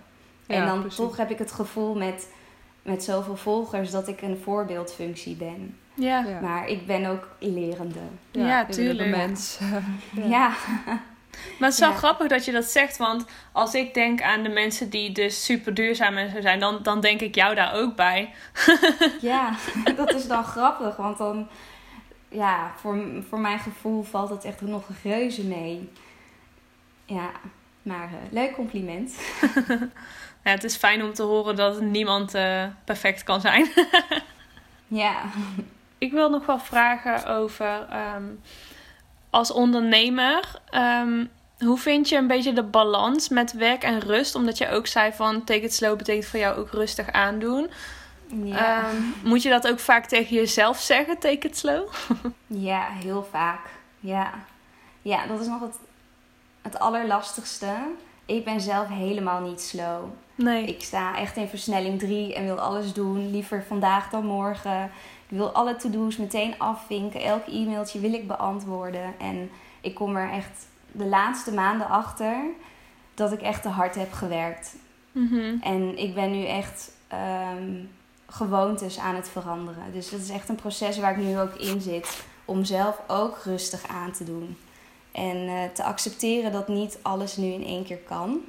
En 0.48 0.66
dan 0.66 0.80
precies. 0.80 0.98
toch 0.98 1.18
heb 1.18 1.30
ik 1.30 1.38
het 1.38 1.52
gevoel 1.52 1.96
met, 1.96 2.30
met 2.82 3.04
zoveel 3.04 3.36
volgers 3.36 3.92
dat 3.92 4.08
ik 4.08 4.22
een 4.22 4.38
voorbeeldfunctie 4.44 5.36
ben. 5.36 5.78
Ja, 5.94 6.26
Ja, 6.28 6.40
Maar 6.40 6.68
ik 6.68 6.86
ben 6.86 7.06
ook 7.06 7.28
lerende. 7.40 8.00
Ja, 8.32 8.66
tuurlijk. 8.66 9.10
mens. 9.10 9.60
Ja, 10.14 10.28
Ja. 10.28 10.54
Maar 11.60 11.68
het 11.70 11.74
is 11.74 11.80
wel 11.80 11.90
Ja. 11.90 11.96
grappig 11.96 12.28
dat 12.28 12.46
je 12.46 12.52
dat 12.52 12.66
zegt, 12.66 12.98
want 12.98 13.26
als 13.52 13.74
ik 13.74 13.94
denk 13.94 14.22
aan 14.22 14.44
de 14.44 14.50
mensen 14.50 14.90
die 14.90 15.12
dus 15.12 15.46
super 15.46 15.74
duurzaam 15.74 16.18
en 16.18 16.32
zo 16.32 16.42
zijn, 16.42 16.60
dan, 16.60 16.80
dan 16.84 17.02
denk 17.02 17.22
ik 17.22 17.36
jou 17.36 17.56
daar 17.56 17.74
ook 17.74 17.96
bij. 17.96 18.34
ja, 19.22 19.54
dat 19.96 20.14
is 20.14 20.28
dan 20.28 20.44
grappig, 20.44 20.96
want 20.96 21.18
dan, 21.18 21.48
ja, 22.30 22.72
voor, 22.76 23.06
voor 23.30 23.40
mijn 23.40 23.60
gevoel 23.60 24.04
valt 24.04 24.30
het 24.30 24.44
echt 24.46 24.62
nog 24.62 24.84
reuze 25.04 25.44
mee. 25.44 25.90
Ja, 27.06 27.30
maar 27.82 28.04
eh, 28.08 28.32
leuk 28.32 28.54
compliment. 28.54 29.16
Ja, 30.44 30.52
het 30.52 30.64
is 30.64 30.76
fijn 30.76 31.04
om 31.04 31.14
te 31.14 31.24
horen 31.24 31.56
dat 31.56 31.82
niemand 31.82 32.34
eh, 32.34 32.66
perfect 32.86 33.24
kan 33.24 33.42
zijn. 33.42 33.68
Ja, 34.88 35.22
Ik 35.98 36.12
wil 36.12 36.30
nog 36.30 36.46
wel 36.46 36.60
vragen 36.60 37.26
over 37.28 37.88
ehm, 37.90 38.24
als 39.34 39.52
ondernemer. 39.52 40.60
ehm, 40.70 41.26
hoe 41.60 41.78
vind 41.78 42.10
je 42.10 42.18
een 42.18 42.28
beetje 42.28 42.54
de 42.54 42.64
balans 42.64 43.30
met 43.30 43.54
werk 43.54 43.84
en 43.84 44.00
rust? 44.00 44.36
Omdat 44.36 44.58
je 44.58 44.70
ook 44.70 44.88
zei 44.88 45.12
van 45.14 45.44
take 45.44 45.62
it 45.62 45.74
slow 45.74 45.98
betekent 45.98 46.26
voor 46.26 46.40
jou 46.40 46.58
ook 46.58 46.72
rustig 46.72 47.12
aandoen. 47.12 47.70
ja. 48.44 48.84
Ehm, 48.84 48.96
moet 49.24 49.42
je 49.42 49.50
dat 49.50 49.68
ook 49.68 49.80
vaak 49.80 50.06
tegen 50.06 50.36
jezelf 50.36 50.80
zeggen, 50.80 51.20
take 51.20 51.48
it 51.48 51.58
slow? 51.58 51.88
Ja, 52.48 52.88
heel 52.90 53.28
vaak. 53.32 53.66
Ja, 54.00 54.34
ja 55.02 55.28
dat 55.28 55.40
is 55.40 55.48
nog 55.48 55.62
het, 55.62 55.76
het 56.62 56.80
allerlastigste. 56.80 57.74
Ik 58.26 58.46
ben 58.46 58.62
zelf 58.62 58.88
helemaal 58.88 59.42
niet 59.42 59.62
slow. 59.62 60.04
Nee. 60.36 60.66
Ik 60.66 60.84
sta 60.84 61.18
echt 61.18 61.38
in 61.38 61.48
versnelling 61.48 62.00
3 62.00 62.34
en 62.36 62.44
wil 62.46 62.60
alles 62.60 62.94
doen. 62.94 63.32
Liever 63.32 63.64
vandaag 63.68 64.10
dan 64.10 64.26
morgen. 64.26 64.92
Ik 65.34 65.40
wil 65.40 65.52
alle 65.52 65.76
to-do's 65.76 66.18
meteen 66.18 66.60
afvinken. 66.60 67.22
Elk 67.22 67.48
e-mailtje 67.48 68.00
wil 68.00 68.14
ik 68.14 68.28
beantwoorden. 68.28 69.20
En 69.20 69.50
ik 69.82 69.96
kom 69.96 70.16
er 70.16 70.32
echt 70.32 70.68
de 70.92 71.06
laatste 71.06 71.54
maanden 71.54 71.88
achter 71.88 72.36
dat 73.14 73.32
ik 73.32 73.42
echt 73.42 73.62
te 73.62 73.68
hard 73.68 73.96
heb 73.96 74.12
gewerkt. 74.12 74.76
Mhm. 75.12 75.58
En 75.62 75.98
ik 75.98 76.14
ben 76.14 76.32
nu 76.32 76.46
echt 76.46 76.92
ehm, 77.08 77.84
gewoontes 78.28 79.00
aan 79.00 79.16
het 79.16 79.30
veranderen. 79.30 79.92
Dus 79.92 80.10
dat 80.10 80.20
is 80.20 80.30
echt 80.30 80.50
een 80.50 80.56
proces 80.56 80.98
waar 80.98 81.20
ik 81.20 81.26
nu 81.26 81.40
ook 81.40 81.54
in 81.54 81.82
zit. 81.82 82.24
Om 82.46 82.64
zelf 82.64 83.02
ook 83.08 83.38
rustig 83.44 83.88
aan 83.88 84.12
te 84.12 84.24
doen. 84.24 84.58
En 85.12 85.48
eh, 85.48 85.64
te 85.74 85.84
accepteren 85.84 86.52
dat 86.52 86.68
niet 86.68 87.00
alles 87.02 87.38
nu 87.38 87.48
in 87.48 87.66
één 87.66 87.84
keer 87.84 88.00
kan. 88.08 88.42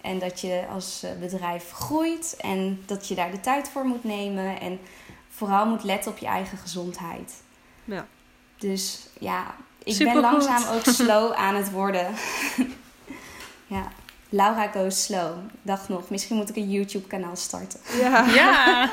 En 0.00 0.18
dat 0.18 0.40
je 0.40 0.64
als 0.72 1.02
eh, 1.02 1.10
bedrijf 1.20 1.70
groeit 1.70 2.36
en 2.40 2.82
dat 2.86 3.08
je 3.08 3.14
daar 3.14 3.30
de 3.30 3.40
tijd 3.40 3.68
voor 3.68 3.84
moet 3.84 4.04
nemen. 4.04 4.60
En 4.60 4.78
vooral 5.36 5.66
moet 5.66 5.82
letten 5.84 6.10
op 6.10 6.18
je 6.18 6.26
eigen 6.26 6.58
gezondheid. 6.58 7.32
Ja. 7.84 8.06
Dus 8.58 9.06
ja, 9.20 9.54
ik 9.84 9.98
ben 9.98 10.16
langzaam 10.16 10.62
ook 10.74 10.84
slow 11.00 11.32
aan 11.32 11.54
het 11.54 11.70
worden. 11.70 12.06
ja, 13.66 13.88
Laura 14.28 14.66
goes 14.68 15.04
slow. 15.04 15.38
Ik 15.52 15.58
dacht 15.62 15.88
nog, 15.88 16.10
misschien 16.10 16.36
moet 16.36 16.48
ik 16.48 16.56
een 16.56 16.70
YouTube-kanaal 16.70 17.36
starten. 17.36 17.80
Ja. 18.00 18.24
Ja, 18.34 18.90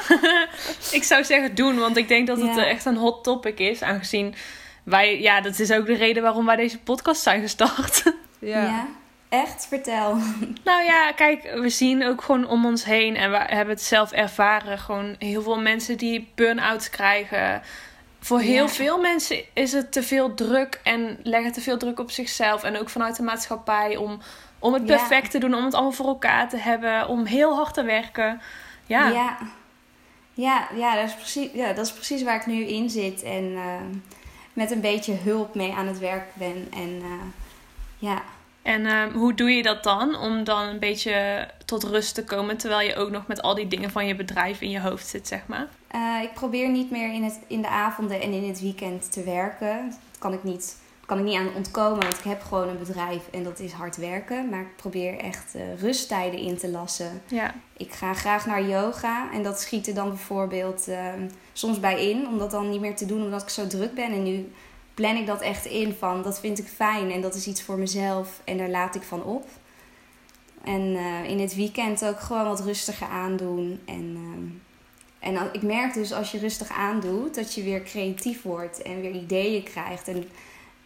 ik 0.91 1.03
zou 1.03 1.23
zeggen 1.23 1.55
doen, 1.55 1.77
want 1.79 1.97
ik 1.97 2.07
denk 2.07 2.27
dat 2.27 2.37
het 2.37 2.55
Ja. 2.55 2.63
eh, 2.65 2.69
echt 2.71 2.85
een 2.85 2.97
hot 2.97 3.23
topic 3.23 3.59
is. 3.59 3.81
Aangezien 3.81 4.35
wij, 4.83 5.21
ja, 5.21 5.41
dat 5.41 5.59
is 5.59 5.71
ook 5.71 5.85
de 5.85 5.95
reden 5.95 6.23
waarom 6.23 6.45
wij 6.45 6.55
deze 6.55 6.79
podcast 6.79 7.21
zijn 7.21 7.41
gestart. 7.41 8.03
Ja. 8.39 8.87
Echt? 9.33 9.65
Vertel. 9.67 10.17
Nou 10.63 10.83
ja, 10.83 11.11
kijk, 11.11 11.51
we 11.53 11.69
zien 11.69 12.05
ook 12.05 12.21
gewoon 12.21 12.47
om 12.47 12.65
ons 12.65 12.83
heen 12.83 13.15
en 13.15 13.31
we 13.31 13.37
hebben 13.37 13.73
het 13.73 13.83
zelf 13.83 14.11
ervaren. 14.11 14.77
Gewoon 14.79 15.15
heel 15.19 15.41
veel 15.41 15.59
mensen 15.59 15.97
die 15.97 16.31
burn-outs 16.35 16.89
krijgen. 16.89 17.61
Voor 18.19 18.39
heel 18.39 18.65
Ja. 18.65 18.69
veel 18.71 18.99
mensen 19.01 19.37
is 19.53 19.71
het 19.71 19.91
te 19.91 20.03
veel 20.03 20.33
druk 20.33 20.79
en 20.83 21.19
leggen 21.23 21.51
te 21.51 21.61
veel 21.61 21.77
druk 21.77 21.99
op 21.99 22.11
zichzelf. 22.11 22.63
En 22.63 22.79
ook 22.79 22.89
vanuit 22.89 23.15
de 23.15 23.23
maatschappij 23.23 23.95
om, 23.97 24.19
om 24.59 24.73
het 24.73 24.87
Ja. 24.87 24.95
perfect 24.95 25.31
te 25.31 25.37
doen, 25.37 25.53
om 25.55 25.63
het 25.65 25.73
allemaal 25.73 25.91
voor 25.91 26.07
elkaar 26.07 26.49
te 26.49 26.57
hebben, 26.57 27.07
om 27.07 27.25
heel 27.25 27.55
hard 27.55 27.73
te 27.73 27.83
werken. 27.83 28.41
Ja, 28.85 29.07
Ja, 29.09 29.37
ja, 30.33 30.67
ja, 30.75 30.95
dat, 30.95 31.05
is 31.05 31.15
precies, 31.15 31.49
ja 31.53 31.73
dat 31.73 31.85
is 31.85 31.93
precies 31.93 32.23
waar 32.23 32.35
ik 32.35 32.45
nu 32.45 32.63
in 32.65 32.89
zit. 32.89 33.23
En 33.23 33.53
eh, 33.55 33.97
met 34.53 34.71
een 34.71 34.81
beetje 34.81 35.13
hulp 35.13 35.55
mee 35.55 35.73
aan 35.73 35.87
het 35.87 35.99
werk 35.99 36.25
ben. 36.33 36.67
En 36.73 37.01
eh, 37.03 37.25
ja, 37.97 38.21
En 38.63 38.85
ehm, 38.85 39.11
hoe 39.11 39.33
doe 39.33 39.49
je 39.49 39.63
dat 39.63 39.83
dan? 39.83 40.15
Om 40.15 40.43
dan 40.43 40.67
een 40.67 40.79
beetje 40.79 41.47
tot 41.65 41.83
rust 41.83 42.15
te 42.15 42.23
komen, 42.23 42.57
terwijl 42.57 42.87
je 42.87 42.95
ook 42.95 43.09
nog 43.09 43.27
met 43.27 43.41
al 43.41 43.55
die 43.55 43.67
dingen 43.67 43.91
van 43.91 44.07
je 44.07 44.15
bedrijf 44.15 44.61
in 44.61 44.69
je 44.69 44.79
hoofd 44.79 45.07
zit, 45.07 45.27
zeg 45.27 45.41
maar. 45.47 45.67
Eh, 45.87 46.19
ik 46.21 46.33
probeer 46.33 46.69
niet 46.69 46.91
meer 46.91 47.13
in, 47.13 47.23
het, 47.23 47.39
in 47.47 47.61
de 47.61 47.67
avonden 47.67 48.21
en 48.21 48.31
in 48.31 48.47
het 48.47 48.61
weekend 48.61 49.11
te 49.11 49.23
werken. 49.23 49.89
Dat 49.89 50.19
kan 50.19 50.33
ik 50.33 50.43
niet, 50.43 50.77
kan 51.05 51.17
ik 51.17 51.23
niet 51.23 51.37
aan 51.37 51.55
ontkomen, 51.55 51.99
want 51.99 52.17
ik 52.17 52.23
heb 52.23 52.41
gewoon 52.41 52.69
een 52.69 52.79
bedrijf 52.79 53.21
en 53.31 53.43
dat 53.43 53.59
is 53.59 53.71
hard 53.71 53.97
werken. 53.97 54.49
Maar 54.49 54.61
ik 54.61 54.75
probeer 54.75 55.17
echt 55.17 55.55
eh, 55.55 55.61
rusttijden 55.79 56.39
in 56.39 56.57
te 56.57 56.69
lassen. 56.69 57.21
Ja, 57.27 57.53
Ik 57.77 57.93
ga 57.93 58.13
graag 58.13 58.45
naar 58.45 58.63
yoga 58.63 59.31
en 59.31 59.43
dat 59.43 59.59
schiet 59.59 59.87
er 59.87 59.93
dan 59.93 60.09
bijvoorbeeld 60.09 60.87
eh, 60.87 61.05
soms 61.53 61.79
bij 61.79 62.09
in, 62.09 62.27
om 62.27 62.37
dat 62.37 62.51
dan 62.51 62.69
niet 62.69 62.81
meer 62.81 62.95
te 62.95 63.05
doen 63.05 63.23
omdat 63.23 63.41
ik 63.41 63.49
zo 63.49 63.67
druk 63.67 63.93
ben. 63.93 64.11
En 64.11 64.23
nu 64.23 64.51
plan 64.93 65.15
ik 65.15 65.25
dat 65.25 65.41
echt 65.41 65.65
in 65.65 65.93
van 65.99 66.21
dat 66.23 66.39
vind 66.39 66.59
ik 66.59 66.67
fijn 66.67 67.11
en 67.11 67.21
dat 67.21 67.35
is 67.35 67.47
iets 67.47 67.61
voor 67.63 67.77
mezelf 67.77 68.41
en 68.43 68.57
daar 68.57 68.69
laat 68.69 68.95
ik 68.95 69.01
van 69.03 69.23
op. 69.23 69.45
En 70.63 70.95
eh, 70.95 71.29
in 71.29 71.39
het 71.39 71.55
weekend 71.55 72.05
ook 72.05 72.19
gewoon 72.19 72.43
wat 72.47 72.59
rustiger 72.63 73.07
aandoen. 73.07 73.79
En, 73.85 74.15
ehm, 74.15 75.35
en 75.37 75.49
ik 75.51 75.61
merk 75.61 75.93
dus 75.93 76.13
als 76.13 76.31
je 76.31 76.37
rustig 76.39 76.69
aandoet 76.71 77.35
dat 77.35 77.53
je 77.53 77.63
weer 77.63 77.83
creatief 77.83 78.41
wordt 78.41 78.81
en 78.81 79.01
weer 79.01 79.11
ideeën 79.11 79.63
krijgt. 79.63 80.07
En 80.07 80.23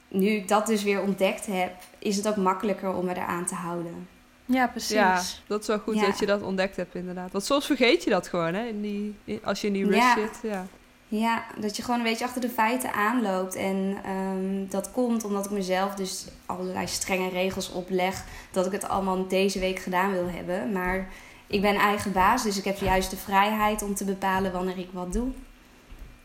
nu 0.07 0.27
ik 0.29 0.47
dat 0.47 0.67
dus 0.67 0.83
weer 0.83 1.01
ontdekt 1.01 1.45
heb, 1.45 1.71
is 1.99 2.15
het 2.15 2.27
ook 2.27 2.35
makkelijker 2.35 2.93
om 2.93 3.05
me 3.05 3.11
eraan 3.15 3.45
te 3.45 3.55
houden. 3.55 4.07
ja 4.45 4.67
precies. 4.67 4.89
Ja, 4.89 5.21
dat 5.47 5.61
is 5.61 5.67
wel 5.67 5.79
goed 5.79 5.95
Ja. 5.95 6.05
dat 6.05 6.19
je 6.19 6.25
dat 6.25 6.41
ontdekt 6.41 6.75
hebt, 6.75 6.95
inderdaad. 6.95 7.31
Want 7.31 7.43
soms 7.43 7.65
vergeet 7.65 8.03
je 8.03 8.09
dat 8.09 8.27
gewoon, 8.27 8.53
hè? 8.53 8.65
In 8.67 8.81
die, 8.81 9.15
in- 9.23 9.39
als 9.43 9.61
je 9.61 9.67
in 9.67 9.73
die 9.73 9.85
rust 9.85 9.97
Ja. 9.97 10.13
zit. 10.15 10.39
Ja. 10.51 10.67
Ja, 11.09 11.45
dat 11.57 11.75
je 11.77 11.83
gewoon 11.83 11.99
een 11.99 12.05
beetje 12.05 12.25
achter 12.25 12.41
de 12.41 12.49
feiten 12.49 12.93
aanloopt. 12.93 13.55
En 13.55 13.97
ehm, 14.03 14.69
dat 14.69 14.91
komt 14.91 15.23
omdat 15.23 15.45
ik 15.45 15.51
mezelf 15.51 15.95
dus 15.95 16.25
allerlei 16.45 16.87
strenge 16.87 17.29
regels 17.29 17.71
opleg. 17.71 18.23
Dat 18.51 18.65
ik 18.65 18.71
het 18.71 18.87
allemaal 18.87 19.27
deze 19.27 19.59
week 19.59 19.79
gedaan 19.79 20.11
wil 20.11 20.29
hebben. 20.29 20.71
Maar 20.71 21.09
ik 21.47 21.61
ben 21.61 21.75
eigen 21.75 22.11
baas, 22.11 22.43
dus 22.43 22.57
ik 22.57 22.63
heb 22.63 22.77
juist 22.77 23.09
de 23.09 23.17
vrijheid 23.17 23.81
om 23.81 23.95
te 23.95 24.05
bepalen 24.05 24.51
wanneer 24.51 24.77
ik 24.77 24.89
wat 24.91 25.13
doe. 25.13 25.27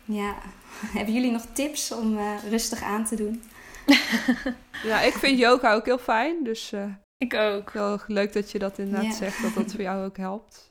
Ja, 0.04 0.34
hebben 0.96 1.14
jullie 1.14 1.30
nog 1.30 1.44
tips 1.52 1.92
om 1.92 2.18
eh, 2.18 2.24
rustig 2.50 2.82
aan 2.82 3.04
te 3.04 3.16
doen? 3.16 3.42
ja, 4.90 5.00
ik 5.00 5.12
vind 5.12 5.38
yoga 5.38 5.72
ook 5.74 5.84
heel 5.84 5.98
fijn. 5.98 6.44
Dus 6.44 6.72
eh, 6.72 6.84
Ik 7.18 7.34
ook. 7.34 7.70
wel 7.72 8.00
leuk 8.06 8.32
dat 8.32 8.50
je 8.50 8.58
dat 8.58 8.78
inderdaad 8.78 9.04
Ja. 9.04 9.12
zegt, 9.12 9.42
dat 9.42 9.54
dat 9.54 9.70
voor 9.72 9.80
jou 9.82 10.04
ook 10.04 10.16
helpt. 10.16 10.70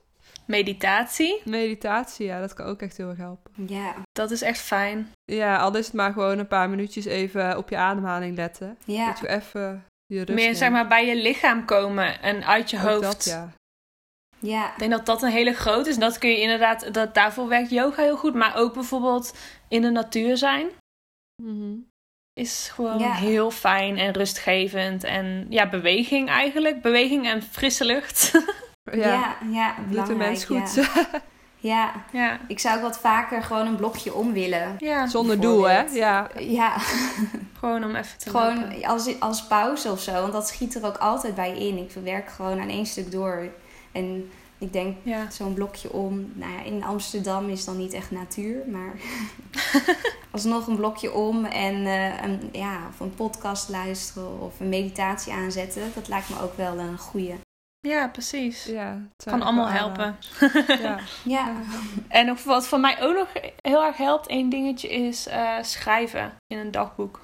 Meditatie, 0.51 1.41
Meditatie, 1.45 2.25
ja, 2.25 2.39
dat 2.39 2.53
kan 2.53 2.65
ook 2.65 2.81
echt 2.81 2.97
heel 2.97 3.09
erg 3.09 3.17
helpen. 3.17 3.51
Ja, 3.67 3.93
dat 4.11 4.31
is 4.31 4.41
echt 4.41 4.59
fijn. 4.59 5.11
Ja, 5.25 5.57
al 5.57 5.75
is 5.75 5.85
het 5.85 5.95
maar 5.95 6.13
gewoon 6.13 6.39
een 6.39 6.47
paar 6.47 6.69
minuutjes 6.69 7.05
even 7.05 7.57
op 7.57 7.69
je 7.69 7.77
ademhaling 7.77 8.35
letten. 8.35 8.77
ja, 8.85 9.05
Dat 9.07 9.19
je 9.19 9.27
even 9.29 9.85
je 10.05 10.17
rust 10.17 10.29
Meer 10.33 10.43
neemt. 10.45 10.57
zeg 10.57 10.69
maar 10.71 10.87
bij 10.87 11.05
je 11.05 11.15
lichaam 11.15 11.65
komen 11.65 12.21
en 12.21 12.45
uit 12.45 12.69
je 12.69 12.77
Ook 12.77 12.83
hoofd. 12.83 13.01
dat, 13.01 13.23
ja. 13.25 13.53
ja, 14.39 14.71
Ik 14.73 14.79
denk 14.79 14.91
dat 14.91 15.05
dat 15.05 15.21
een 15.23 15.31
hele 15.31 15.53
grote 15.53 15.89
is. 15.89 15.95
En 15.95 16.01
dat 16.01 16.17
kun 16.17 16.29
je 16.29 16.41
inderdaad, 16.41 16.93
dat, 16.93 17.13
daarvoor 17.13 17.47
werkt 17.47 17.69
yoga 17.69 18.01
heel 18.03 18.17
goed. 18.17 18.33
Maar 18.35 18.55
ook 18.55 18.73
bijvoorbeeld 18.73 19.37
in 19.67 19.81
de 19.81 19.89
natuur 19.89 20.37
zijn 20.37 20.67
Mhm. 21.43 21.73
is 22.33 22.69
gewoon 22.73 22.99
Ja. 22.99 23.11
heel 23.13 23.51
fijn 23.51 23.97
en 23.97 24.13
rustgevend. 24.13 25.03
En 25.03 25.45
ja, 25.49 25.69
beweging 25.69 26.29
eigenlijk. 26.29 26.81
Beweging 26.81 27.25
en 27.27 27.41
frisse 27.41 27.85
lucht. 27.85 28.31
Ja, 28.83 28.97
ja, 28.97 29.35
ja, 29.51 29.75
doet 29.75 29.83
de 29.85 29.89
belangrijk. 29.89 30.17
mens 30.19 30.45
goed. 30.45 30.73
Ja. 30.75 31.07
ja, 31.57 31.91
ja. 32.11 32.39
ik 32.47 32.59
zou 32.59 32.75
ook 32.75 32.81
wat 32.81 32.99
vaker 32.99 33.43
gewoon 33.43 33.67
een 33.67 33.75
blokje 33.75 34.13
om 34.13 34.33
willen. 34.33 34.75
Ja, 34.77 35.07
Zonder 35.07 35.39
doel, 35.39 35.63
hè? 35.69 35.81
Ja. 35.81 36.29
Ja, 36.39 36.77
gewoon 37.59 37.83
om 37.83 37.95
even 37.95 38.17
te 38.17 38.31
lopen. 38.31 38.57
Gewoon 38.57 38.83
als, 38.83 39.19
als 39.19 39.47
pauze 39.47 39.91
of 39.91 40.01
zo, 40.01 40.11
want 40.11 40.33
dat 40.33 40.47
schiet 40.47 40.75
er 40.75 40.85
ook 40.85 40.97
altijd 40.97 41.35
bij 41.35 41.57
in. 41.57 41.77
Ik 41.77 41.91
werk 42.03 42.29
gewoon 42.29 42.59
aan 42.61 42.69
één 42.69 42.85
stuk 42.85 43.11
door. 43.11 43.47
En 43.91 44.31
ik 44.57 44.73
denk 44.73 44.97
Ja. 45.03 45.29
zo'n 45.29 45.53
blokje 45.53 45.91
om. 45.93 46.31
Nou 46.33 46.51
ja, 46.53 46.61
in 46.63 46.83
Amsterdam 46.83 47.49
is 47.49 47.65
dan 47.65 47.77
niet 47.77 47.93
echt 47.93 48.11
natuur, 48.11 48.55
maar 48.67 48.93
alsnog 50.31 50.67
een 50.67 50.75
blokje 50.75 51.13
om 51.13 51.45
en 51.45 51.85
eh, 51.85 52.21
een, 52.23 52.49
ja, 52.51 52.77
of 52.89 52.99
een 52.99 53.13
podcast 53.15 53.69
luisteren 53.69 54.39
of 54.41 54.59
een 54.59 54.69
meditatie 54.69 55.33
aanzetten. 55.33 55.81
Dat 55.95 56.07
lijkt 56.07 56.29
me 56.29 56.41
ook 56.41 56.57
wel 56.57 56.77
een 56.79 56.97
goede. 56.97 57.33
Ja, 57.87 58.07
precies. 58.07 58.65
Ja, 58.65 58.97
het 59.17 59.25
Kan 59.29 59.41
allemaal 59.41 59.67
helpen. 59.69 60.17
Ja. 60.81 60.99
Ja, 61.23 61.53
En 62.07 62.29
ook 62.29 62.39
wat 62.39 62.67
voor 62.67 62.79
mij 62.79 63.01
ook 63.01 63.15
nog 63.15 63.27
heel 63.61 63.83
erg 63.83 63.97
helpt, 63.97 64.27
één 64.27 64.49
dingetje 64.49 64.89
is 64.89 65.27
eh, 65.27 65.57
schrijven 65.61 66.33
in 66.47 66.57
een 66.57 66.71
dagboek. 66.71 67.21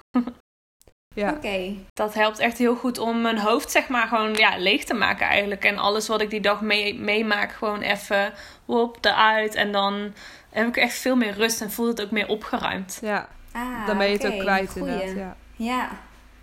Ja. 1.15 1.31
oké. 1.31 1.73
Dat 1.93 2.13
helpt 2.13 2.39
echt 2.39 2.57
heel 2.57 2.75
goed 2.75 2.97
om 2.97 3.21
mijn 3.21 3.37
hoofd 3.39 3.71
zeg 3.71 3.87
maar 3.87 4.07
gewoon 4.07 4.33
ja, 4.33 4.57
leeg 4.57 4.83
te 4.83 4.93
maken 4.93 5.27
eigenlijk. 5.27 5.63
En 5.65 5.77
alles 5.77 6.07
wat 6.07 6.21
ik 6.21 6.29
die 6.29 6.41
dag 6.41 6.61
mee- 6.61 6.99
meemaak 6.99 7.51
gewoon 7.51 7.81
even 7.81 8.33
op 8.65 8.97
eruit. 9.05 9.55
En 9.55 9.71
dan 9.71 10.13
heb 10.49 10.67
ik 10.67 10.77
echt 10.77 10.97
veel 10.97 11.15
meer 11.15 11.33
rust 11.33 11.61
en 11.61 11.71
voelt 11.71 11.97
het 11.97 12.01
ook 12.01 12.11
meer 12.11 12.27
opgeruimd. 12.27 12.99
ja, 13.01 13.27
Ah, 13.51 13.87
dan 13.87 13.97
ben 13.97 14.07
je 14.07 14.13
het 14.13 14.23
oké, 14.25 14.33
ook 14.33 14.39
kwijt 14.39 14.71
goeie. 14.71 15.01
inderdaad. 15.03 15.35
Ja. 15.55 15.65
Ja. 15.65 15.89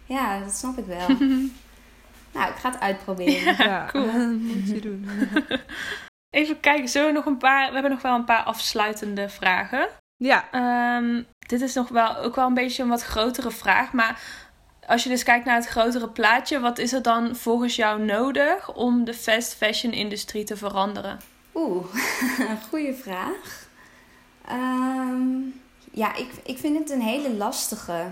ja, 0.04 0.38
dat 0.44 0.52
snap 0.54 0.78
ik 0.78 0.84
wel. 0.86 1.06
nou, 2.34 2.50
ik 2.50 2.56
ga 2.56 2.70
het 2.70 2.80
uitproberen. 2.80 3.56
Ja, 3.66 3.86
Cool. 3.92 4.06
moet 4.30 4.68
je 4.68 4.80
doen. 4.80 5.08
Even 6.30 6.60
kijken, 6.60 6.88
zullen 6.88 7.08
we 7.08 7.14
nog 7.14 7.26
een 7.26 7.38
paar... 7.38 7.66
We 7.66 7.72
hebben 7.72 7.90
nog 7.90 8.02
wel 8.02 8.14
een 8.14 8.24
paar 8.24 8.42
afsluitende 8.42 9.28
vragen. 9.28 9.88
Ja, 10.16 10.44
Ehm, 10.50 11.22
dit 11.38 11.60
is 11.60 11.74
nog 11.74 11.88
wel 11.88 12.16
ook 12.16 12.34
wel 12.34 12.46
een 12.46 12.54
beetje 12.54 12.82
een 12.82 12.88
wat 12.88 13.02
grotere 13.02 13.50
vraag. 13.50 13.92
Maar 13.92 14.20
als 14.86 15.02
je 15.02 15.08
dus 15.08 15.22
kijkt 15.22 15.44
naar 15.44 15.54
het 15.54 15.66
grotere 15.66 16.08
plaatje, 16.08 16.60
wat 16.60 16.78
is 16.78 16.92
er 16.92 17.02
dan 17.02 17.36
volgens 17.36 17.76
jou 17.76 18.00
nodig 18.02 18.74
om 18.74 19.04
de 19.04 19.14
fast 19.14 19.54
fashion 19.54 19.92
industrie 19.92 20.44
te 20.44 20.56
veranderen? 20.56 21.18
Oeh, 21.54 21.84
goede 22.70 22.94
vraag. 22.94 23.66
Ehm, 24.48 25.38
ja, 25.90 26.14
ik, 26.14 26.30
ik 26.44 26.58
vind 26.58 26.78
het 26.78 26.90
een 26.90 27.00
hele 27.00 27.32
lastige. 27.34 28.06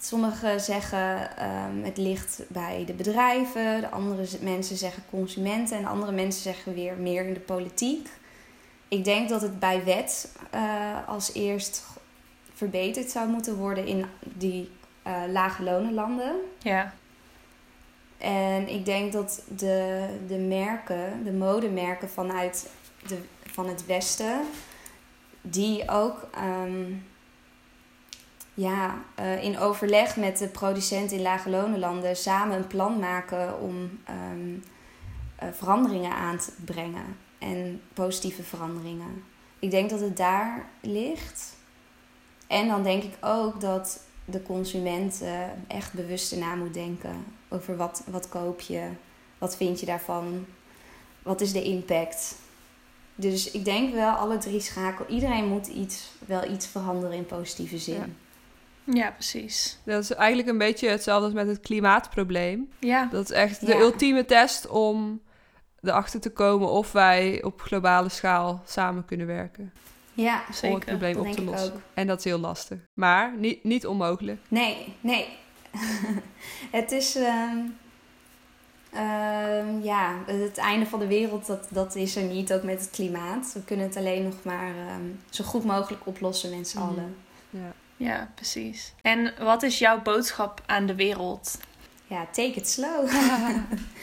Sommigen 0.00 0.60
zeggen 0.60 1.36
ehm, 1.36 1.82
het 1.82 1.96
ligt 1.96 2.42
bij 2.48 2.84
de 2.86 2.92
bedrijven, 2.92 3.80
de 3.80 3.90
andere 3.90 4.26
mensen 4.40 4.76
zeggen 4.76 5.02
consumenten 5.10 5.78
en 5.78 5.84
andere 5.84 6.12
mensen 6.12 6.42
zeggen 6.42 6.74
weer 6.74 6.96
meer 6.96 7.26
in 7.26 7.34
de 7.34 7.40
politiek. 7.40 8.08
Ik 8.88 9.04
denk 9.04 9.28
dat 9.28 9.42
het 9.42 9.58
bij 9.58 9.84
wet 9.84 10.32
eh, 10.50 11.08
als 11.08 11.34
eerst 11.34 11.84
verbeterd 12.52 13.10
zou 13.10 13.28
moeten 13.28 13.56
worden 13.56 13.86
in 13.86 14.06
die 14.22 14.70
eh, 15.02 15.22
lage 15.28 15.62
lonenlanden. 15.62 16.34
Ja, 16.58 16.94
En 18.18 18.68
ik 18.68 18.84
denk 18.84 19.12
dat 19.12 19.42
de, 19.56 20.06
de 20.26 20.38
merken, 20.38 21.24
de 21.24 21.32
modemerken 21.32 22.10
vanuit 22.10 22.70
de, 23.06 23.18
van 23.44 23.68
het 23.68 23.86
Westen, 23.86 24.40
die 25.40 25.90
ook 25.90 26.28
ehm, 26.34 26.92
ja, 28.56 29.04
eh, 29.14 29.42
in 29.42 29.58
overleg 29.58 30.16
met 30.16 30.38
de 30.38 30.48
producenten 30.48 31.16
in 31.16 31.22
lage 31.22 31.50
lonenlanden 31.50 32.16
samen 32.16 32.56
een 32.56 32.66
plan 32.66 32.98
maken 32.98 33.60
om 33.60 34.00
ehm, 34.04 34.58
eh, 35.36 35.48
veranderingen 35.52 36.12
aan 36.12 36.38
te 36.38 36.52
brengen. 36.64 37.16
En 37.38 37.82
positieve 37.92 38.42
veranderingen. 38.42 39.24
Ik 39.58 39.70
denk 39.70 39.90
dat 39.90 40.00
het 40.00 40.16
daar 40.16 40.68
ligt. 40.80 41.56
En 42.46 42.68
dan 42.68 42.82
denk 42.82 43.02
ik 43.02 43.16
ook 43.20 43.60
dat 43.60 44.00
de 44.24 44.42
consument 44.42 45.20
eh, 45.22 45.40
echt 45.68 45.92
bewuster 45.92 46.38
na 46.38 46.54
moet 46.54 46.74
denken 46.74 47.24
over 47.48 47.76
wat, 47.76 48.02
wat 48.10 48.28
koop 48.28 48.60
je, 48.60 48.88
wat 49.38 49.56
vind 49.56 49.80
je 49.80 49.86
daarvan, 49.86 50.46
wat 51.22 51.40
is 51.40 51.52
de 51.52 51.62
impact. 51.62 52.36
Dus 53.14 53.50
ik 53.50 53.64
denk 53.64 53.94
wel 53.94 54.14
alle 54.14 54.38
drie 54.38 54.60
schakel. 54.60 55.06
Iedereen 55.08 55.48
moet 55.48 55.66
iets, 55.66 56.12
wel 56.26 56.50
iets 56.50 56.66
veranderen 56.66 57.16
in 57.16 57.26
positieve 57.26 57.78
zin. 57.78 58.16
Ja 58.92 59.10
precies. 59.10 59.78
dat 59.84 60.02
is 60.02 60.10
eigenlijk 60.12 60.48
een 60.48 60.58
beetje 60.58 60.88
hetzelfde 60.88 61.24
als 61.24 61.34
met 61.34 61.46
het 61.46 61.60
klimaatprobleem. 61.60 62.68
Ja, 62.78 63.08
Dat 63.10 63.24
is 63.24 63.30
echt 63.30 63.60
de 63.66 63.72
Ja. 63.74 63.78
ultieme 63.80 64.24
test 64.24 64.68
om 64.68 65.20
erachter 65.82 66.20
te 66.20 66.30
komen 66.30 66.68
of 66.70 66.92
wij 66.92 67.42
op 67.42 67.60
globale 67.60 68.08
schaal 68.08 68.62
samen 68.66 69.04
kunnen 69.04 69.26
werken. 69.26 69.72
Ja, 70.14 70.34
Om 70.38 70.42
het 70.46 70.56
zeker. 70.56 70.78
probleem 70.84 71.14
dat 71.14 71.26
op 71.26 71.32
te 71.32 71.44
lossen. 71.44 71.82
En 71.94 72.06
dat 72.06 72.18
is 72.18 72.24
heel 72.24 72.38
lastig. 72.38 72.78
Maar 72.94 73.32
niet, 73.36 73.64
niet 73.64 73.86
onmogelijk. 73.86 74.40
Nee, 74.48 74.94
nee. 75.00 75.28
het 76.70 76.92
is. 76.92 77.16
ehm, 77.16 77.58
ehm, 78.92 79.80
ja, 79.82 80.14
het 80.26 80.58
einde 80.58 80.86
van 80.86 80.98
de 80.98 81.06
wereld, 81.06 81.46
dat, 81.46 81.66
dat 81.70 81.94
is 81.94 82.16
er 82.16 82.22
niet, 82.22 82.52
ook 82.52 82.62
met 82.62 82.80
het 82.80 82.90
klimaat. 82.90 83.50
We 83.54 83.62
kunnen 83.64 83.86
het 83.86 83.96
alleen 83.96 84.22
nog 84.22 84.34
maar 84.42 84.68
ehm, 84.76 85.02
zo 85.30 85.44
goed 85.44 85.64
mogelijk 85.64 86.06
oplossen 86.06 86.56
met 86.58 86.68
z'n 86.68 86.78
Mhm. 86.78 86.88
allen. 86.88 87.16
Ja. 87.50 87.72
Ja, 87.96 88.30
precies. 88.34 88.92
En 89.02 89.34
wat 89.38 89.62
is 89.62 89.78
jouw 89.78 90.02
boodschap 90.02 90.62
aan 90.66 90.86
de 90.86 90.94
wereld? 90.94 91.58
Ja, 92.06 92.26
take 92.32 92.52
it 92.54 92.68
slow. 92.68 93.10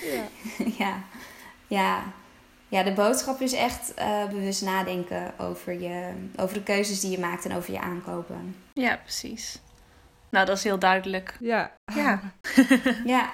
Ja. 0.01 0.27
ja. 0.77 1.03
ja. 1.67 2.03
Ja, 2.67 2.83
de 2.83 2.91
boodschap 2.91 3.41
is 3.41 3.53
echt 3.53 3.93
eh, 3.93 4.27
bewust 4.27 4.61
nadenken 4.61 5.39
over, 5.39 5.81
je, 5.81 6.11
over 6.35 6.53
de 6.53 6.63
keuzes 6.63 6.99
die 6.99 7.11
je 7.11 7.19
maakt 7.19 7.45
en 7.45 7.55
over 7.55 7.73
je 7.73 7.79
aankopen. 7.79 8.55
Ja, 8.73 8.97
precies. 9.03 9.59
Nou, 10.33 10.45
dat 10.45 10.57
is 10.57 10.63
heel 10.63 10.79
duidelijk. 10.79 11.37
ja. 11.39 11.71
Ja. 11.95 12.19
Ja, 13.05 13.29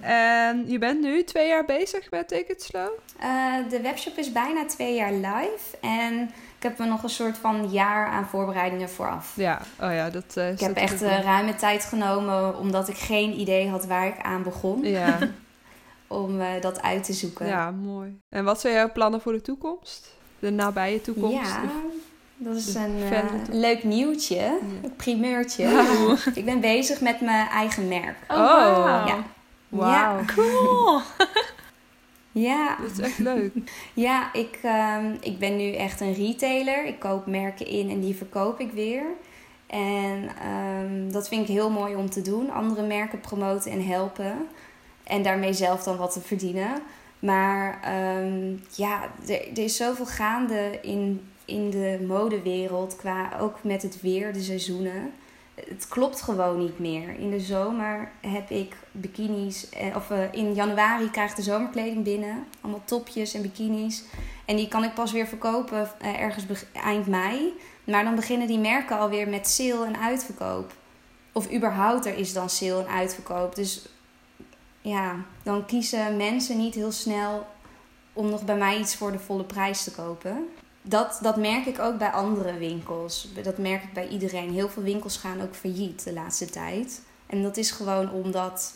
En 0.00 0.64
je 0.70 0.78
bent 0.78 1.00
nu 1.00 1.24
twee 1.24 1.48
jaar 1.48 1.64
bezig 1.64 2.10
met 2.10 2.28
Take 2.28 2.52
It 2.52 2.62
Slow? 2.62 2.88
Eh, 3.20 3.54
de 3.70 3.80
webshop 3.80 4.16
is 4.16 4.32
bijna 4.32 4.66
twee 4.66 4.94
jaar 4.94 5.12
live 5.12 5.76
en 5.80 6.22
ik 6.56 6.62
heb 6.62 6.78
er 6.78 6.86
nog 6.86 7.02
een 7.02 7.08
soort 7.08 7.38
van 7.38 7.70
jaar 7.70 8.06
aan 8.06 8.26
voorbereidingen 8.26 8.88
vooraf. 8.90 9.32
Ja, 9.36 9.60
oh 9.80 9.92
ja, 9.92 10.10
dat 10.10 10.36
eh, 10.36 10.52
Ik 10.52 10.60
heb 10.60 10.76
echt 10.76 11.02
uh, 11.02 11.16
eh, 11.16 11.24
ruime 11.24 11.54
tijd 11.54 11.84
genomen 11.84 12.58
omdat 12.58 12.88
ik 12.88 12.96
geen 12.96 13.40
idee 13.40 13.68
had 13.68 13.86
waar 13.86 14.06
ik 14.06 14.20
aan 14.22 14.42
begon 14.42 14.82
Ja, 14.82 15.18
om 16.06 16.40
eh, 16.40 16.60
dat 16.60 16.82
uit 16.82 17.04
te 17.04 17.12
zoeken. 17.12 17.46
ja, 17.46 17.70
mooi. 17.70 18.20
En 18.28 18.44
wat 18.44 18.60
zijn 18.60 18.74
jouw 18.74 18.92
plannen 18.92 19.20
voor 19.20 19.32
de 19.32 19.40
toekomst? 19.42 20.14
De 20.38 20.50
nabije 20.50 21.00
toekomst? 21.00 21.50
Ja, 21.50 21.60
dat 22.36 22.56
is 22.56 22.74
een 22.74 23.02
eh, 23.12 23.22
leuk 23.50 23.84
nieuwtje, 23.84 24.34
Ja. 24.36 24.50
een 24.82 24.96
primeurtje. 24.96 25.84
Ik 26.34 26.44
ben 26.44 26.60
bezig 26.60 27.00
met 27.00 27.20
mijn 27.20 27.48
eigen 27.48 27.88
merk. 27.88 28.16
Oh, 28.28 28.36
wauw. 28.84 29.06
Ja. 29.06 29.22
Wauw, 29.68 30.24
Cool. 30.34 31.00
Ja, 32.32 32.76
dat 32.80 32.90
is 32.90 32.98
echt 32.98 33.18
leuk. 33.18 33.52
ja 33.94 34.32
ik, 34.32 34.58
ehm, 34.62 35.14
ik 35.20 35.38
ben 35.38 35.56
nu 35.56 35.72
echt 35.72 36.00
een 36.00 36.12
retailer. 36.14 36.84
Ik 36.86 36.98
koop 36.98 37.26
merken 37.26 37.66
in 37.66 37.90
en 37.90 38.00
die 38.00 38.14
verkoop 38.14 38.60
ik 38.60 38.72
weer. 38.72 39.02
En 39.66 40.28
ehm, 40.42 41.10
dat 41.12 41.28
vind 41.28 41.42
ik 41.48 41.54
heel 41.54 41.70
mooi 41.70 41.94
om 41.94 42.10
te 42.10 42.22
doen. 42.22 42.50
Andere 42.50 42.82
merken 42.86 43.20
promoten 43.20 43.70
en 43.72 43.86
helpen. 43.86 44.48
En 45.04 45.22
daarmee 45.22 45.52
zelf 45.52 45.82
dan 45.82 45.96
wat 45.96 46.12
te 46.12 46.20
verdienen. 46.20 46.70
Maar 47.18 47.78
ehm, 47.82 48.54
ja, 48.70 49.00
er, 49.28 49.48
er 49.50 49.58
is 49.64 49.76
zoveel 49.76 50.06
gaande 50.06 50.78
in, 50.82 51.28
in 51.46 51.70
de 51.70 52.04
modewereld. 52.06 52.96
Qua 52.96 53.38
ook 53.40 53.64
met 53.64 53.82
het 53.82 54.00
weer, 54.00 54.32
de 54.32 54.42
seizoenen. 54.42 55.12
Het 55.54 55.88
klopt 55.88 56.22
gewoon 56.22 56.58
niet 56.58 56.78
meer. 56.78 57.18
In 57.18 57.30
de 57.30 57.40
zomer 57.40 58.10
heb 58.20 58.50
ik 58.50 58.76
bikinis. 58.92 59.68
eh, 59.68 59.96
Of 59.96 60.10
eh, 60.10 60.32
in 60.32 60.54
januari 60.54 61.10
krijg 61.10 61.30
ik 61.30 61.36
de 61.36 61.42
zomerkleding 61.42 62.04
binnen. 62.04 62.46
Allemaal 62.60 62.82
topjes 62.84 63.34
en 63.34 63.42
bikinis. 63.42 64.04
En 64.44 64.56
die 64.56 64.68
kan 64.68 64.84
ik 64.84 64.94
pas 64.94 65.12
weer 65.12 65.26
verkopen 65.26 65.90
eh, 66.00 66.20
ergens 66.20 66.46
eind 66.72 67.06
mei. 67.06 67.52
Maar 67.84 68.04
dan 68.04 68.14
beginnen 68.14 68.46
die 68.46 68.58
merken 68.58 68.98
alweer 68.98 69.28
met 69.28 69.48
sale 69.48 69.86
en 69.86 69.98
uitverkoop. 69.98 70.72
Of 71.32 71.52
überhaupt 71.52 72.06
er 72.06 72.16
is 72.16 72.32
dan 72.32 72.50
sale 72.50 72.84
en 72.84 72.90
uitverkoop. 72.90 73.54
Dus 73.54 73.88
ja, 74.80 75.14
dan 75.42 75.66
kiezen 75.66 76.16
mensen 76.16 76.58
niet 76.58 76.74
heel 76.74 76.92
snel 76.92 77.46
om 78.12 78.30
nog 78.30 78.44
bij 78.44 78.56
mij 78.56 78.78
iets 78.78 78.96
voor 78.96 79.12
de 79.12 79.18
volle 79.18 79.44
prijs 79.44 79.84
te 79.84 79.90
kopen. 79.90 80.48
Dat, 80.88 81.18
dat 81.22 81.36
merk 81.36 81.66
ik 81.66 81.78
ook 81.78 81.98
bij 81.98 82.10
andere 82.10 82.58
winkels. 82.58 83.28
Dat 83.42 83.58
merk 83.58 83.82
ik 83.82 83.92
bij 83.92 84.08
iedereen. 84.08 84.52
Heel 84.52 84.68
veel 84.68 84.82
winkels 84.82 85.16
gaan 85.16 85.40
ook 85.40 85.54
failliet 85.54 86.04
de 86.04 86.12
laatste 86.12 86.44
tijd. 86.44 87.02
En 87.26 87.42
dat 87.42 87.56
is 87.56 87.70
gewoon 87.70 88.10
omdat 88.10 88.74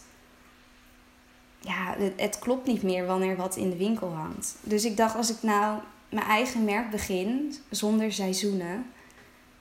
ja, 1.60 1.94
het, 1.98 2.12
het 2.16 2.38
klopt 2.38 2.66
niet 2.66 2.82
meer 2.82 3.06
wanneer 3.06 3.36
wat 3.36 3.56
in 3.56 3.70
de 3.70 3.76
winkel 3.76 4.12
hangt. 4.12 4.56
Dus 4.62 4.84
ik 4.84 4.96
dacht, 4.96 5.16
als 5.16 5.30
ik 5.30 5.42
nou 5.42 5.78
mijn 6.08 6.26
eigen 6.26 6.64
merk 6.64 6.90
begin, 6.90 7.54
zonder 7.70 8.12
seizoenen, 8.12 8.86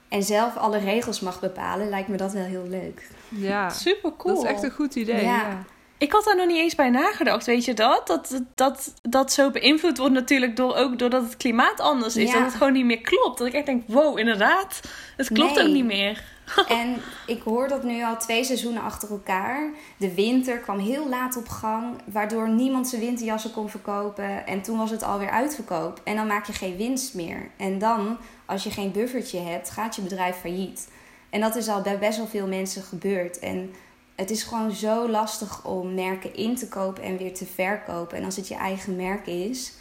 en 0.08 0.22
zelf 0.22 0.56
alle 0.56 0.78
regels 0.78 1.20
mag 1.20 1.40
bepalen, 1.40 1.88
lijkt 1.88 2.08
me 2.08 2.16
dat 2.16 2.32
wel 2.32 2.44
heel 2.44 2.66
leuk. 2.68 3.10
Ja, 3.28 3.68
Super 3.68 4.12
cool. 4.16 4.34
dat 4.34 4.44
is 4.44 4.50
echt 4.50 4.62
een 4.62 4.70
goed 4.70 4.94
idee. 4.94 5.22
Ja. 5.22 5.48
Ja. 5.48 5.64
Ik 6.00 6.12
had 6.12 6.24
daar 6.24 6.36
nog 6.36 6.46
niet 6.46 6.56
eens 6.56 6.74
bij 6.74 6.90
nagedacht, 6.90 7.46
weet 7.46 7.64
je 7.64 7.74
dat? 7.74 8.06
Dat 8.06 8.42
dat, 8.54 8.94
dat 9.02 9.32
zo 9.32 9.50
beïnvloed 9.50 9.98
wordt 9.98 10.14
natuurlijk 10.14 10.56
door, 10.56 10.74
ook 10.74 10.98
doordat 10.98 11.22
het 11.22 11.36
klimaat 11.36 11.80
anders 11.80 12.16
is. 12.16 12.28
Ja. 12.28 12.32
Dat 12.32 12.42
het 12.42 12.54
gewoon 12.54 12.72
niet 12.72 12.84
meer 12.84 13.00
klopt. 13.00 13.38
Dat 13.38 13.46
ik 13.46 13.52
echt 13.52 13.66
denk, 13.66 13.82
wow, 13.86 14.18
inderdaad. 14.18 14.80
Het 15.16 15.28
klopt 15.28 15.54
Nee. 15.54 15.66
ook 15.66 15.72
niet 15.72 15.84
meer. 15.84 16.22
En 16.68 16.96
ik 17.26 17.42
hoor 17.42 17.68
dat 17.68 17.82
nu 17.82 18.04
al 18.04 18.16
twee 18.16 18.44
seizoenen 18.44 18.82
achter 18.82 19.10
elkaar. 19.10 19.70
De 19.96 20.14
winter 20.14 20.58
kwam 20.58 20.78
heel 20.78 21.08
laat 21.08 21.36
op 21.36 21.48
gang, 21.48 21.94
waardoor 22.04 22.48
niemand 22.48 22.88
zijn 22.88 23.00
winterjassen 23.00 23.52
kon 23.52 23.70
verkopen. 23.70 24.46
En 24.46 24.62
toen 24.62 24.78
was 24.78 24.90
het 24.90 25.02
alweer 25.02 25.30
uitverkoop. 25.30 26.00
En 26.04 26.16
dan 26.16 26.26
maak 26.26 26.46
je 26.46 26.52
geen 26.52 26.76
winst 26.76 27.14
meer. 27.14 27.50
En 27.56 27.78
dan, 27.78 28.18
als 28.46 28.64
je 28.64 28.70
geen 28.70 28.92
buffertje 28.92 29.40
hebt, 29.40 29.70
gaat 29.70 29.96
je 29.96 30.02
bedrijf 30.02 30.36
failliet. 30.36 30.88
En 31.30 31.40
dat 31.40 31.56
is 31.56 31.68
al 31.68 31.80
bij 31.82 31.98
best 31.98 32.18
wel 32.18 32.26
veel 32.26 32.46
mensen 32.46 32.82
gebeurd. 32.82 33.38
En 33.38 33.74
het 34.20 34.30
is 34.30 34.42
gewoon 34.42 34.72
zo 34.72 35.08
lastig 35.08 35.64
om 35.64 35.94
merken 35.94 36.34
in 36.34 36.56
te 36.56 36.68
kopen 36.68 37.02
en 37.02 37.16
weer 37.16 37.34
te 37.34 37.46
verkopen. 37.46 38.16
En 38.18 38.24
als 38.24 38.36
het 38.36 38.48
je 38.48 38.54
eigen 38.54 38.96
merk 38.96 39.26
is, 39.26 39.72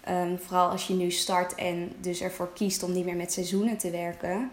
ehm, 0.00 0.36
vooral 0.36 0.68
als 0.68 0.86
je 0.86 0.94
nu 0.94 1.10
start 1.10 1.54
en 1.54 1.92
dus 2.00 2.20
ervoor 2.20 2.52
kiest 2.52 2.82
om 2.82 2.92
niet 2.92 3.04
meer 3.04 3.16
met 3.16 3.32
seizoenen 3.32 3.76
te 3.76 3.90
werken, 3.90 4.50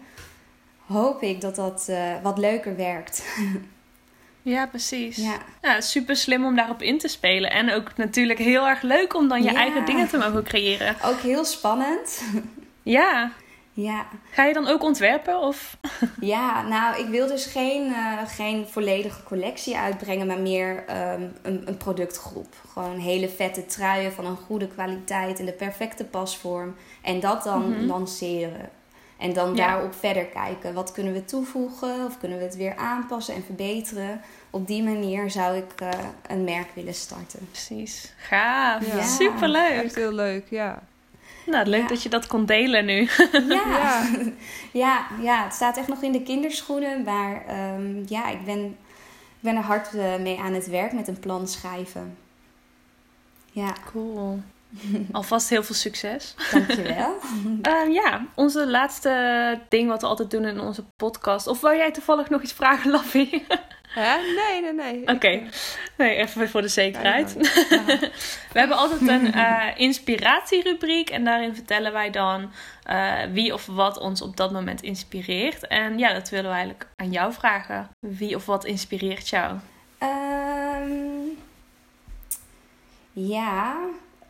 hoop 0.86 1.22
ik 1.22 1.40
dat 1.40 1.56
dat 1.56 1.86
uh, 1.90 2.22
wat 2.22 2.38
leuker 2.38 2.76
werkt. 2.76 3.22
Ja, 4.44 4.66
precies. 4.66 5.16
Ja. 5.16 5.38
ja, 5.62 5.80
super 5.80 6.16
slim 6.16 6.44
om 6.44 6.56
daarop 6.56 6.82
in 6.82 6.98
te 6.98 7.08
spelen. 7.08 7.50
En 7.50 7.72
ook 7.72 7.96
natuurlijk 7.96 8.38
heel 8.38 8.68
erg 8.68 8.82
leuk 8.82 9.14
om 9.14 9.28
dan 9.28 9.42
je 9.42 9.52
eigen 9.52 9.84
dingen 9.84 10.08
te 10.08 10.18
mogen 10.18 10.44
creëren. 10.44 10.96
Ook 11.04 11.20
heel 11.20 11.44
spannend. 11.44 12.22
Ja. 12.82 13.32
Ja. 13.74 14.06
Ga 14.30 14.44
je 14.44 14.54
dan 14.54 14.68
ook 14.68 14.82
ontwerpen? 14.82 15.40
Of? 15.40 15.76
Ja, 16.20 16.62
nou, 16.62 17.00
ik 17.00 17.06
wil 17.06 17.26
dus 17.26 17.46
geen, 17.46 17.86
uh, 17.86 18.18
geen 18.26 18.66
volledige 18.68 19.22
collectie 19.22 19.76
uitbrengen, 19.76 20.26
maar 20.26 20.38
meer 20.38 20.84
um, 21.16 21.32
een, 21.42 21.62
een 21.64 21.76
productgroep. 21.76 22.54
Gewoon 22.72 22.98
hele 22.98 23.28
vette 23.28 23.66
truien 23.66 24.12
van 24.12 24.26
een 24.26 24.36
goede 24.36 24.68
kwaliteit 24.68 25.38
en 25.38 25.44
de 25.44 25.52
perfecte 25.52 26.04
pasvorm. 26.04 26.74
En 27.02 27.20
dat 27.20 27.42
dan 27.42 27.62
mm 27.68 27.86
lanceren. 27.86 28.70
En 29.16 29.32
dan 29.32 29.56
daarop 29.56 29.94
verder 29.94 30.24
kijken. 30.24 30.74
Wat 30.74 30.92
kunnen 30.92 31.12
we 31.12 31.24
toevoegen? 31.24 32.04
Of 32.06 32.18
kunnen 32.18 32.38
we 32.38 32.44
het 32.44 32.56
weer 32.56 32.76
aanpassen 32.76 33.34
en 33.34 33.42
verbeteren? 33.42 34.20
Op 34.50 34.66
die 34.66 34.82
manier 34.82 35.30
zou 35.30 35.56
ik 35.56 35.80
uh, 35.82 35.88
een 36.28 36.44
merk 36.44 36.68
willen 36.74 36.94
starten. 36.94 37.48
Precies. 37.50 38.12
Gaaf. 38.16 38.86
Ja. 38.86 39.02
Superleuk. 39.02 39.82
Echt 39.82 39.94
heel 39.94 40.12
leuk, 40.12 40.46
ja. 40.50 40.82
Nou, 41.46 41.66
leuk 41.66 41.88
dat 41.88 42.02
je 42.02 42.08
dat 42.08 42.26
kon 42.26 42.46
delen 42.46 42.84
nu. 42.84 43.08
Ja. 43.48 44.08
ja. 44.72 45.06
Ja, 45.20 45.44
het 45.44 45.54
staat 45.54 45.76
echt 45.76 45.88
nog 45.88 46.02
in 46.02 46.12
de 46.12 46.22
kinderschoenen. 46.22 47.02
Maar 47.02 47.44
um, 47.74 48.04
ja, 48.06 48.28
ik 48.28 48.44
ben, 48.44 48.64
ik 48.64 49.40
ben 49.40 49.56
er 49.56 49.62
hard 49.62 49.94
uh, 49.94 50.16
mee 50.16 50.38
aan 50.38 50.52
het 50.52 50.66
werk 50.66 50.92
met 50.92 51.08
een 51.08 51.18
plan 51.18 51.48
schrijven. 51.48 52.16
Ja. 53.52 53.72
Cool. 53.92 54.40
Alvast 55.12 55.48
heel 55.48 55.62
veel 55.62 55.74
succes. 55.74 56.34
Dankjewel. 56.52 57.16
uh, 57.62 57.94
ja, 58.02 58.26
onze 58.34 58.66
laatste 58.66 59.60
ding 59.68 59.88
wat 59.88 60.00
we 60.00 60.06
altijd 60.06 60.30
doen 60.30 60.44
in 60.44 60.60
onze 60.60 60.84
podcast. 60.96 61.46
Of 61.46 61.60
wou 61.60 61.76
jij 61.76 61.90
toevallig 61.90 62.30
nog 62.30 62.42
iets 62.42 62.52
vragen, 62.52 62.90
Nee, 63.94 64.60
nee, 64.60 64.72
nee. 64.72 65.14
Oké. 65.14 65.28
Eh, 65.28 65.42
nee, 65.96 66.16
even 66.16 66.48
voor 66.48 66.62
de 66.62 66.68
zekerheid. 66.68 67.34
we 68.52 68.58
hebben 68.58 68.76
altijd 68.76 69.00
een 69.00 69.26
uh, 69.26 69.64
inspiratierubriek. 69.76 71.10
En 71.10 71.24
daarin 71.24 71.54
vertellen 71.54 71.92
wij 71.92 72.10
dan 72.10 72.50
uh, 72.90 73.12
wie 73.32 73.52
of 73.52 73.66
wat 73.66 73.98
ons 73.98 74.22
op 74.22 74.36
dat 74.36 74.52
moment 74.52 74.82
inspireert. 74.82 75.66
En 75.66 75.98
ja, 75.98 76.12
dat 76.12 76.28
willen 76.28 76.50
we 76.50 76.56
eigenlijk 76.56 76.86
aan 76.96 77.10
jou 77.10 77.32
vragen. 77.32 77.90
Wie 77.98 78.36
of 78.36 78.46
wat 78.46 78.64
inspireert 78.64 79.28
jou? 79.28 79.58
Um, 80.02 81.38
ja, 83.12 83.76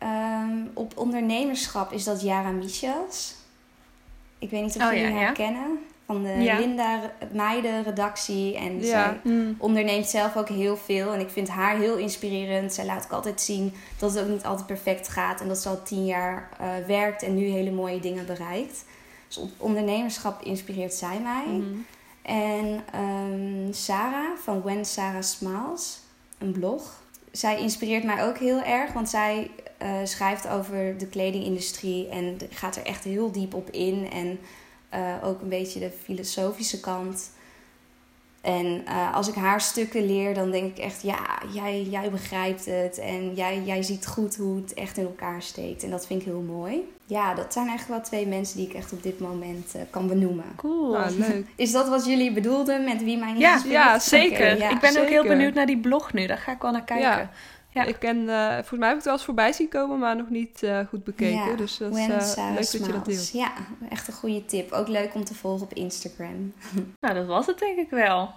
um, 0.03 0.71
op 0.73 0.97
ondernemerschap 0.97 1.91
is 1.91 2.03
dat 2.03 2.21
Jara 2.21 2.51
Michels. 2.51 3.35
Ik 4.39 4.49
weet 4.49 4.61
niet 4.61 4.75
of 4.75 4.83
oh, 4.83 4.93
jullie 4.93 5.13
haar 5.13 5.21
ja. 5.21 5.31
kennen 5.31 5.79
van 6.05 6.23
de 6.23 6.55
Linda 6.59 7.11
Meiden 7.31 7.83
redactie. 7.83 8.55
En 8.57 8.83
zij 8.83 9.19
mm. 9.23 9.55
onderneemt 9.57 10.07
zelf 10.07 10.35
ook 10.35 10.49
heel 10.49 10.77
veel. 10.77 11.13
En 11.13 11.19
ik 11.19 11.29
vind 11.29 11.47
haar 11.47 11.77
heel 11.77 11.97
inspirerend. 11.97 12.73
Zij 12.73 12.85
laat 12.85 13.03
ook 13.03 13.11
altijd 13.11 13.41
zien 13.41 13.73
dat 13.97 14.13
het 14.13 14.23
ook 14.23 14.29
niet 14.29 14.45
altijd 14.45 14.67
perfect 14.67 15.07
gaat. 15.07 15.41
En 15.41 15.47
dat 15.47 15.57
ze 15.57 15.69
al 15.69 15.83
tien 15.83 16.05
jaar 16.05 16.49
uh, 16.61 16.67
werkt 16.87 17.23
en 17.23 17.35
nu 17.35 17.45
hele 17.45 17.71
mooie 17.71 17.99
dingen 17.99 18.25
bereikt. 18.25 18.85
Dus 19.27 19.39
ondernemerschap 19.57 20.41
inspireert 20.41 20.93
zij 20.93 21.19
mij. 21.19 21.45
Mm. 21.45 21.85
En 22.21 22.83
um, 23.01 23.73
Sarah 23.73 24.37
van 24.37 24.61
When 24.61 24.85
Sarah 24.85 25.21
Smiles, 25.21 25.99
een 26.37 26.51
blog. 26.51 27.03
Zij 27.31 27.59
inspireert 27.59 28.03
mij 28.03 28.27
ook 28.27 28.37
heel 28.37 28.61
erg, 28.61 28.93
want 28.93 29.09
zij 29.09 29.51
uh, 29.81 29.89
schrijft 30.03 30.47
over 30.47 30.97
de 30.97 31.07
kledingindustrie 31.07 32.09
en 32.09 32.37
gaat 32.49 32.75
er 32.75 32.85
echt 32.85 33.03
heel 33.03 33.31
diep 33.31 33.53
op 33.53 33.69
in. 33.69 34.11
En 34.11 34.39
uh, 34.93 35.13
ook 35.23 35.41
een 35.41 35.49
beetje 35.49 35.79
de 35.79 35.91
filosofische 36.03 36.79
kant. 36.79 37.29
En 38.45 38.83
uh, 38.87 39.15
als 39.15 39.27
ik 39.27 39.35
haar 39.35 39.61
stukken 39.61 40.05
leer, 40.05 40.33
dan 40.33 40.51
denk 40.51 40.77
ik 40.77 40.83
echt, 40.83 41.01
ja, 41.01 41.41
jij, 41.53 41.83
jij 41.83 42.11
begrijpt 42.11 42.65
het. 42.65 42.97
En 42.97 43.33
jij, 43.33 43.61
jij 43.65 43.83
ziet 43.83 44.07
goed 44.07 44.35
hoe 44.35 44.61
het 44.61 44.73
echt 44.73 44.97
in 44.97 45.05
elkaar 45.05 45.41
steekt. 45.41 45.83
En 45.83 45.89
dat 45.89 46.07
vind 46.07 46.19
ik 46.19 46.27
heel 46.27 46.41
mooi. 46.41 46.93
Ja, 47.05 47.33
dat 47.33 47.53
zijn 47.53 47.67
eigenlijk 47.67 47.99
wel 47.99 48.09
twee 48.09 48.27
mensen 48.27 48.57
die 48.57 48.67
ik 48.67 48.73
echt 48.73 48.93
op 48.93 49.03
dit 49.03 49.19
moment 49.19 49.75
uh, 49.75 49.81
kan 49.89 50.07
benoemen. 50.07 50.45
Cool. 50.55 50.97
Ah, 50.97 51.11
leuk. 51.11 51.45
Is 51.55 51.71
dat 51.71 51.87
wat 51.89 52.05
jullie 52.05 52.31
bedoelden 52.31 52.83
met 52.83 53.03
wie 53.03 53.17
mijn 53.17 53.37
ja, 53.37 53.61
ja, 53.65 53.99
zeker. 53.99 54.57
ja, 54.57 54.69
ik 54.69 54.79
ben 54.79 55.01
ook 55.01 55.09
heel 55.09 55.23
benieuwd 55.23 55.53
naar 55.53 55.65
die 55.65 55.79
blog 55.79 56.13
nu. 56.13 56.27
Daar 56.27 56.37
ga 56.37 56.51
ik 56.51 56.61
wel 56.61 56.71
naar 56.71 56.83
kijken. 56.83 57.09
Ja. 57.09 57.29
Ja. 57.75 57.83
Ik 57.83 57.99
ken, 57.99 58.17
uh, 58.17 58.53
volgens 58.53 58.79
mij 58.79 58.87
heb 58.87 58.89
ik 58.89 58.95
het 58.95 59.03
wel 59.03 59.13
eens 59.13 59.23
voorbij 59.23 59.51
zien 59.53 59.69
komen, 59.69 59.99
maar 59.99 60.15
nog 60.15 60.29
niet 60.29 60.63
uh, 60.63 60.79
goed 60.89 61.03
bekeken. 61.03 61.49
Ja, 61.49 61.55
dus 61.55 61.77
dat 61.77 61.95
is 61.95 62.07
uh, 62.07 62.07
leuk 62.07 62.55
dat 62.55 62.71
je 62.71 62.91
dat 62.91 63.05
deelt. 63.05 63.31
Ja, 63.31 63.51
echt 63.89 64.07
een 64.07 64.13
goede 64.13 64.45
tip. 64.45 64.71
Ook 64.71 64.87
leuk 64.87 65.13
om 65.13 65.23
te 65.23 65.33
volgen 65.33 65.65
op 65.65 65.73
Instagram. 65.73 66.53
Nou, 66.99 67.13
dat 67.17 67.25
was 67.25 67.45
het 67.45 67.59
denk 67.59 67.77
ik 67.77 67.89
wel. 67.89 68.29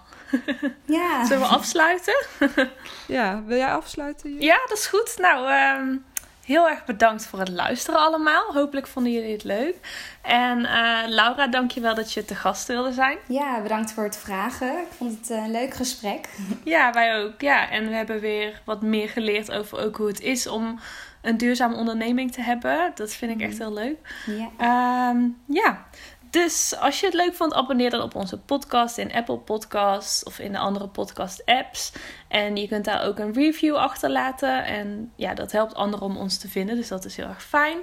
Ja. 0.85 1.25
Zullen 1.25 1.41
we 1.41 1.49
afsluiten? 1.49 2.25
ja, 3.07 3.43
wil 3.45 3.57
jij 3.57 3.73
afsluiten? 3.73 4.41
Ja, 4.41 4.59
dat 4.67 4.77
is 4.77 4.85
goed. 4.87 5.15
Nou, 5.17 5.51
um, 5.79 6.05
Heel 6.49 6.69
erg 6.69 6.85
bedankt 6.85 7.25
voor 7.25 7.39
het 7.39 7.49
luisteren 7.49 7.99
allemaal. 7.99 8.53
Hopelijk 8.53 8.87
vonden 8.87 9.11
jullie 9.11 9.31
het 9.31 9.43
leuk. 9.43 9.75
En 10.21 10.59
uh, 10.59 10.99
Laura, 11.07 11.47
dankjewel 11.47 11.95
dat 11.95 12.13
je 12.13 12.25
te 12.25 12.35
gast 12.35 12.67
wilde 12.67 12.93
zijn. 12.93 13.17
Ja, 13.27 13.61
bedankt 13.61 13.93
voor 13.93 14.03
het 14.03 14.17
vragen. 14.17 14.67
Ik 14.67 14.87
vond 14.97 15.19
het 15.19 15.29
een 15.29 15.51
leuk 15.51 15.73
gesprek. 15.73 16.29
Ja, 16.63 16.93
wij 16.93 17.23
ook. 17.23 17.41
Ja, 17.41 17.69
en 17.69 17.87
we 17.87 17.95
hebben 17.95 18.19
weer 18.19 18.61
wat 18.65 18.81
meer 18.81 19.09
geleerd 19.09 19.51
over 19.51 19.79
ook 19.79 19.97
hoe 19.97 20.07
het 20.07 20.21
is 20.21 20.47
om 20.47 20.79
een 21.21 21.37
duurzame 21.37 21.75
onderneming 21.75 22.31
te 22.31 22.41
hebben. 22.41 22.91
Dat 22.95 23.13
vind 23.13 23.31
ik 23.31 23.41
echt 23.41 23.57
mhm. 23.57 23.61
heel 23.61 23.73
leuk. 23.73 23.97
Ja. 24.25 25.09
Um, 25.09 25.37
ja. 25.45 25.85
Dus 26.29 26.75
als 26.79 26.99
je 26.99 27.05
het 27.05 27.15
leuk 27.15 27.33
vond, 27.33 27.53
abonneer 27.53 27.89
dan 27.89 28.01
op 28.01 28.15
onze 28.15 28.37
podcast 28.37 28.97
in 28.97 29.13
Apple 29.13 29.37
Podcasts 29.37 30.23
of 30.23 30.39
in 30.39 30.51
de 30.51 30.57
andere 30.57 30.87
podcast 30.87 31.45
apps. 31.45 31.93
En 32.27 32.55
je 32.55 32.67
kunt 32.67 32.85
daar 32.85 33.05
ook 33.05 33.19
een 33.19 33.33
review 33.33 33.75
achterlaten. 33.75 34.65
En 34.65 35.11
ja, 35.15 35.33
dat 35.33 35.51
helpt 35.51 35.75
anderen 35.75 36.05
om 36.05 36.17
ons 36.17 36.37
te 36.37 36.47
vinden, 36.47 36.75
dus 36.75 36.87
dat 36.87 37.05
is 37.05 37.15
heel 37.15 37.27
erg 37.27 37.43
fijn. 37.43 37.77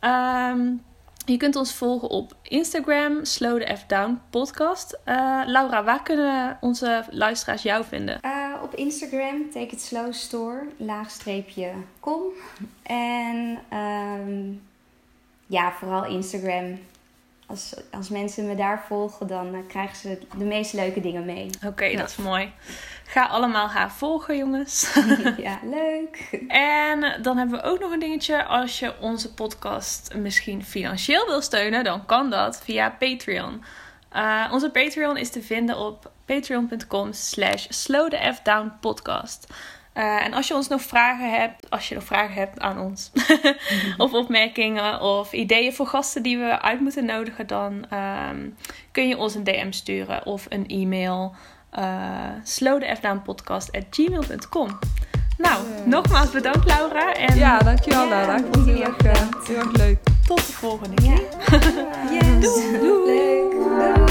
Um, 0.00 0.82
je 1.24 1.36
kunt 1.36 1.56
ons 1.56 1.74
volgen 1.74 2.08
op 2.08 2.36
Instagram, 2.42 3.24
Slow 3.24 3.62
the 3.62 3.76
F 3.76 3.84
Down 3.86 4.20
podcast. 4.30 4.98
Uh, 5.04 5.42
Laura, 5.46 5.84
waar 5.84 6.02
kunnen 6.02 6.58
onze 6.60 7.04
luisteraars 7.10 7.62
jou 7.62 7.84
vinden? 7.84 8.18
Uh, 8.24 8.54
op 8.62 8.74
Instagram, 8.74 9.50
Take 9.50 9.66
It 9.66 9.80
Slow 9.80 10.12
Store, 10.12 10.66
laagstreepje 10.76 11.72
com. 12.00 12.22
En 12.82 13.58
um, 13.78 14.62
ja, 15.46 15.72
vooral 15.72 16.04
Instagram 16.04 16.78
als, 17.48 17.74
als 17.90 18.08
mensen 18.08 18.46
me 18.46 18.54
daar 18.54 18.84
volgen, 18.86 19.26
dan 19.26 19.54
uh, 19.54 19.58
krijgen 19.68 19.96
ze 19.96 20.18
de 20.36 20.44
meest 20.44 20.72
leuke 20.72 21.00
dingen 21.00 21.24
mee. 21.24 21.50
Oké, 21.66 21.96
dat 21.96 22.08
is 22.08 22.16
mooi. 22.16 22.52
Ga 23.04 23.26
allemaal 23.26 23.68
haar 23.68 23.92
volgen, 23.92 24.36
jongens. 24.36 24.94
ja, 25.36 25.58
leuk. 25.62 26.44
En 26.48 27.22
dan 27.22 27.36
hebben 27.36 27.60
we 27.60 27.64
ook 27.64 27.78
nog 27.78 27.92
een 27.92 27.98
dingetje. 27.98 28.44
Als 28.44 28.78
je 28.78 29.00
onze 29.00 29.34
podcast 29.34 30.14
misschien 30.14 30.64
financieel 30.64 31.26
wil 31.26 31.40
steunen, 31.40 31.84
dan 31.84 32.06
kan 32.06 32.30
dat 32.30 32.60
via 32.64 32.90
Patreon. 32.98 33.64
Uh, 34.16 34.48
onze 34.52 34.70
Patreon 34.70 35.16
is 35.16 35.30
te 35.30 35.42
vinden 35.42 35.78
op 35.78 36.10
patreon.com 36.24 37.12
slash 37.12 37.66
slow 37.68 38.10
the 38.10 38.32
F 38.34 38.42
down 38.42 38.72
podcast. 38.80 39.46
Uh, 39.94 40.24
en 40.24 40.32
als 40.32 40.48
je 40.48 40.54
ons 40.54 40.68
nog 40.68 40.82
vragen 40.82 41.30
hebt, 41.30 41.70
als 41.70 41.88
je 41.88 41.94
nog 41.94 42.04
vragen 42.04 42.34
hebt 42.34 42.60
aan 42.60 42.78
ons, 42.78 43.12
of 43.96 44.12
opmerkingen 44.12 45.00
of 45.00 45.32
ideeën 45.32 45.72
voor 45.72 45.86
gasten 45.86 46.22
die 46.22 46.38
we 46.38 46.60
uit 46.60 46.80
moeten 46.80 47.04
nodigen, 47.04 47.46
dan 47.46 47.84
um, 48.30 48.56
kun 48.92 49.08
je 49.08 49.16
ons 49.16 49.34
een 49.34 49.44
DM 49.44 49.70
sturen 49.70 50.26
of 50.26 50.46
een 50.48 50.66
e-mail. 50.66 51.34
Uh, 51.78 51.84
slowthefdownpodcast.gmail.com 52.42 54.78
Nou, 55.38 55.64
nogmaals 55.84 56.30
bedankt 56.30 56.66
Laura. 56.66 57.14
En 57.14 57.36
ja, 57.36 57.58
dankjewel 57.58 58.02
ja, 58.02 58.08
Laura. 58.08 58.36
Ik 58.36 58.44
vond 58.52 58.56
het 58.56 58.66
heel 58.66 58.82
erg, 58.82 59.04
uh, 59.04 59.12
heel 59.46 59.56
erg 59.56 59.72
leuk. 59.72 59.98
Tot 60.26 60.46
de 60.46 60.52
volgende 60.52 60.94
keer. 60.94 61.10
Ja. 61.10 61.20
yes. 62.20 62.40
Doei. 62.40 62.78
Doei. 62.78 63.06
Leuk. 63.06 63.50
Doei. 63.50 64.07